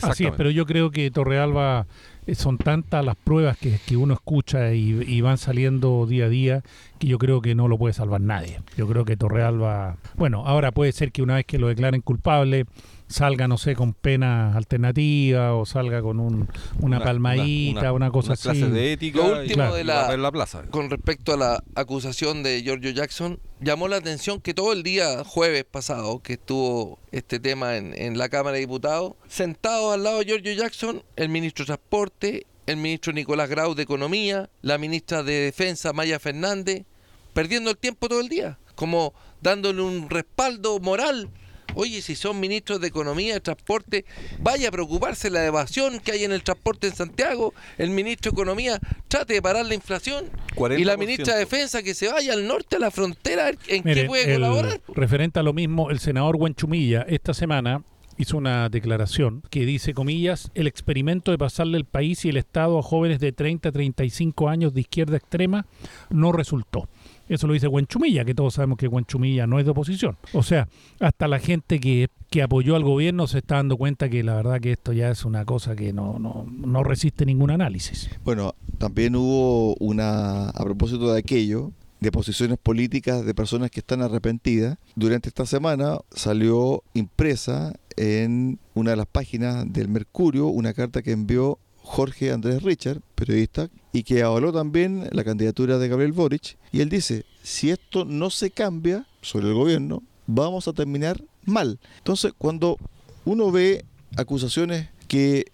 Así 0.00 0.24
es, 0.24 0.32
pero 0.34 0.50
yo 0.50 0.64
creo 0.64 0.90
que 0.90 1.10
Torrealba 1.10 1.86
son 2.34 2.58
tantas 2.58 3.04
las 3.04 3.16
pruebas 3.16 3.56
que, 3.56 3.96
uno 3.96 4.14
escucha 4.14 4.72
y, 4.72 5.20
van 5.20 5.38
saliendo 5.38 6.06
día 6.06 6.26
a 6.26 6.28
día 6.28 6.62
que 6.62 6.87
yo 7.06 7.18
creo 7.18 7.40
que 7.40 7.54
no 7.54 7.68
lo 7.68 7.78
puede 7.78 7.94
salvar 7.94 8.20
nadie. 8.20 8.60
Yo 8.76 8.86
creo 8.88 9.04
que 9.04 9.16
Torrealba, 9.16 9.96
bueno, 10.16 10.44
ahora 10.46 10.72
puede 10.72 10.92
ser 10.92 11.12
que 11.12 11.22
una 11.22 11.36
vez 11.36 11.46
que 11.46 11.58
lo 11.58 11.68
declaren 11.68 12.00
culpable 12.00 12.66
salga, 13.08 13.48
no 13.48 13.58
sé, 13.58 13.74
con 13.74 13.94
pena 13.94 14.54
alternativa 14.56 15.54
o 15.54 15.64
salga 15.64 16.02
con 16.02 16.20
un, 16.20 16.48
una, 16.80 17.00
palmadita, 17.00 17.92
una, 17.92 18.10
cosa 18.10 18.34
así. 18.34 18.60
de 18.60 18.92
ética 18.92 19.18
Lo 19.18 19.40
último 19.40 19.74
de 19.74 19.84
la, 19.84 20.30
plaza. 20.30 20.64
Con 20.70 20.90
respecto 20.90 21.32
a 21.32 21.36
la 21.36 21.64
acusación 21.74 22.42
de 22.42 22.62
Giorgio 22.62 22.90
Jackson, 22.90 23.40
llamó 23.60 23.88
la 23.88 23.96
atención 23.96 24.40
que 24.40 24.54
todo 24.54 24.72
el 24.72 24.82
día 24.82 25.24
jueves 25.24 25.64
pasado 25.64 26.20
que 26.20 26.34
estuvo 26.34 26.98
este 27.10 27.40
tema 27.40 27.76
en, 27.76 27.94
en 27.96 28.18
la 28.18 28.28
Cámara 28.28 28.54
de 28.54 28.60
Diputados, 28.60 29.14
sentado 29.26 29.92
al 29.92 30.04
lado 30.04 30.18
de 30.18 30.26
Giorgio 30.26 30.52
Jackson, 30.52 31.02
el 31.16 31.30
ministro 31.30 31.64
de 31.64 31.66
Transporte, 31.68 32.46
el 32.70 32.76
ministro 32.76 33.12
Nicolás 33.12 33.48
Grau 33.48 33.74
de 33.74 33.82
Economía, 33.82 34.50
la 34.62 34.78
ministra 34.78 35.22
de 35.22 35.40
Defensa 35.40 35.92
Maya 35.92 36.18
Fernández, 36.18 36.84
perdiendo 37.32 37.70
el 37.70 37.76
tiempo 37.76 38.08
todo 38.08 38.20
el 38.20 38.28
día, 38.28 38.58
como 38.74 39.14
dándole 39.40 39.82
un 39.82 40.10
respaldo 40.10 40.78
moral 40.78 41.30
Oye, 41.74 42.02
si 42.02 42.16
son 42.16 42.40
ministros 42.40 42.80
de 42.80 42.88
Economía, 42.88 43.34
de 43.34 43.40
Transporte, 43.40 44.04
vaya 44.40 44.68
a 44.68 44.72
preocuparse 44.72 45.30
la 45.30 45.44
evasión 45.44 46.00
que 46.00 46.12
hay 46.12 46.24
en 46.24 46.32
el 46.32 46.42
transporte 46.42 46.88
en 46.88 46.94
Santiago. 46.94 47.54
El 47.76 47.90
ministro 47.90 48.32
de 48.32 48.34
Economía 48.34 48.80
trate 49.06 49.34
de 49.34 49.42
parar 49.42 49.66
la 49.66 49.74
inflación. 49.74 50.30
Y 50.76 50.84
la 50.84 50.96
ministra 50.96 51.34
de 51.34 51.40
Defensa 51.40 51.82
que 51.82 51.94
se 51.94 52.10
vaya 52.10 52.32
al 52.32 52.46
norte 52.46 52.76
a 52.76 52.78
la 52.78 52.90
frontera, 52.90 53.50
¿en 53.68 53.82
qué 53.82 54.04
puede 54.06 54.34
colaborar? 54.34 54.80
Referente 54.88 55.38
a 55.38 55.42
lo 55.42 55.52
mismo, 55.52 55.90
el 55.90 56.00
senador 56.00 56.36
Huenchumilla 56.36 57.02
esta 57.08 57.34
semana 57.34 57.84
hizo 58.18 58.36
una 58.36 58.68
declaración 58.68 59.42
que 59.48 59.64
dice, 59.64 59.94
comillas, 59.94 60.50
el 60.54 60.66
experimento 60.66 61.30
de 61.30 61.38
pasarle 61.38 61.78
el 61.78 61.84
país 61.84 62.24
y 62.24 62.28
el 62.28 62.36
Estado 62.36 62.78
a 62.78 62.82
jóvenes 62.82 63.20
de 63.20 63.32
30 63.32 63.68
a 63.68 63.72
35 63.72 64.48
años 64.48 64.74
de 64.74 64.82
izquierda 64.82 65.16
extrema 65.16 65.66
no 66.10 66.32
resultó. 66.32 66.88
Eso 67.28 67.46
lo 67.46 67.52
dice 67.52 67.68
Huenchumilla, 67.68 68.24
que 68.24 68.34
todos 68.34 68.54
sabemos 68.54 68.78
que 68.78 68.88
Huenchumilla 68.88 69.46
no 69.46 69.58
es 69.58 69.66
de 69.66 69.70
oposición. 69.70 70.16
O 70.32 70.42
sea, 70.42 70.68
hasta 70.98 71.28
la 71.28 71.38
gente 71.38 71.78
que, 71.78 72.08
que 72.30 72.42
apoyó 72.42 72.74
al 72.74 72.84
gobierno 72.84 73.26
se 73.26 73.38
está 73.38 73.56
dando 73.56 73.76
cuenta 73.76 74.08
que 74.08 74.22
la 74.22 74.34
verdad 74.34 74.60
que 74.60 74.72
esto 74.72 74.92
ya 74.92 75.10
es 75.10 75.24
una 75.24 75.44
cosa 75.44 75.76
que 75.76 75.92
no, 75.92 76.18
no, 76.18 76.46
no 76.48 76.82
resiste 76.82 77.26
ningún 77.26 77.50
análisis. 77.50 78.10
Bueno, 78.24 78.54
también 78.78 79.14
hubo 79.14 79.74
una, 79.76 80.48
a 80.48 80.64
propósito 80.64 81.12
de 81.12 81.18
aquello, 81.18 81.72
de 82.00 82.12
posiciones 82.12 82.58
políticas 82.58 83.24
de 83.24 83.34
personas 83.34 83.70
que 83.70 83.80
están 83.80 84.02
arrepentidas. 84.02 84.78
Durante 84.94 85.28
esta 85.28 85.46
semana 85.46 85.98
salió 86.10 86.82
impresa 86.94 87.74
en 87.98 88.60
una 88.74 88.92
de 88.92 88.96
las 88.96 89.06
páginas 89.06 89.70
del 89.72 89.88
Mercurio 89.88 90.46
una 90.46 90.72
carta 90.72 91.02
que 91.02 91.10
envió 91.10 91.58
Jorge 91.78 92.30
Andrés 92.30 92.62
Richard, 92.62 93.00
periodista, 93.14 93.70
y 93.92 94.04
que 94.04 94.22
avaló 94.22 94.52
también 94.52 95.08
la 95.10 95.24
candidatura 95.24 95.78
de 95.78 95.88
Gabriel 95.88 96.12
Boric. 96.12 96.58
Y 96.70 96.80
él 96.80 96.90
dice, 96.90 97.24
si 97.42 97.70
esto 97.70 98.04
no 98.04 98.30
se 98.30 98.50
cambia 98.50 99.06
sobre 99.20 99.48
el 99.48 99.54
gobierno, 99.54 100.02
vamos 100.26 100.68
a 100.68 100.72
terminar 100.74 101.24
mal. 101.44 101.80
Entonces, 101.96 102.32
cuando 102.38 102.76
uno 103.24 103.50
ve 103.50 103.84
acusaciones 104.16 104.88
que 105.08 105.46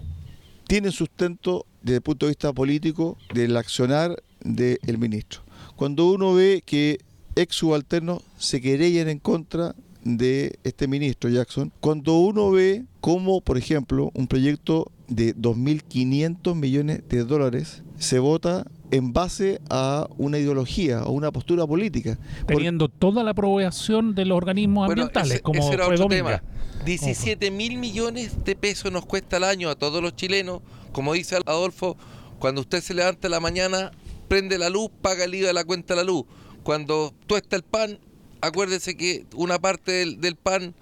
tienen 0.67 0.93
sustento 0.93 1.67
desde 1.83 1.97
el 1.97 2.03
punto 2.03 2.27
de 2.27 2.31
vista 2.31 2.53
político 2.53 3.17
del 3.33 3.57
accionar 3.57 4.23
del 4.41 4.99
ministro, 4.99 5.43
cuando 5.77 6.11
uno 6.11 6.35
ve 6.35 6.63
que 6.67 6.99
ex 7.37 7.57
subalternos 7.57 8.23
se 8.39 8.61
querellan 8.61 9.09
en 9.09 9.19
contra 9.19 9.75
de 10.05 10.59
este 10.65 10.87
ministro 10.87 11.31
Jackson, 11.31 11.73
cuando 11.81 12.19
uno 12.19 12.51
ve 12.51 12.85
cómo, 13.01 13.41
por 13.41 13.59
ejemplo, 13.59 14.11
un 14.15 14.27
proyecto 14.27 14.91
de 15.09 15.35
2.500 15.35 16.55
millones 16.55 17.03
de 17.09 17.25
dólares 17.25 17.83
se 17.99 18.19
vota 18.19 18.67
en 18.91 19.13
base 19.13 19.61
a 19.71 20.09
una 20.19 20.39
ideología 20.39 21.05
o 21.05 21.13
una 21.13 21.33
postura 21.33 21.67
política. 21.67 22.19
Teniendo 22.47 22.89
toda 22.89 23.23
la 23.25 23.33
aprobación 23.33 24.15
de 24.15 24.25
los 24.25 24.37
organismos 24.37 24.89
ambientales, 24.89 25.41
como 25.43 25.73
era 25.73 25.89
otro 25.89 26.07
tema. 26.07 26.43
17 26.85 27.51
mil 27.51 27.79
millones 27.79 28.45
de 28.45 28.55
pesos 28.57 28.93
nos 28.93 29.07
cuesta 29.07 29.39
al 29.39 29.45
año 29.45 29.71
a 29.71 29.75
todos 29.75 30.03
los 30.03 30.15
chilenos. 30.15 30.61
Como 30.93 31.15
dice 31.15 31.37
Adolfo, 31.37 31.97
cuando 32.39 32.61
usted 32.61 32.83
se 32.83 32.95
levanta 32.95 33.27
en 33.27 33.33
la 33.33 33.41
mañana, 33.41 33.91
prende 34.29 34.59
la 34.59 34.69
luz, 34.69 34.91
paga 35.01 35.25
el 35.25 35.35
IVA 35.35 35.49
de 35.49 35.55
la 35.55 35.65
cuenta 35.65 35.95
de 35.95 36.01
la 36.01 36.05
luz. 36.05 36.25
Cuando 36.63 37.15
tuesta 37.27 37.57
el 37.57 37.63
pan, 37.63 37.99
acuérdese 38.45 38.97
que 38.97 39.25
una 39.35 39.59
parte 39.59 39.93
del, 40.07 40.37
pan 40.37 40.75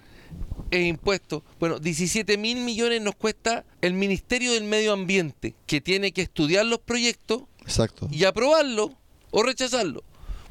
es 0.71 0.85
impuesto. 0.85 1.43
Bueno, 1.59 1.79
17 1.79 2.37
mil 2.37 2.59
millones 2.59 3.01
nos 3.01 3.15
cuesta 3.15 3.65
el 3.81 3.93
Ministerio 3.93 4.53
del 4.53 4.63
Medio 4.63 4.93
Ambiente, 4.93 5.55
que 5.65 5.81
tiene 5.81 6.11
que 6.11 6.21
estudiar 6.21 6.65
los 6.65 6.79
proyectos 6.79 7.43
Exacto. 7.61 8.07
y 8.11 8.23
aprobarlo 8.25 8.91
o 9.31 9.43
rechazarlo. 9.43 10.03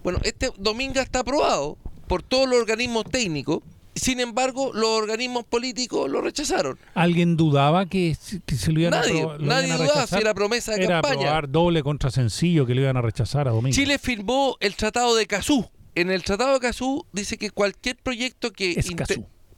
Bueno, 0.03 0.19
este 0.25 0.51
domingo 0.59 1.01
está 1.01 1.21
aprobado 1.21 1.79
por 2.09 2.23
todos 2.23 2.49
los 2.49 2.59
organismos 2.59 3.05
técnicos. 3.05 3.61
Sin 3.95 4.21
embargo, 4.21 4.71
los 4.73 4.89
organismos 4.89 5.45
políticos 5.45 6.11
lo 6.11 6.23
rechazaron. 6.23 6.79
¿Alguien 6.95 7.37
dudaba 7.37 7.87
que, 7.87 8.17
se 8.17 8.73
lo 8.73 8.81
iban 8.81 8.93
nadie, 8.93 9.23
a 9.23 9.37
Nadie 9.39 9.73
dudaba 9.75 10.07
si 10.07 10.17
era 10.17 10.33
promesa 10.33 10.73
de 10.73 10.85
era 10.85 11.03
campaña. 11.03 11.21
Aprobar 11.21 11.51
doble 11.51 11.83
contra 11.83 12.11
sencillo 12.11 12.65
que 12.65 12.75
lo 12.75 12.81
iban 12.81 12.97
a 12.97 13.03
rechazar 13.03 13.49
a 13.49 13.51
Domingo. 13.51 13.75
Chile 13.75 13.99
firmó 13.99 14.57
el 14.61 14.77
Tratado 14.77 15.15
de 15.15 15.27
Cazú, 15.27 15.69
en 15.95 16.11
el 16.11 16.23
Tratado 16.23 16.55
de 16.55 16.61
Cazú 16.61 17.07
dice 17.13 17.37
que 17.37 17.51
cualquier 17.51 17.97
proyecto 17.97 18.53
que... 18.53 18.73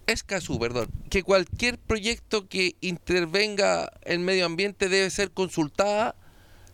Es 0.06 0.22
Cazú. 0.22 0.58
perdón. 0.58 0.90
Que 1.08 1.22
cualquier 1.22 1.78
proyecto 1.78 2.46
que 2.46 2.76
intervenga 2.80 3.90
en 4.02 4.24
medio 4.24 4.44
ambiente 4.44 4.88
debe 4.88 5.08
ser 5.10 5.30
consultada 5.30 6.14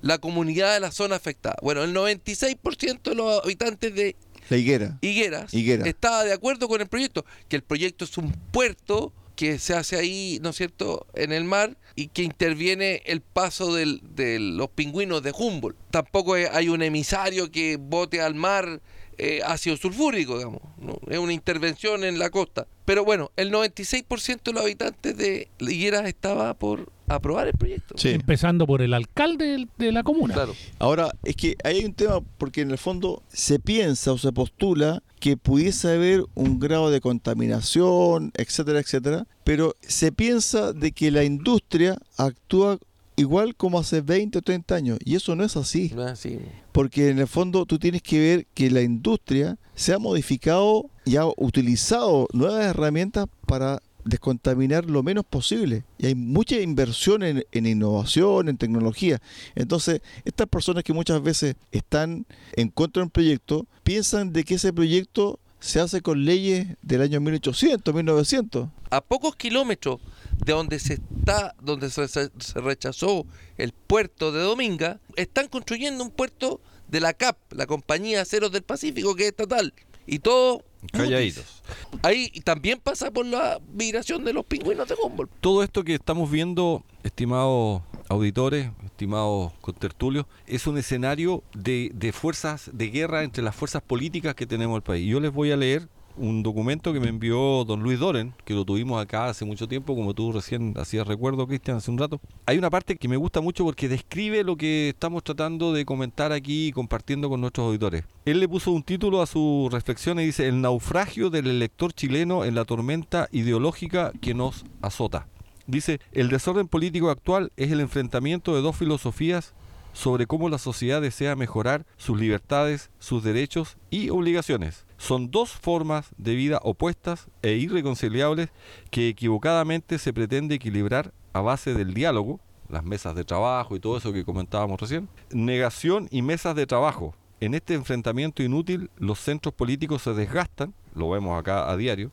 la 0.02 0.18
comunidad 0.18 0.74
de 0.74 0.80
la 0.80 0.90
zona 0.90 1.16
afectada. 1.16 1.56
Bueno, 1.62 1.84
el 1.84 1.94
96% 1.94 3.02
de 3.02 3.14
los 3.14 3.44
habitantes 3.44 3.94
de 3.94 4.16
la 4.48 4.56
Higuera. 4.56 4.98
Higueras 5.00 5.54
estaba 5.54 6.24
de 6.24 6.32
acuerdo 6.32 6.66
con 6.66 6.80
el 6.80 6.88
proyecto, 6.88 7.24
que 7.48 7.56
el 7.56 7.62
proyecto 7.62 8.04
es 8.04 8.18
un 8.18 8.32
puerto 8.32 9.12
que 9.36 9.58
se 9.58 9.74
hace 9.74 9.96
ahí, 9.96 10.38
¿no 10.42 10.50
es 10.50 10.56
cierto?, 10.56 11.06
en 11.14 11.32
el 11.32 11.44
mar 11.44 11.76
y 11.94 12.08
que 12.08 12.22
interviene 12.22 13.02
el 13.06 13.20
paso 13.20 13.74
de 13.74 14.38
los 14.40 14.70
pingüinos 14.70 15.22
de 15.22 15.32
Humboldt. 15.32 15.78
Tampoco 15.90 16.34
hay 16.34 16.68
un 16.68 16.82
emisario 16.82 17.50
que 17.50 17.76
bote 17.76 18.20
al 18.20 18.34
mar 18.34 18.82
eh, 19.22 19.42
ácido 19.44 19.76
sulfúrico, 19.76 20.38
digamos. 20.38 20.62
Es 21.06 21.18
una 21.18 21.34
intervención 21.34 22.04
en 22.04 22.18
la 22.18 22.30
costa. 22.30 22.66
Pero 22.86 23.04
bueno, 23.04 23.30
el 23.36 23.52
96% 23.52 24.42
de 24.44 24.52
los 24.52 24.62
habitantes 24.62 25.14
de 25.14 25.48
Higueras 25.58 26.06
estaba 26.06 26.54
por 26.54 26.90
aprobar 27.06 27.48
el 27.48 27.52
proyecto. 27.52 27.96
Empezando 28.02 28.66
por 28.66 28.80
el 28.80 28.94
alcalde 28.94 29.66
de 29.76 29.92
la 29.92 30.02
comuna. 30.02 30.32
Claro. 30.32 30.54
Ahora, 30.78 31.10
es 31.22 31.36
que 31.36 31.56
hay 31.64 31.84
un 31.84 31.92
tema 31.92 32.20
porque 32.38 32.62
en 32.62 32.70
el 32.70 32.78
fondo 32.78 33.22
se 33.28 33.58
piensa 33.58 34.12
o 34.12 34.16
se 34.16 34.32
postula 34.32 35.02
que 35.18 35.36
pudiese 35.36 35.92
haber 35.92 36.24
un 36.34 36.58
grado 36.58 36.90
de 36.90 37.02
contaminación, 37.02 38.32
etcétera, 38.36 38.80
etcétera, 38.80 39.26
pero 39.44 39.76
se 39.82 40.12
piensa 40.12 40.72
de 40.72 40.92
que 40.92 41.10
la 41.10 41.24
industria 41.24 41.98
actúa 42.16 42.78
igual 43.20 43.54
como 43.54 43.78
hace 43.78 44.00
20 44.00 44.38
o 44.38 44.42
30 44.42 44.74
años. 44.74 44.98
Y 45.04 45.14
eso 45.14 45.36
no 45.36 45.44
es 45.44 45.56
así. 45.56 45.92
No 45.94 46.04
es 46.04 46.12
así. 46.12 46.38
Porque 46.72 47.10
en 47.10 47.18
el 47.18 47.28
fondo 47.28 47.66
tú 47.66 47.78
tienes 47.78 48.02
que 48.02 48.18
ver 48.18 48.46
que 48.54 48.70
la 48.70 48.82
industria 48.82 49.58
se 49.74 49.92
ha 49.92 49.98
modificado 49.98 50.90
y 51.04 51.16
ha 51.16 51.26
utilizado 51.36 52.28
nuevas 52.32 52.64
herramientas 52.64 53.26
para 53.46 53.82
descontaminar 54.04 54.86
lo 54.86 55.02
menos 55.02 55.24
posible. 55.24 55.84
Y 55.98 56.06
hay 56.06 56.14
mucha 56.14 56.58
inversión 56.58 57.22
en, 57.22 57.44
en, 57.52 57.66
innovación, 57.66 58.48
en 58.48 58.56
tecnología. 58.56 59.20
Entonces, 59.54 60.00
estas 60.24 60.48
personas 60.48 60.84
que 60.84 60.92
muchas 60.92 61.22
veces 61.22 61.56
están 61.70 62.26
en 62.54 62.68
contra 62.68 63.00
de 63.00 63.04
un 63.04 63.10
proyecto, 63.10 63.66
piensan 63.82 64.32
de 64.32 64.44
que 64.44 64.54
ese 64.54 64.72
proyecto 64.72 65.38
se 65.60 65.78
hace 65.78 66.00
con 66.00 66.24
leyes 66.24 66.68
del 66.80 67.02
año 67.02 67.20
1800, 67.20 67.94
1900. 67.94 68.68
A 68.90 69.00
pocos 69.02 69.36
kilómetros 69.36 70.00
de 70.44 70.52
donde 70.52 70.78
se 70.78 70.94
está, 70.94 71.54
donde 71.60 71.90
se, 71.90 72.08
se 72.08 72.60
rechazó 72.60 73.26
el 73.56 73.72
puerto 73.72 74.32
de 74.32 74.42
Dominga, 74.42 75.00
están 75.16 75.48
construyendo 75.48 76.02
un 76.04 76.10
puerto 76.10 76.60
de 76.88 77.00
la 77.00 77.12
CAP, 77.12 77.36
la 77.52 77.66
Compañía 77.66 78.22
Aceros 78.22 78.52
del 78.52 78.62
Pacífico, 78.62 79.14
que 79.14 79.24
es 79.24 79.28
estatal. 79.30 79.72
Y 80.06 80.18
todo 80.18 80.64
Calladitos. 80.92 81.62
Ahí 82.02 82.30
también 82.42 82.80
pasa 82.82 83.10
por 83.10 83.26
la 83.26 83.60
migración 83.72 84.24
de 84.24 84.32
los 84.32 84.44
pingüinos 84.46 84.88
de 84.88 84.94
Humboldt. 84.94 85.30
Todo 85.40 85.62
esto 85.62 85.84
que 85.84 85.94
estamos 85.94 86.30
viendo, 86.30 86.84
estimados 87.02 87.82
auditores, 88.08 88.70
estimados 88.84 89.52
contertulios, 89.60 90.26
es 90.46 90.66
un 90.66 90.78
escenario 90.78 91.44
de, 91.54 91.90
de 91.94 92.12
fuerzas 92.12 92.70
de 92.72 92.88
guerra 92.88 93.24
entre 93.24 93.42
las 93.42 93.54
fuerzas 93.54 93.82
políticas 93.82 94.34
que 94.34 94.46
tenemos 94.46 94.74
en 94.74 94.76
el 94.76 94.82
país. 94.82 95.08
Yo 95.08 95.20
les 95.20 95.32
voy 95.32 95.52
a 95.52 95.56
leer 95.56 95.88
un 96.16 96.42
documento 96.42 96.92
que 96.92 97.00
me 97.00 97.08
envió 97.08 97.64
don 97.64 97.82
Luis 97.82 97.98
Doren, 97.98 98.34
que 98.44 98.54
lo 98.54 98.64
tuvimos 98.64 99.00
acá 99.02 99.26
hace 99.26 99.44
mucho 99.44 99.68
tiempo, 99.68 99.94
como 99.94 100.14
tú 100.14 100.32
recién 100.32 100.74
hacías 100.76 101.06
recuerdo, 101.06 101.46
Cristian, 101.46 101.78
hace 101.78 101.90
un 101.90 101.98
rato. 101.98 102.20
Hay 102.46 102.58
una 102.58 102.70
parte 102.70 102.96
que 102.96 103.08
me 103.08 103.16
gusta 103.16 103.40
mucho 103.40 103.64
porque 103.64 103.88
describe 103.88 104.44
lo 104.44 104.56
que 104.56 104.90
estamos 104.90 105.24
tratando 105.24 105.72
de 105.72 105.84
comentar 105.84 106.32
aquí 106.32 106.68
y 106.68 106.72
compartiendo 106.72 107.28
con 107.28 107.40
nuestros 107.40 107.66
auditores. 107.66 108.04
Él 108.24 108.40
le 108.40 108.48
puso 108.48 108.70
un 108.72 108.82
título 108.82 109.22
a 109.22 109.26
su 109.26 109.68
reflexión 109.70 110.20
y 110.20 110.26
dice, 110.26 110.48
El 110.48 110.60
naufragio 110.60 111.30
del 111.30 111.46
elector 111.46 111.92
chileno 111.92 112.44
en 112.44 112.54
la 112.54 112.64
tormenta 112.64 113.28
ideológica 113.32 114.12
que 114.20 114.34
nos 114.34 114.64
azota. 114.82 115.26
Dice, 115.66 116.00
el 116.12 116.28
desorden 116.28 116.68
político 116.68 117.10
actual 117.10 117.52
es 117.56 117.70
el 117.70 117.80
enfrentamiento 117.80 118.54
de 118.54 118.62
dos 118.62 118.76
filosofías 118.76 119.54
sobre 119.92 120.26
cómo 120.26 120.48
la 120.48 120.58
sociedad 120.58 121.02
desea 121.02 121.36
mejorar 121.36 121.86
sus 121.96 122.18
libertades, 122.18 122.90
sus 122.98 123.22
derechos 123.22 123.76
y 123.90 124.10
obligaciones. 124.10 124.84
Son 125.00 125.30
dos 125.30 125.50
formas 125.50 126.10
de 126.18 126.34
vida 126.34 126.60
opuestas 126.62 127.28
e 127.40 127.54
irreconciliables 127.54 128.50
que 128.90 129.08
equivocadamente 129.08 129.98
se 129.98 130.12
pretende 130.12 130.56
equilibrar 130.56 131.14
a 131.32 131.40
base 131.40 131.72
del 131.72 131.94
diálogo, 131.94 132.38
las 132.68 132.84
mesas 132.84 133.14
de 133.14 133.24
trabajo 133.24 133.74
y 133.74 133.80
todo 133.80 133.96
eso 133.96 134.12
que 134.12 134.26
comentábamos 134.26 134.78
recién, 134.78 135.08
negación 135.30 136.06
y 136.10 136.20
mesas 136.20 136.54
de 136.54 136.66
trabajo. 136.66 137.14
En 137.40 137.54
este 137.54 137.72
enfrentamiento 137.72 138.42
inútil 138.42 138.90
los 138.98 139.18
centros 139.18 139.54
políticos 139.54 140.02
se 140.02 140.12
desgastan, 140.12 140.74
lo 140.94 141.08
vemos 141.08 141.40
acá 141.40 141.70
a 141.70 141.78
diario, 141.78 142.12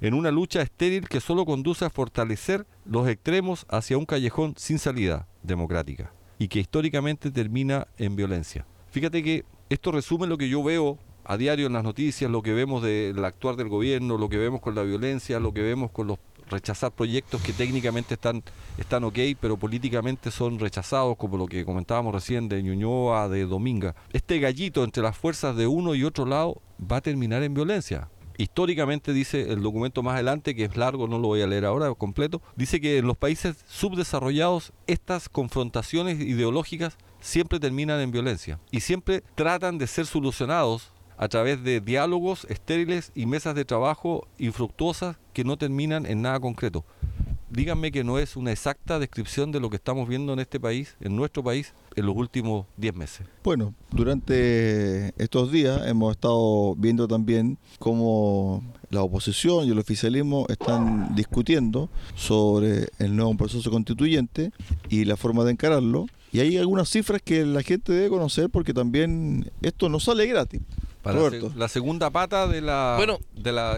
en 0.00 0.14
una 0.14 0.30
lucha 0.30 0.62
estéril 0.62 1.08
que 1.08 1.20
solo 1.20 1.44
conduce 1.44 1.86
a 1.86 1.90
fortalecer 1.90 2.68
los 2.84 3.08
extremos 3.08 3.66
hacia 3.68 3.98
un 3.98 4.06
callejón 4.06 4.54
sin 4.56 4.78
salida 4.78 5.26
democrática 5.42 6.12
y 6.38 6.46
que 6.46 6.60
históricamente 6.60 7.32
termina 7.32 7.88
en 7.98 8.14
violencia. 8.14 8.64
Fíjate 8.92 9.24
que 9.24 9.44
esto 9.70 9.90
resume 9.90 10.28
lo 10.28 10.38
que 10.38 10.48
yo 10.48 10.62
veo 10.62 11.00
a 11.28 11.36
diario 11.36 11.66
en 11.66 11.74
las 11.74 11.84
noticias, 11.84 12.30
lo 12.30 12.40
que 12.40 12.54
vemos 12.54 12.82
del 12.82 13.22
actuar 13.22 13.56
del 13.56 13.68
gobierno, 13.68 14.16
lo 14.16 14.30
que 14.30 14.38
vemos 14.38 14.62
con 14.62 14.74
la 14.74 14.82
violencia, 14.82 15.38
lo 15.38 15.52
que 15.52 15.60
vemos 15.60 15.90
con 15.90 16.06
los 16.06 16.18
rechazar 16.48 16.90
proyectos 16.90 17.42
que 17.42 17.52
técnicamente 17.52 18.14
están, 18.14 18.42
están 18.78 19.04
ok, 19.04 19.18
pero 19.38 19.58
políticamente 19.58 20.30
son 20.30 20.58
rechazados, 20.58 21.18
como 21.18 21.36
lo 21.36 21.46
que 21.46 21.66
comentábamos 21.66 22.14
recién 22.14 22.48
de 22.48 22.62
Ñuñoa, 22.62 23.28
de 23.28 23.44
Dominga. 23.44 23.94
Este 24.14 24.38
gallito 24.38 24.82
entre 24.84 25.02
las 25.02 25.18
fuerzas 25.18 25.54
de 25.54 25.66
uno 25.66 25.94
y 25.94 26.02
otro 26.02 26.24
lado 26.24 26.62
va 26.80 26.96
a 26.96 27.00
terminar 27.02 27.42
en 27.42 27.52
violencia. 27.52 28.08
Históricamente 28.38 29.12
dice 29.12 29.52
el 29.52 29.62
documento 29.62 30.02
más 30.02 30.14
adelante, 30.14 30.54
que 30.54 30.64
es 30.64 30.78
largo, 30.78 31.08
no 31.08 31.18
lo 31.18 31.28
voy 31.28 31.42
a 31.42 31.46
leer 31.46 31.66
ahora 31.66 31.92
completo, 31.92 32.40
dice 32.56 32.80
que 32.80 32.96
en 32.96 33.06
los 33.06 33.18
países 33.18 33.56
subdesarrollados 33.68 34.72
estas 34.86 35.28
confrontaciones 35.28 36.18
ideológicas 36.20 36.96
siempre 37.20 37.60
terminan 37.60 38.00
en 38.00 38.12
violencia 38.12 38.58
y 38.70 38.80
siempre 38.80 39.22
tratan 39.34 39.76
de 39.76 39.88
ser 39.88 40.06
solucionados 40.06 40.92
a 41.18 41.28
través 41.28 41.62
de 41.62 41.80
diálogos 41.80 42.46
estériles 42.48 43.12
y 43.14 43.26
mesas 43.26 43.54
de 43.54 43.64
trabajo 43.64 44.26
infructuosas 44.38 45.16
que 45.32 45.44
no 45.44 45.56
terminan 45.56 46.06
en 46.06 46.22
nada 46.22 46.40
concreto. 46.40 46.84
Díganme 47.50 47.90
que 47.90 48.04
no 48.04 48.18
es 48.18 48.36
una 48.36 48.52
exacta 48.52 48.98
descripción 48.98 49.52
de 49.52 49.58
lo 49.58 49.70
que 49.70 49.76
estamos 49.76 50.06
viendo 50.06 50.34
en 50.34 50.38
este 50.38 50.60
país, 50.60 50.96
en 51.00 51.16
nuestro 51.16 51.42
país, 51.42 51.72
en 51.96 52.04
los 52.04 52.14
últimos 52.14 52.66
10 52.76 52.94
meses. 52.94 53.26
Bueno, 53.42 53.74
durante 53.90 55.14
estos 55.20 55.50
días 55.50 55.86
hemos 55.86 56.12
estado 56.12 56.74
viendo 56.76 57.08
también 57.08 57.58
cómo 57.78 58.62
la 58.90 59.02
oposición 59.02 59.66
y 59.66 59.70
el 59.70 59.78
oficialismo 59.78 60.46
están 60.50 61.14
discutiendo 61.16 61.88
sobre 62.14 62.88
el 62.98 63.16
nuevo 63.16 63.34
proceso 63.36 63.70
constituyente 63.70 64.52
y 64.90 65.06
la 65.06 65.16
forma 65.16 65.42
de 65.44 65.52
encararlo. 65.52 66.06
Y 66.30 66.40
hay 66.40 66.58
algunas 66.58 66.90
cifras 66.90 67.22
que 67.22 67.46
la 67.46 67.62
gente 67.62 67.92
debe 67.92 68.10
conocer 68.10 68.50
porque 68.50 68.74
también 68.74 69.50
esto 69.62 69.88
no 69.88 70.00
sale 70.00 70.26
gratis. 70.26 70.60
Para 71.02 71.30
la 71.56 71.68
segunda 71.68 72.10
pata 72.10 72.46
de 72.46 72.60
la, 72.60 72.94
bueno, 72.96 73.18
de 73.34 73.52
la 73.52 73.76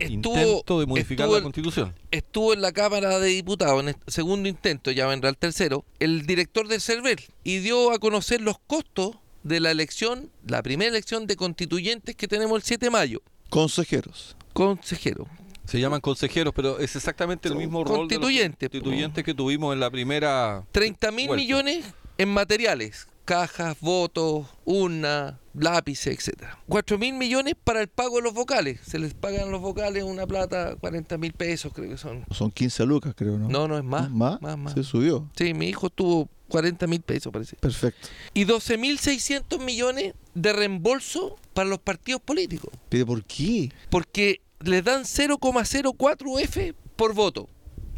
intento 0.00 0.80
de 0.80 0.86
modificar 0.86 1.28
la 1.28 1.42
constitución. 1.42 1.94
Estuvo 2.10 2.54
en 2.54 2.60
la 2.60 2.72
Cámara 2.72 3.18
de 3.18 3.28
Diputados 3.28 3.82
en 3.82 3.88
el 3.88 3.96
segundo 4.06 4.48
intento, 4.48 4.90
ya 4.90 5.06
vendrá 5.06 5.30
el 5.30 5.36
tercero, 5.36 5.84
el 5.98 6.26
director 6.26 6.68
del 6.68 6.80
CERVEL 6.80 7.20
y 7.44 7.58
dio 7.58 7.92
a 7.92 7.98
conocer 7.98 8.40
los 8.40 8.58
costos 8.58 9.16
de 9.42 9.60
la 9.60 9.70
elección, 9.70 10.30
la 10.46 10.62
primera 10.62 10.90
elección 10.90 11.26
de 11.26 11.36
constituyentes 11.36 12.14
que 12.16 12.28
tenemos 12.28 12.56
el 12.56 12.62
7 12.62 12.86
de 12.86 12.90
mayo. 12.90 13.22
Consejeros. 13.48 14.36
Consejeros. 14.52 15.28
Se 15.64 15.78
llaman 15.78 16.00
consejeros, 16.00 16.54
pero 16.54 16.78
es 16.78 16.96
exactamente 16.96 17.48
el 17.48 17.56
mismo 17.56 17.84
rol 17.84 17.98
constituyentes, 17.98 18.58
de 18.58 18.80
constituyentes 18.80 19.24
que 19.24 19.34
tuvimos 19.34 19.74
en 19.74 19.80
la 19.80 19.90
primera. 19.90 20.64
30 20.72 21.10
mil 21.12 21.30
millones 21.30 21.84
en 22.16 22.30
materiales, 22.30 23.06
cajas, 23.26 23.76
votos, 23.80 24.46
urna, 24.64 25.38
lápices, 25.62 26.16
etcétera. 26.16 26.58
4 26.68 26.98
mil 26.98 27.14
millones 27.14 27.54
para 27.62 27.80
el 27.80 27.88
pago 27.88 28.16
de 28.16 28.22
los 28.22 28.34
vocales. 28.34 28.80
Se 28.86 28.98
les 28.98 29.14
pagan 29.14 29.50
los 29.50 29.60
vocales 29.60 30.04
una 30.04 30.26
plata, 30.26 30.76
40 30.76 31.18
mil 31.18 31.32
pesos 31.32 31.72
creo 31.72 31.88
que 31.90 31.96
son. 31.96 32.24
Son 32.30 32.50
15 32.50 32.86
lucas, 32.86 33.14
creo, 33.16 33.38
¿no? 33.38 33.48
No, 33.48 33.68
no 33.68 33.78
es 33.78 33.84
más. 33.84 34.10
¿Más? 34.10 34.40
Más, 34.40 34.58
más. 34.58 34.74
Se 34.74 34.82
subió. 34.82 35.28
Sí, 35.36 35.54
mi 35.54 35.68
hijo 35.68 35.90
tuvo 35.90 36.28
40 36.48 36.86
mil 36.86 37.00
pesos, 37.00 37.32
parece. 37.32 37.56
Perfecto. 37.56 38.08
Y 38.34 38.44
12 38.44 38.78
mil 38.78 38.98
600 38.98 39.60
millones 39.60 40.14
de 40.34 40.52
reembolso 40.52 41.36
para 41.54 41.68
los 41.68 41.78
partidos 41.78 42.20
políticos. 42.20 42.70
¿Pero 42.88 43.06
por 43.06 43.24
qué? 43.24 43.72
Porque 43.90 44.40
les 44.60 44.84
dan 44.84 45.02
0,04 45.04 46.40
F 46.40 46.74
por 46.96 47.14
voto. 47.14 47.48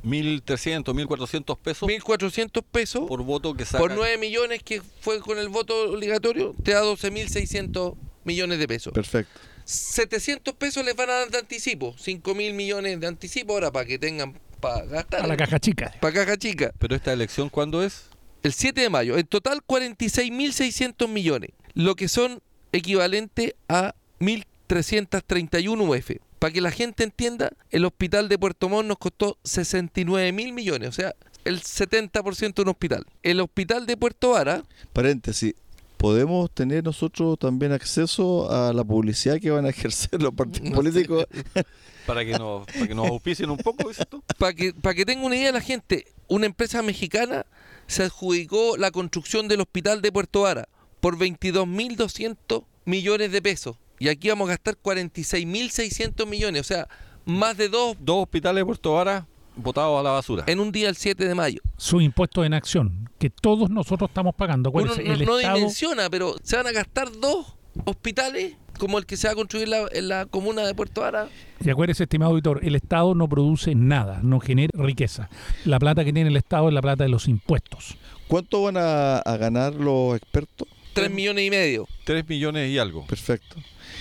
1.300, 0.05 0.84
1.400 0.84 1.59
pesos. 1.59 1.88
1.400 1.88 2.64
pesos. 2.70 3.09
Por 3.09 3.22
voto 3.22 3.55
que 3.55 3.64
saca. 3.64 3.78
Por 3.78 3.94
9 3.94 4.18
millones 4.18 4.62
que 4.62 4.82
fue 5.01 5.20
con 5.20 5.38
el 5.38 5.48
voto 5.48 5.90
obligatorio, 5.90 6.55
te 6.62 6.72
da 6.72 6.82
12.600 6.82 7.96
millones 8.24 8.59
de 8.59 8.68
pesos. 8.68 8.92
Perfecto. 8.92 9.40
700 9.64 10.55
pesos 10.55 10.84
les 10.84 10.96
van 10.96 11.11
a 11.11 11.12
dar 11.14 11.30
de 11.30 11.38
anticipo. 11.38 11.94
5.000 11.94 12.55
millones 12.55 12.98
de 12.98 13.07
anticipo 13.07 13.53
ahora 13.53 13.70
para 13.70 13.86
que 13.86 13.98
tengan 13.98 14.38
para 14.61 14.84
gastar. 14.84 15.22
A 15.22 15.26
la 15.26 15.36
caja 15.36 15.59
chica. 15.59 15.94
Para 16.01 16.14
caja 16.14 16.36
chica. 16.36 16.72
¿Pero 16.78 16.96
esta 16.96 17.12
elección 17.12 17.48
cuándo 17.48 17.82
es? 17.82 18.07
El 18.42 18.53
7 18.53 18.80
de 18.80 18.90
mayo. 18.90 19.18
En 19.18 19.26
total 19.26 19.61
46.600 19.66 21.09
millones. 21.09 21.51
Lo 21.74 21.94
que 21.94 22.09
son 22.09 22.42
equivalente 22.72 23.57
a 23.68 23.94
1.331 24.18 25.88
UF. 25.88 26.30
Para 26.41 26.55
que 26.55 26.62
la 26.62 26.70
gente 26.70 27.05
entienda, 27.05 27.53
el 27.70 27.84
hospital 27.84 28.30
de 28.30 28.38
Puerto 28.38 28.70
Montt 28.70 28.88
nos 28.88 28.97
costó 28.97 29.36
69 29.45 30.32
mil 30.32 30.55
millones, 30.55 30.88
o 30.88 30.93
sea, 30.93 31.14
el 31.45 31.61
70% 31.61 32.55
de 32.55 32.62
un 32.62 32.68
hospital. 32.68 33.07
El 33.22 33.41
hospital 33.41 33.84
de 33.84 33.99
Puerto 33.99 34.30
Vara... 34.30 34.62
Paréntesis, 34.95 35.55
¿podemos 35.99 36.51
tener 36.51 36.82
nosotros 36.82 37.38
también 37.38 37.72
acceso 37.72 38.51
a 38.51 38.72
la 38.72 38.82
publicidad 38.82 39.38
que 39.38 39.51
van 39.51 39.66
a 39.66 39.68
ejercer 39.68 40.22
los 40.22 40.32
partidos 40.32 40.72
políticos? 40.72 41.26
para, 42.07 42.24
que 42.24 42.32
nos, 42.38 42.64
para 42.64 42.88
que 42.88 42.95
nos 42.95 43.09
auspicien 43.09 43.51
un 43.51 43.59
poco, 43.59 43.91
dices 43.91 44.07
tú. 44.09 44.24
Para 44.38 44.55
que, 44.55 44.72
para 44.72 44.95
que 44.95 45.05
tenga 45.05 45.26
una 45.26 45.36
idea 45.36 45.53
la 45.53 45.61
gente, 45.61 46.07
una 46.26 46.47
empresa 46.47 46.80
mexicana 46.80 47.45
se 47.86 48.05
adjudicó 48.05 48.78
la 48.78 48.91
construcción 48.91 49.47
del 49.47 49.61
hospital 49.61 50.01
de 50.01 50.11
Puerto 50.11 50.41
Vara 50.41 50.70
por 51.01 51.18
22.200 51.18 52.64
millones 52.86 53.30
de 53.30 53.43
pesos. 53.43 53.76
Y 54.01 54.09
aquí 54.09 54.30
vamos 54.30 54.48
a 54.48 54.53
gastar 54.53 54.78
46.600 54.82 56.26
millones, 56.26 56.62
o 56.62 56.64
sea, 56.64 56.88
más 57.26 57.57
de 57.59 57.68
dos... 57.68 57.96
Dos 58.01 58.22
hospitales 58.22 58.62
de 58.62 58.64
Puerto 58.64 58.94
Vara 58.94 59.26
botados 59.57 60.01
a 60.01 60.03
la 60.03 60.11
basura. 60.12 60.44
En 60.46 60.59
un 60.59 60.72
día 60.72 60.88
el 60.88 60.96
7 60.96 61.28
de 61.28 61.34
mayo. 61.34 61.61
Su 61.76 62.01
impuesto 62.01 62.42
en 62.42 62.55
acción, 62.55 63.11
que 63.18 63.28
todos 63.28 63.68
nosotros 63.68 64.09
estamos 64.09 64.34
pagando. 64.34 64.70
Uno 64.70 64.86
no, 64.86 64.94
el 64.94 65.26
no 65.26 65.38
Estado... 65.38 65.57
dimensiona, 65.57 66.09
pero 66.09 66.34
se 66.42 66.57
van 66.57 66.66
a 66.66 66.72
gastar 66.72 67.12
dos 67.12 67.55
hospitales 67.84 68.57
como 68.78 68.96
el 68.96 69.05
que 69.05 69.18
se 69.18 69.28
va 69.28 69.32
a 69.32 69.36
construir 69.36 69.68
en 69.92 70.09
la 70.09 70.24
comuna 70.24 70.62
de 70.62 70.74
Puerto 70.74 71.05
Ara. 71.05 71.28
Y 71.62 71.68
acuérdese, 71.68 72.05
estimado 72.05 72.30
auditor, 72.30 72.61
el 72.62 72.76
Estado 72.76 73.14
no 73.14 73.28
produce 73.28 73.74
nada, 73.74 74.20
no 74.22 74.40
genera 74.40 74.70
riqueza. 74.82 75.28
La 75.66 75.78
plata 75.78 76.07
que 76.07 76.12
tiene 76.14 76.30
el 76.30 76.36
Estado 76.38 76.68
es 76.68 76.74
la 76.74 76.80
plata 76.80 77.05
de 77.05 77.11
los 77.11 77.28
impuestos. 77.28 77.98
¿Cuánto 78.28 78.62
van 78.62 78.78
a, 78.78 79.22
ganar 79.36 79.74
los 79.74 80.16
expertos? 80.16 80.66
Tres 81.01 81.11
millones 81.11 81.46
y 81.46 81.51
medio. 81.51 81.88
Tres 82.05 82.28
millones 82.28 82.70
y 82.70 82.78
algo. 82.78 83.07
Perfecto. 83.07 83.57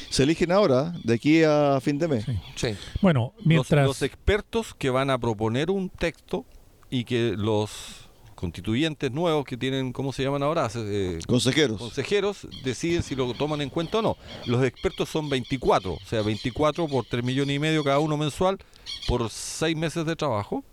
Se 0.09 0.23
eligen 0.23 0.51
ahora, 0.51 0.93
de 1.03 1.13
aquí 1.13 1.43
a 1.43 1.79
fin 1.81 1.97
de 1.97 2.07
mes. 2.07 2.25
Sí. 2.55 2.75
Bueno, 3.01 3.33
mientras... 3.43 3.87
los 3.87 4.01
expertos 4.01 4.73
que 4.73 4.89
van 4.89 5.09
a 5.09 5.17
proponer 5.17 5.71
un 5.71 5.89
texto 5.89 6.45
y 6.89 7.03
que 7.03 7.35
los 7.37 8.09
constituyentes 8.35 9.11
nuevos 9.11 9.45
que 9.45 9.57
tienen, 9.57 9.91
¿cómo 9.91 10.13
se 10.13 10.23
llaman 10.23 10.43
ahora? 10.43 10.69
Eh, 10.75 11.19
consejeros. 11.27 11.77
Consejeros 11.77 12.47
deciden 12.63 13.03
si 13.03 13.15
lo 13.15 13.33
toman 13.33 13.61
en 13.61 13.69
cuenta 13.69 13.99
o 13.99 14.01
no. 14.01 14.17
Los 14.45 14.63
expertos 14.63 15.09
son 15.09 15.29
24, 15.29 15.93
o 15.93 15.99
sea, 16.05 16.21
24 16.21 16.87
por 16.87 17.05
3 17.05 17.23
millones 17.23 17.55
y 17.55 17.59
medio 17.59 17.83
cada 17.83 17.99
uno 17.99 18.17
mensual 18.17 18.57
por 19.07 19.29
6 19.29 19.75
meses 19.75 20.05
de 20.05 20.15
trabajo. 20.15 20.63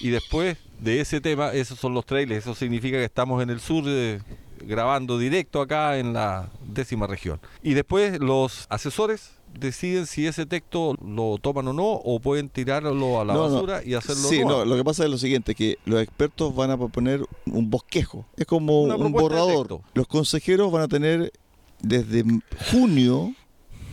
Y 0.00 0.08
después 0.08 0.56
de 0.78 1.00
ese 1.00 1.20
tema, 1.20 1.52
esos 1.52 1.78
son 1.78 1.92
los 1.92 2.06
trailers, 2.06 2.44
eso 2.44 2.54
significa 2.54 2.96
que 2.96 3.04
estamos 3.04 3.42
en 3.42 3.50
el 3.50 3.60
sur 3.60 3.84
eh, 3.86 4.20
grabando 4.62 5.18
directo 5.18 5.60
acá 5.60 5.98
en 5.98 6.12
la 6.12 6.50
décima 6.64 7.06
región. 7.06 7.40
Y 7.62 7.74
después 7.74 8.20
los 8.20 8.66
asesores 8.68 9.32
deciden 9.58 10.06
si 10.06 10.26
ese 10.26 10.46
texto 10.46 10.96
lo 11.04 11.38
toman 11.38 11.68
o 11.68 11.72
no 11.72 11.92
o 11.92 12.20
pueden 12.20 12.48
tirarlo 12.48 13.20
a 13.20 13.24
la 13.24 13.36
basura 13.36 13.82
y 13.84 13.94
hacerlo 13.94 14.28
Sí, 14.28 14.44
no, 14.44 14.64
lo 14.64 14.76
que 14.76 14.84
pasa 14.84 15.04
es 15.04 15.10
lo 15.10 15.18
siguiente, 15.18 15.54
que 15.54 15.78
los 15.84 16.00
expertos 16.00 16.54
van 16.54 16.70
a 16.70 16.76
proponer 16.76 17.24
un 17.46 17.70
bosquejo, 17.70 18.26
es 18.36 18.46
como 18.46 18.82
un 18.82 19.12
borrador. 19.12 19.80
Los 19.94 20.06
consejeros 20.06 20.70
van 20.70 20.82
a 20.82 20.88
tener 20.88 21.32
desde 21.80 22.24
junio 22.70 23.34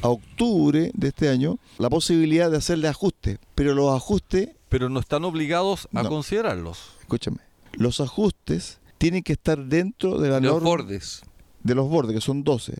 a 0.01 0.09
octubre 0.09 0.91
de 0.93 1.07
este 1.07 1.30
año 1.30 1.57
la 1.78 1.89
posibilidad 1.89 2.51
de 2.51 2.57
hacerle 2.57 2.88
ajustes, 2.88 3.39
pero 3.55 3.74
los 3.74 3.95
ajustes... 3.95 4.49
Pero 4.70 4.89
no 4.89 4.99
están 4.99 5.24
obligados 5.24 5.88
a 5.93 6.03
considerarlos. 6.03 6.91
Escúchame, 6.99 7.38
los 7.74 8.01
ajustes 8.01 8.80
tienen 8.97 9.23
que 9.23 9.33
estar 9.33 9.65
dentro 9.65 10.19
de 10.19 10.29
la 10.29 10.39
de 10.39 10.47
los 10.47 10.61
bordes. 10.61 11.21
De 11.63 11.75
los 11.75 11.89
bordes, 11.89 12.15
que 12.15 12.21
son 12.21 12.43
12 12.43 12.75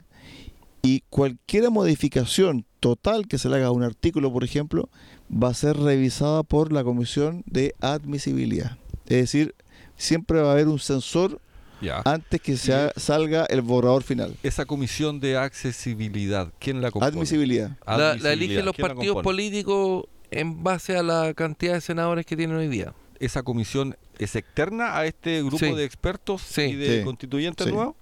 y 0.88 1.04
cualquier 1.10 1.70
modificación 1.70 2.66
total 2.80 3.28
que 3.28 3.38
se 3.38 3.50
le 3.50 3.58
haga 3.58 3.68
a 3.68 3.72
un 3.72 3.84
artículo, 3.84 4.32
por 4.32 4.46
ejemplo, 4.46 4.90
va 5.32 5.50
a 5.50 5.54
ser 5.54 5.76
revisada 5.76 6.44
por 6.44 6.72
la 6.72 6.84
Comisión 6.84 7.44
de 7.46 7.76
Admisibilidad. 7.82 8.78
Es 9.06 9.18
decir, 9.18 9.54
siempre 9.98 10.40
va 10.42 10.50
a 10.50 10.52
haber 10.54 10.70
un 10.70 10.80
sensor 10.80 11.42
antes 12.06 12.42
que 12.42 12.56
se 12.56 12.92
salga 12.96 13.46
el 13.50 13.62
borrador 13.62 14.04
final. 14.04 14.36
Esa 14.44 14.66
comisión 14.66 15.20
de 15.20 15.38
accesibilidad, 15.38 16.52
¿quién 16.60 16.82
la 16.82 16.90
compone? 16.90 17.12
Admisibilidad. 17.12 17.78
La, 17.86 18.14
eligen 18.32 18.64
los 18.64 18.76
partidos 18.76 19.22
políticos 19.22 20.06
en 20.32 20.64
base 20.64 20.98
a 20.98 21.04
la 21.04 21.34
cantidad 21.34 21.74
de 21.74 21.82
senadores 21.82 22.26
que 22.26 22.38
tienen 22.38 22.56
hoy 22.56 22.68
día. 22.68 22.94
¿Esa 23.20 23.44
comisión 23.44 23.98
es 24.20 24.36
externa 24.36 24.98
a 24.98 25.06
este 25.06 25.44
grupo 25.44 25.76
de 25.76 25.84
expertos 25.84 26.58
y 26.58 26.76
de 26.76 27.04
constituyentes 27.04 27.68
nuevos? 27.68 27.96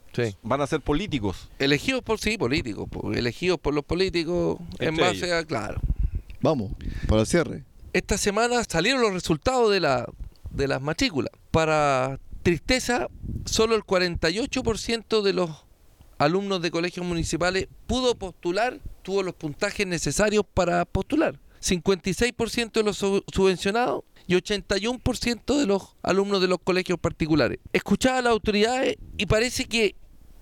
Van 0.44 0.62
a 0.62 0.68
ser 0.68 0.82
políticos. 0.82 1.50
Elegidos 1.60 2.02
por 2.02 2.20
sí, 2.20 2.38
políticos. 2.38 2.88
elegidos 3.14 3.60
por 3.60 3.74
los 3.74 3.84
políticos 3.84 4.58
en 4.80 4.96
base 4.96 5.34
a, 5.34 5.44
claro. 5.44 5.82
Vamos, 6.42 6.72
para 7.08 7.22
el 7.22 7.28
cierre. 7.28 7.64
Esta 7.94 8.18
semana 8.18 8.64
salieron 8.68 9.02
los 9.02 9.14
resultados 9.14 9.72
de, 9.72 9.80
la, 9.80 10.08
de 10.52 10.68
las 10.68 10.82
matrículas. 10.82 11.32
Para 11.52 12.20
tristeza, 12.44 13.08
solo 13.46 13.76
el 13.76 13.84
48% 13.84 15.22
de 15.22 15.34
los 15.34 15.66
alumnos 16.18 16.62
de 16.62 16.72
colegios 16.72 17.06
municipales 17.06 17.68
pudo 17.88 18.16
postular, 18.16 18.80
tuvo 19.02 19.24
los 19.24 19.36
puntajes 19.36 19.88
necesarios 19.88 20.46
para 20.54 20.86
postular. 20.86 21.40
56% 21.62 22.72
de 22.72 22.84
los 22.84 22.98
subvencionados 22.98 24.04
y 24.28 24.36
81% 24.36 25.58
de 25.58 25.66
los 25.66 25.96
alumnos 26.04 26.42
de 26.42 26.48
los 26.48 26.60
colegios 26.64 27.00
particulares. 27.00 27.60
Escuchaba 27.74 28.20
a 28.20 28.22
las 28.22 28.32
autoridades 28.32 28.98
y 29.18 29.26
parece 29.26 29.66
que 29.66 29.96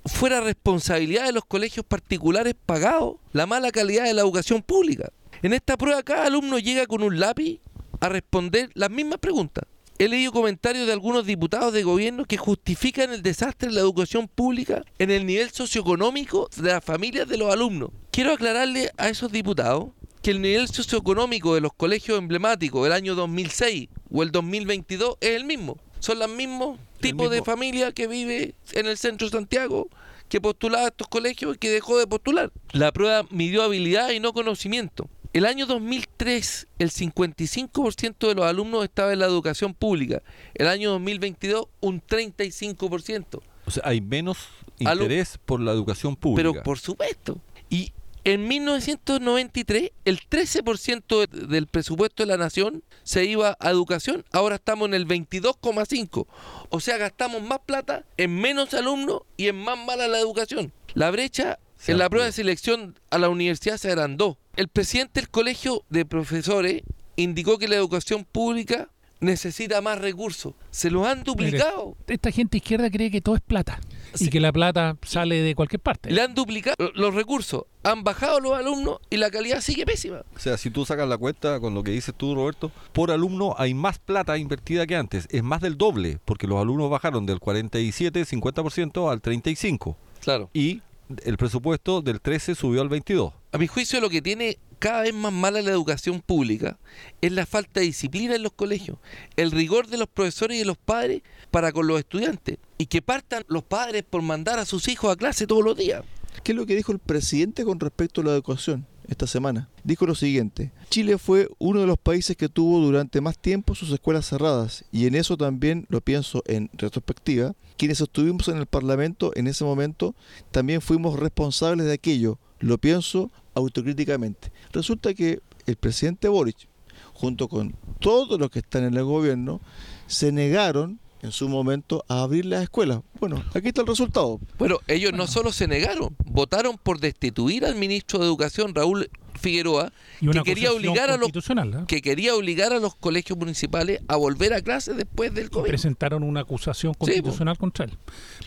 fuera 0.06 0.42
responsabilidad 0.42 1.26
de 1.26 1.32
los 1.32 1.46
colegios 1.46 1.86
particulares 1.86 2.56
pagados 2.66 3.16
la 3.32 3.46
mala 3.46 3.72
calidad 3.72 4.04
de 4.04 4.14
la 4.14 4.22
educación 4.22 4.62
pública. 4.62 5.12
En 5.42 5.54
esta 5.54 5.78
prueba 5.78 6.04
cada 6.04 6.26
alumno 6.26 6.60
llega 6.60 6.86
con 6.86 7.04
un 7.04 7.20
lápiz 7.20 7.60
a 8.00 8.10
responder 8.10 8.70
las 8.74 8.90
mismas 8.90 9.20
preguntas. 9.20 9.66
He 10.00 10.10
leído 10.10 10.32
comentarios 10.32 10.88
de 10.88 10.94
algunos 10.94 11.26
diputados 11.26 11.72
de 11.72 11.84
gobierno 11.84 12.26
que 12.26 12.38
justifican 12.38 13.14
el 13.14 13.22
desastre 13.22 13.70
de 13.70 13.76
la 13.76 13.82
educación 13.82 14.28
pública 14.28 14.84
en 14.98 15.12
el 15.12 15.26
nivel 15.26 15.52
socioeconómico 15.52 16.50
de 16.58 16.72
las 16.72 16.84
familias 16.84 17.28
de 17.28 17.38
los 17.38 17.54
alumnos. 17.54 17.92
Quiero 18.12 18.34
aclararle 18.34 18.90
a 18.98 19.10
esos 19.10 19.32
diputados 19.32 19.90
que 20.24 20.32
el 20.32 20.42
nivel 20.42 20.70
socioeconómico 20.70 21.54
de 21.54 21.62
los 21.62 21.74
colegios 21.74 22.18
emblemáticos 22.18 22.84
del 22.84 22.94
año 22.94 23.14
2006 23.14 23.90
o 24.10 24.24
el 24.24 24.32
2022 24.32 25.18
es 25.20 25.32
el 25.32 25.44
mismo. 25.44 25.78
Son 26.00 26.18
los 26.18 26.30
mismos 26.30 26.80
tipos 27.02 27.30
de 27.30 27.44
familia 27.44 27.92
que 27.92 28.08
vive 28.08 28.56
en 28.72 28.88
el 28.88 28.98
centro 28.98 29.28
de 29.28 29.32
Santiago 29.32 29.90
que 30.30 30.40
postulaba 30.40 30.86
a 30.86 30.88
estos 30.88 31.10
colegios 31.10 31.56
y 31.56 31.60
que 31.60 31.70
dejó 31.70 31.98
de 32.00 32.08
postular. 32.08 32.52
La 32.72 32.94
prueba 32.94 33.28
midió 33.30 33.64
habilidad 33.64 34.12
y 34.12 34.22
no 34.22 34.32
conocimiento. 34.32 35.10
El 35.34 35.46
año 35.46 35.66
2003, 35.66 36.68
el 36.80 36.90
55% 36.90 38.28
de 38.28 38.36
los 38.36 38.46
alumnos 38.46 38.86
estaba 38.86 39.12
en 39.12 39.20
la 39.20 39.26
educación 39.26 39.74
pública. 39.74 40.24
El 40.54 40.68
año 40.68 40.92
2022, 40.92 41.66
un 41.82 42.02
35%. 42.02 43.42
O 43.66 43.72
sea, 43.72 43.84
hay 43.86 44.00
menos 44.00 44.38
interés 44.80 45.38
por 45.44 45.60
la 45.60 45.72
educación 45.72 46.16
pública. 46.16 46.50
Pero 46.50 46.64
por 46.64 46.80
supuesto. 46.80 47.42
Y 47.70 47.92
en 48.26 48.48
1993, 48.48 49.92
el 50.06 50.20
13% 50.22 51.28
del 51.28 51.68
presupuesto 51.68 52.24
de 52.24 52.28
la 52.28 52.38
nación 52.38 52.84
se 53.04 53.26
iba 53.26 53.58
a 53.60 53.70
educación, 53.70 54.24
ahora 54.32 54.56
estamos 54.56 54.88
en 54.88 54.94
el 54.94 55.08
22,5%. 55.08 56.26
O 56.70 56.80
sea, 56.80 56.98
gastamos 56.98 57.42
más 57.42 57.60
plata 57.66 58.06
en 58.18 58.36
menos 58.40 58.74
alumnos 58.74 59.24
y 59.36 59.48
en 59.48 59.58
más 59.58 59.78
mala 59.78 60.08
la 60.08 60.20
educación. 60.20 60.72
La 60.94 61.12
brecha 61.12 61.60
en 61.88 61.98
la 61.98 62.10
prueba 62.10 62.26
de 62.26 62.32
selección 62.32 62.98
a 63.10 63.18
la 63.18 63.28
universidad 63.28 63.78
se 63.78 63.92
agrandó. 63.92 64.38
El 64.56 64.70
presidente 64.70 65.20
del 65.20 65.30
colegio 65.30 65.84
de 65.90 66.06
profesores 66.06 66.84
indicó 67.18 67.58
que 67.58 67.68
la 67.68 67.76
educación 67.76 68.24
pública 68.24 68.90
necesita 69.24 69.82
más 69.82 70.00
recursos. 70.00 70.54
Se 70.70 70.92
los 70.92 71.08
han 71.08 71.24
duplicado. 71.24 71.96
esta 72.08 72.32
gente 72.32 72.58
izquierda 72.58 72.92
cree 72.92 73.10
que 73.10 73.22
todo 73.22 73.36
es 73.36 73.42
plata 73.42 73.80
y 74.20 74.30
que 74.30 74.40
la 74.40 74.52
plata 74.52 74.98
sale 75.02 75.42
de 75.42 75.56
cualquier 75.56 75.80
parte. 75.80 76.12
Le 76.12 76.22
han 76.22 76.36
duplicado 76.36 76.76
los 76.94 77.16
recursos, 77.16 77.64
han 77.84 78.04
bajado 78.04 78.40
los 78.40 78.54
alumnos 78.54 79.00
y 79.10 79.18
la 79.18 79.32
calidad 79.32 79.62
sigue 79.62 79.86
pésima. 79.86 80.24
O 80.36 80.40
sea, 80.40 80.58
si 80.58 80.70
tú 80.70 80.86
sacas 80.86 81.08
la 81.08 81.18
cuenta 81.18 81.60
con 81.60 81.74
lo 81.74 81.84
que 81.84 81.92
dices 81.92 82.14
tú, 82.16 82.36
Roberto, 82.36 82.72
por 82.92 83.12
alumno 83.12 83.56
hay 83.58 83.74
más 83.74 84.00
plata 84.00 84.38
invertida 84.38 84.86
que 84.86 84.96
antes. 84.96 85.28
Es 85.32 85.44
más 85.44 85.62
del 85.62 85.78
doble, 85.78 86.20
porque 86.26 86.48
los 86.48 86.62
alumnos 86.62 86.90
bajaron 86.90 87.26
del 87.26 87.40
47, 87.40 88.26
50% 88.26 89.12
al 89.12 89.22
35%. 89.22 89.96
Claro. 90.22 90.50
Y 90.54 90.82
el 91.26 91.38
presupuesto 91.38 92.02
del 92.02 92.22
13 92.22 92.56
subió 92.56 92.82
al 92.82 92.90
22. 92.90 93.34
A 93.52 93.58
mi 93.58 93.68
juicio 93.68 94.00
lo 94.00 94.10
que 94.10 94.22
tiene 94.22 94.58
cada 94.84 95.04
vez 95.04 95.14
más 95.14 95.32
mala 95.32 95.62
la 95.62 95.72
educación 95.72 96.20
pública 96.20 96.78
es 97.22 97.32
la 97.32 97.46
falta 97.46 97.80
de 97.80 97.86
disciplina 97.86 98.36
en 98.36 98.44
los 98.44 98.52
colegios, 98.52 98.98
el 99.38 99.50
rigor 99.52 99.88
de 99.88 99.96
los 99.96 100.10
profesores 100.10 100.58
y 100.58 100.60
de 100.60 100.66
los 100.66 100.76
padres 100.76 101.22
para 101.52 101.72
con 101.72 101.88
los 101.88 101.98
estudiantes 101.98 102.58
y 102.78 102.88
que 102.88 103.02
partan 103.02 103.46
los 103.48 103.64
padres 103.64 104.04
por 104.04 104.22
mandar 104.22 104.60
a 104.60 104.66
sus 104.66 104.90
hijos 104.90 105.10
a 105.10 105.16
clase 105.16 105.48
todos 105.48 105.64
los 105.64 105.78
días. 105.78 106.04
¿Qué 106.44 106.52
es 106.52 106.58
lo 106.58 106.66
que 106.66 106.76
dijo 106.76 106.92
el 106.92 107.00
presidente 107.00 107.64
con 107.64 107.80
respecto 107.80 108.20
a 108.20 108.24
la 108.26 108.32
educación 108.32 108.86
esta 109.08 109.26
semana? 109.26 109.70
Dijo 109.86 110.06
lo 110.06 110.16
siguiente, 110.16 110.74
Chile 110.90 111.18
fue 111.18 111.48
uno 111.60 111.80
de 111.80 111.88
los 111.88 111.98
países 111.98 112.36
que 112.36 112.50
tuvo 112.50 112.82
durante 112.82 113.22
más 113.22 113.38
tiempo 113.38 113.76
sus 113.76 113.90
escuelas 113.90 114.28
cerradas 114.28 114.84
y 114.92 115.08
en 115.08 115.16
eso 115.16 115.38
también 115.38 115.86
lo 115.88 116.02
pienso 116.02 116.44
en 116.46 116.70
retrospectiva, 116.74 117.56
quienes 117.78 118.02
estuvimos 118.02 118.50
en 118.50 118.58
el 118.58 118.66
Parlamento 118.66 119.32
en 119.36 119.48
ese 119.48 119.64
momento 119.64 120.14
también 120.52 120.82
fuimos 120.82 121.18
responsables 121.18 121.86
de 121.86 121.94
aquello, 121.94 122.38
lo 122.60 122.78
pienso 122.78 123.32
autocríticamente. 123.56 124.52
Resulta 124.74 125.14
que 125.14 125.40
el 125.66 125.76
presidente 125.76 126.28
Boric, 126.28 126.68
junto 127.14 127.48
con 127.48 127.76
todos 128.00 128.40
los 128.40 128.50
que 128.50 128.60
están 128.60 128.84
en 128.84 128.96
el 128.96 129.04
gobierno, 129.04 129.62
se 130.08 130.32
negaron 130.32 131.00
en 131.22 131.32
su 131.32 131.48
momento 131.48 132.04
a 132.10 132.22
abrir 132.22 132.46
las 132.46 132.64
escuelas. 132.64 133.00
Bueno, 133.20 133.42
aquí 133.54 133.70
está 133.70 133.82
el 133.82 133.88
resultado. 133.88 134.40
Bueno, 134.58 134.80
ellos 134.88 135.14
no 135.14 135.26
solo 135.28 135.54
se 135.54 135.68
negaron, 135.68 136.16
votaron 136.26 136.78
por 136.78 137.00
destituir 137.00 137.66
al 137.66 137.76
ministro 137.76 138.20
de 138.20 138.26
Educación, 138.26 138.76
Raúl 138.76 139.10
Figueroa 139.44 139.92
que 140.22 140.42
quería 140.44 140.72
obligar 140.72 141.12
a 141.12 141.18
los 141.18 141.30
¿eh? 141.30 141.84
que 141.86 142.02
quería 142.02 142.34
obligar 142.34 142.72
a 142.72 142.80
los 142.80 142.96
colegios 142.96 143.38
municipales 143.38 144.02
a 144.08 144.16
volver 144.16 144.54
a 144.54 144.62
clases 144.62 144.96
después 144.96 145.34
del 145.34 145.50
COVID. 145.50 145.68
Presentaron 145.68 146.24
una 146.24 146.40
acusación 146.40 146.94
constitucional 146.94 147.58
contra 147.58 147.86
él. 147.86 147.92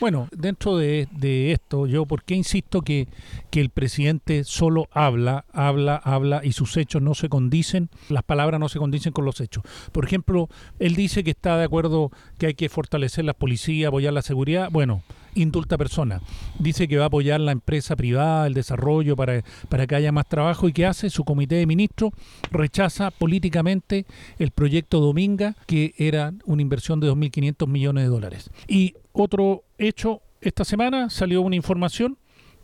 Bueno, 0.00 0.28
dentro 0.32 0.78
de, 0.78 1.06
esto, 1.52 1.86
yo 1.86 2.06
por 2.06 2.24
qué 2.24 2.34
insisto 2.34 2.80
que, 2.80 3.08
que 3.50 3.60
el 3.60 3.68
presidente 3.68 4.44
solo 4.44 4.88
habla, 4.90 5.44
habla, 5.52 5.96
habla 5.96 6.40
y 6.42 6.52
sus 6.52 6.76
hechos 6.78 7.02
no 7.02 7.14
se 7.14 7.28
condicen, 7.28 7.90
las 8.08 8.22
palabras 8.22 8.58
no 8.58 8.70
se 8.70 8.78
condicen 8.78 9.12
con 9.12 9.26
los 9.26 9.40
hechos. 9.40 9.62
Por 9.92 10.06
ejemplo, 10.06 10.48
él 10.78 10.96
dice 10.96 11.22
que 11.22 11.30
está 11.30 11.58
de 11.58 11.64
acuerdo 11.64 12.10
que 12.38 12.46
hay 12.46 12.54
que 12.54 12.70
fortalecer 12.70 13.26
la 13.26 13.34
policía, 13.34 13.88
apoyar 13.88 14.14
la 14.14 14.22
seguridad. 14.22 14.70
Bueno, 14.70 15.02
indulta 15.36 15.78
persona. 15.78 16.20
Dice 16.58 16.88
que 16.88 16.96
va 16.96 17.04
a 17.04 17.06
apoyar 17.06 17.40
la 17.40 17.52
empresa 17.52 17.94
privada, 17.96 18.46
el 18.46 18.54
desarrollo 18.54 19.16
para, 19.16 19.42
para 19.68 19.86
que 19.86 19.94
haya 19.94 20.12
más 20.12 20.28
trabajo 20.28 20.68
y 20.68 20.72
que 20.72 20.86
hace 20.86 21.10
su 21.10 21.24
comité 21.24 21.56
de 21.56 21.66
ministros 21.66 22.12
rechaza 22.50 23.10
políticamente 23.10 24.06
el 24.38 24.50
proyecto 24.50 25.00
Dominga, 25.00 25.54
que 25.66 25.94
era 25.98 26.32
una 26.44 26.62
inversión 26.62 27.00
de 27.00 27.10
2.500 27.10 27.66
millones 27.68 28.04
de 28.04 28.10
dólares. 28.10 28.50
Y 28.66 28.94
otro 29.12 29.64
hecho, 29.78 30.22
esta 30.40 30.64
semana 30.64 31.10
salió 31.10 31.42
una 31.42 31.56
información 31.56 32.18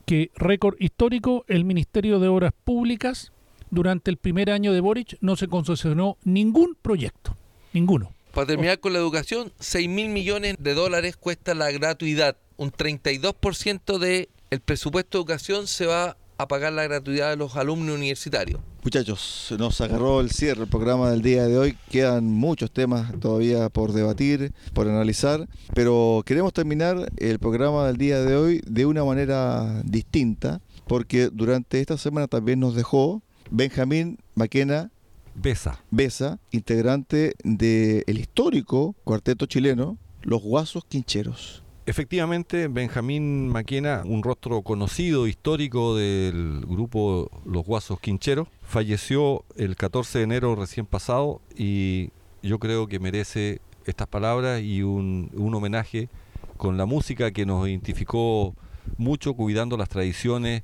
que 0.04 0.30
récord 0.34 0.76
histórico, 0.80 1.44
el 1.48 1.64
Ministerio 1.64 2.18
de 2.18 2.28
Obras 2.28 2.52
Públicas 2.64 3.32
durante 3.70 4.10
el 4.10 4.18
primer 4.18 4.50
año 4.50 4.72
de 4.72 4.80
Boric 4.80 5.16
no 5.20 5.36
se 5.36 5.48
concesionó 5.48 6.18
ningún 6.24 6.76
proyecto, 6.80 7.36
ninguno. 7.72 8.12
Para 8.34 8.46
terminar 8.46 8.80
con 8.80 8.92
la 8.92 8.98
educación, 8.98 9.52
6 9.60 9.88
mil 9.88 10.08
millones 10.08 10.56
de 10.58 10.74
dólares 10.74 11.16
cuesta 11.16 11.54
la 11.54 11.70
gratuidad. 11.70 12.36
Un 12.62 12.70
32% 12.70 13.98
del 13.98 14.28
el 14.50 14.60
presupuesto 14.60 15.18
de 15.18 15.22
educación 15.22 15.66
se 15.66 15.86
va 15.86 16.16
a 16.38 16.46
pagar 16.46 16.72
la 16.72 16.84
gratuidad 16.84 17.30
de 17.30 17.36
los 17.36 17.56
alumnos 17.56 17.96
universitarios. 17.96 18.60
Muchachos, 18.84 19.52
nos 19.58 19.80
agarró 19.80 20.20
el 20.20 20.30
cierre 20.30 20.62
el 20.62 20.68
programa 20.68 21.10
del 21.10 21.22
día 21.22 21.48
de 21.48 21.58
hoy. 21.58 21.76
Quedan 21.90 22.24
muchos 22.24 22.70
temas 22.70 23.18
todavía 23.18 23.68
por 23.68 23.92
debatir, 23.92 24.52
por 24.74 24.86
analizar, 24.86 25.48
pero 25.74 26.22
queremos 26.24 26.52
terminar 26.52 27.10
el 27.16 27.40
programa 27.40 27.84
del 27.88 27.96
día 27.96 28.20
de 28.20 28.36
hoy 28.36 28.62
de 28.64 28.86
una 28.86 29.04
manera 29.04 29.82
distinta, 29.82 30.60
porque 30.86 31.30
durante 31.32 31.80
esta 31.80 31.98
semana 31.98 32.28
también 32.28 32.60
nos 32.60 32.76
dejó 32.76 33.24
Benjamín 33.50 34.20
Maquena 34.36 34.92
Besa. 35.34 35.82
Besa, 35.90 36.38
integrante 36.52 37.34
del 37.42 38.20
histórico 38.20 38.94
cuarteto 39.02 39.46
chileno 39.46 39.98
Los 40.22 40.42
Guasos 40.42 40.84
Quincheros. 40.84 41.61
Efectivamente, 41.84 42.68
Benjamín 42.68 43.48
Maquena, 43.48 44.02
un 44.04 44.22
rostro 44.22 44.62
conocido, 44.62 45.26
histórico 45.26 45.96
del 45.96 46.60
grupo 46.66 47.28
Los 47.44 47.64
Guasos 47.64 47.98
Quincheros, 47.98 48.46
falleció 48.62 49.44
el 49.56 49.74
14 49.74 50.18
de 50.18 50.24
enero 50.24 50.54
recién 50.54 50.86
pasado 50.86 51.40
y 51.56 52.10
yo 52.40 52.60
creo 52.60 52.86
que 52.86 53.00
merece 53.00 53.60
estas 53.84 54.06
palabras 54.06 54.62
y 54.62 54.82
un, 54.84 55.30
un 55.34 55.54
homenaje 55.54 56.08
con 56.56 56.76
la 56.76 56.86
música 56.86 57.32
que 57.32 57.46
nos 57.46 57.66
identificó 57.66 58.54
mucho, 58.96 59.34
cuidando 59.34 59.76
las 59.76 59.88
tradiciones 59.88 60.62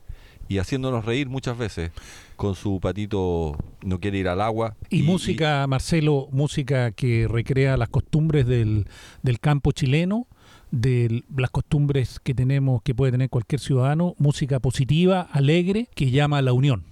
y 0.48 0.58
haciéndonos 0.58 1.04
reír 1.04 1.28
muchas 1.28 1.58
veces 1.58 1.90
con 2.36 2.54
su 2.54 2.78
patito 2.80 3.56
no 3.82 4.00
quiere 4.00 4.18
ir 4.18 4.28
al 4.28 4.40
agua. 4.40 4.76
Y, 4.88 5.02
música, 5.02 5.66
Marcelo, 5.66 6.28
música 6.30 6.92
que 6.92 7.26
recrea 7.28 7.76
las 7.76 7.88
costumbres 7.88 8.46
del, 8.46 8.86
del 9.22 9.40
campo 9.40 9.72
chileno, 9.72 10.26
de 10.70 11.24
las 11.36 11.50
costumbres 11.50 12.20
que 12.20 12.34
tenemos, 12.34 12.82
que 12.82 12.94
puede 12.94 13.12
tener 13.12 13.30
cualquier 13.30 13.60
ciudadano, 13.60 14.14
música 14.18 14.60
positiva, 14.60 15.22
alegre, 15.32 15.88
que 15.94 16.10
llama 16.10 16.38
a 16.38 16.42
la 16.42 16.52
unión. 16.52 16.84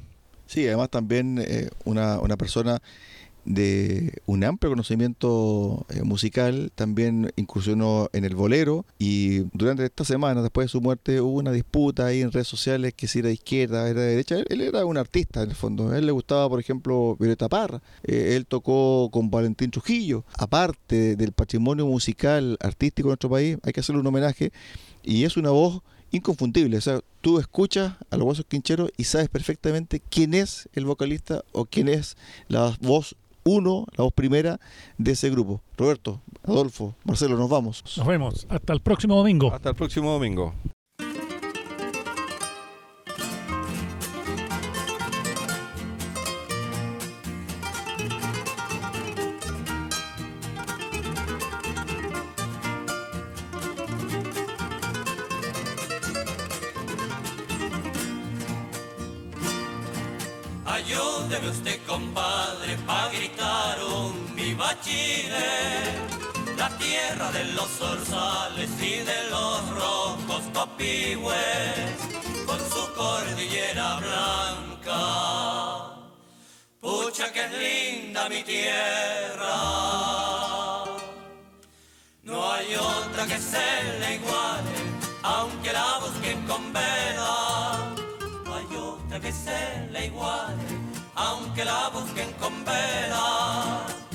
Sí, 0.46 0.66
además 0.66 0.90
también 0.90 1.38
eh, 1.38 1.70
una, 1.84 2.20
una 2.20 2.36
persona 2.36 2.80
de 3.46 4.20
un 4.26 4.44
amplio 4.44 4.70
conocimiento 4.70 5.86
eh, 5.88 6.02
musical, 6.02 6.72
también 6.74 7.32
incursionó 7.36 8.08
en 8.12 8.24
el 8.24 8.34
bolero 8.34 8.84
y 8.98 9.44
durante 9.56 9.84
esta 9.84 10.04
semana, 10.04 10.42
después 10.42 10.66
de 10.66 10.68
su 10.68 10.80
muerte, 10.80 11.20
hubo 11.20 11.38
una 11.38 11.52
disputa 11.52 12.06
ahí 12.06 12.20
en 12.20 12.32
redes 12.32 12.48
sociales 12.48 12.92
que 12.94 13.06
si 13.06 13.20
era 13.20 13.28
de 13.28 13.34
izquierda, 13.34 13.88
era 13.88 14.00
de 14.00 14.08
derecha. 14.08 14.36
Él, 14.48 14.60
era 14.60 14.84
un 14.84 14.98
artista 14.98 15.42
en 15.42 15.50
el 15.50 15.56
fondo. 15.56 15.94
Él 15.94 16.06
le 16.06 16.12
gustaba, 16.12 16.48
por 16.48 16.60
ejemplo, 16.60 17.16
Violeta 17.18 17.48
Parra. 17.48 17.80
Eh, 18.02 18.34
él 18.36 18.46
tocó 18.46 19.08
con 19.10 19.30
Valentín 19.30 19.70
Trujillo. 19.70 20.24
Aparte 20.36 21.16
del 21.16 21.32
patrimonio 21.32 21.86
musical 21.86 22.58
artístico 22.60 23.08
de 23.08 23.10
nuestro 23.12 23.30
país, 23.30 23.58
hay 23.62 23.72
que 23.72 23.80
hacerle 23.80 24.00
un 24.00 24.06
homenaje 24.06 24.52
y 25.02 25.24
es 25.24 25.36
una 25.36 25.50
voz 25.50 25.82
inconfundible. 26.10 26.76
O 26.76 26.80
sea, 26.80 27.00
tú 27.20 27.38
escuchas 27.38 27.94
a 28.10 28.16
los 28.16 28.26
huesos 28.26 28.46
quincheros 28.48 28.90
y 28.96 29.04
sabes 29.04 29.28
perfectamente 29.28 30.00
quién 30.00 30.34
es 30.34 30.68
el 30.74 30.84
vocalista 30.84 31.44
o 31.52 31.64
quién 31.64 31.88
es 31.88 32.16
la 32.48 32.76
voz 32.80 33.16
uno, 33.46 33.86
la 33.96 34.04
voz 34.04 34.12
primera 34.12 34.58
de 34.98 35.12
ese 35.12 35.30
grupo. 35.30 35.62
Roberto, 35.76 36.20
Adolfo, 36.42 36.94
Marcelo, 37.04 37.36
nos 37.38 37.48
vamos. 37.48 37.82
Nos 37.96 38.06
vemos. 38.06 38.46
Hasta 38.50 38.72
el 38.72 38.80
próximo 38.80 39.16
domingo. 39.16 39.52
Hasta 39.52 39.70
el 39.70 39.76
próximo 39.76 40.12
domingo. 40.12 40.52
Chile, 64.86 65.48
la 66.56 66.68
tierra 66.78 67.32
de 67.32 67.44
los 67.54 67.68
zorzales 67.68 68.70
y 68.80 68.98
de 69.10 69.30
los 69.30 69.68
rojos 69.70 70.42
copihue 70.54 71.34
con 72.46 72.58
su 72.70 72.94
cordillera 72.94 73.96
blanca. 73.96 75.02
Pucha 76.80 77.32
que 77.32 77.44
es 77.46 77.52
linda 77.66 78.28
mi 78.28 78.44
tierra, 78.44 79.56
no 82.22 82.52
hay 82.52 82.76
otra 82.76 83.26
que 83.26 83.38
se 83.38 83.82
le 84.00 84.14
iguale, 84.14 84.76
aunque 85.24 85.72
la 85.72 85.98
busquen 85.98 86.46
con 86.46 86.72
vela 86.72 87.56
que 89.20 89.32
se 89.32 89.88
le 89.90 90.06
iguale, 90.06 90.62
aunque 91.14 91.64
la 91.64 91.88
busquen 91.88 92.30
con 92.34 92.64
vela. 92.64 94.05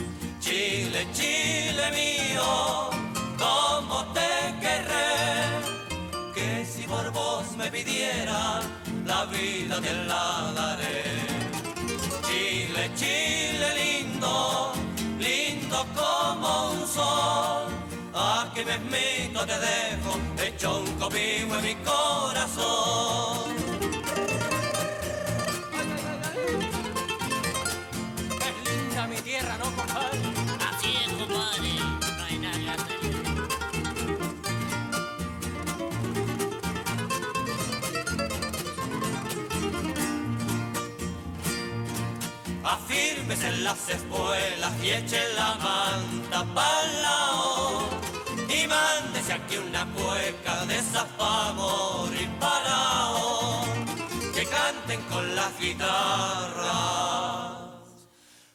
Chile, 1.13 1.91
mío, 1.91 2.89
como 3.37 4.05
te 4.13 4.53
querré, 4.61 5.49
que 6.35 6.65
si 6.65 6.83
por 6.83 7.11
vos 7.11 7.57
me 7.57 7.71
pidiera, 7.71 8.61
la 9.05 9.25
vida 9.25 9.81
te 9.81 9.93
la 10.05 10.51
daré. 10.55 11.03
Chile, 12.27 12.91
Chile 12.95 13.67
lindo, 13.81 14.73
lindo 15.19 15.85
como 15.95 16.71
un 16.71 16.87
sol, 16.87 17.65
aquí 18.13 18.63
mismito 18.63 19.45
te 19.45 19.57
dejo, 19.59 20.19
hecho 20.45 20.81
un 20.81 20.85
copihue 20.99 21.57
en 21.57 21.63
mi 21.63 21.75
corazón. 21.83 23.60
En 43.43 43.63
las 43.63 43.89
espuelas 43.89 44.71
y 44.83 44.91
eche 44.91 45.21
la 45.33 45.55
manta 45.55 46.45
pa'l 46.53 47.01
lado. 47.01 47.89
Y 48.47 48.67
mándese 48.67 49.33
aquí 49.33 49.57
una 49.57 49.85
cueca 49.93 50.65
de 50.65 50.81
zafamor 50.81 52.09
y 52.13 52.27
parao 52.39 53.63
que 54.33 54.45
canten 54.45 55.01
con 55.03 55.35
las 55.35 55.57
guitarras 55.59 57.01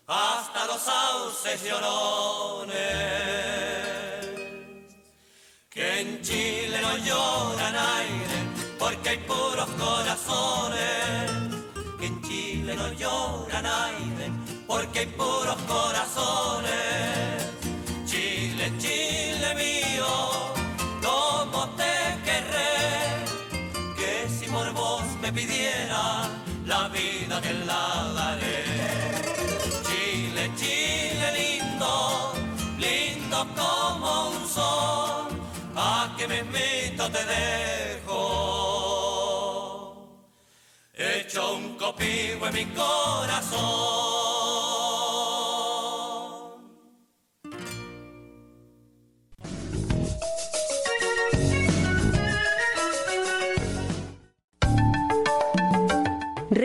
hasta 0.06 0.66
los 0.66 0.80
sauces 0.80 1.62
llorones, 1.64 2.76
que 5.68 6.00
en 6.00 6.22
Chile 6.22 6.80
no 6.80 6.96
lloran 6.98 7.74
aire, 7.74 8.38
porque 8.78 9.08
hay 9.10 9.18
puros 9.18 9.68
corazones, 9.70 11.32
que 11.98 12.06
en 12.06 12.22
Chile 12.22 12.76
no 12.76 12.92
lloran 12.92 13.66
aire, 13.66 14.15
hay 14.98 15.06
puros 15.06 15.56
corazones. 15.68 16.70
Chile, 18.06 18.72
Chile 18.78 19.54
mío, 19.54 20.06
como 21.02 21.68
te 21.76 21.94
querré, 22.24 23.24
que 23.96 24.28
si 24.28 24.46
por 24.46 24.72
vos 24.72 25.04
me 25.20 25.32
pidiera, 25.32 26.28
la 26.64 26.88
vida 26.88 27.40
te 27.40 27.52
la 27.70 28.12
daré. 28.14 28.64
Chile, 29.84 30.50
lindo, 31.40 32.32
lindo 32.78 33.46
como 33.54 34.28
un 34.30 34.48
sol, 34.48 35.28
a 35.76 36.14
que 36.16 36.26
me 36.26 36.38
invito 36.38 37.10
te 37.10 37.24
dejo. 37.34 38.20
Hecho 40.94 41.54
un 41.54 41.76
copivo 41.76 42.46
en 42.46 42.54
mi 42.54 42.64
corazón. 42.66 44.25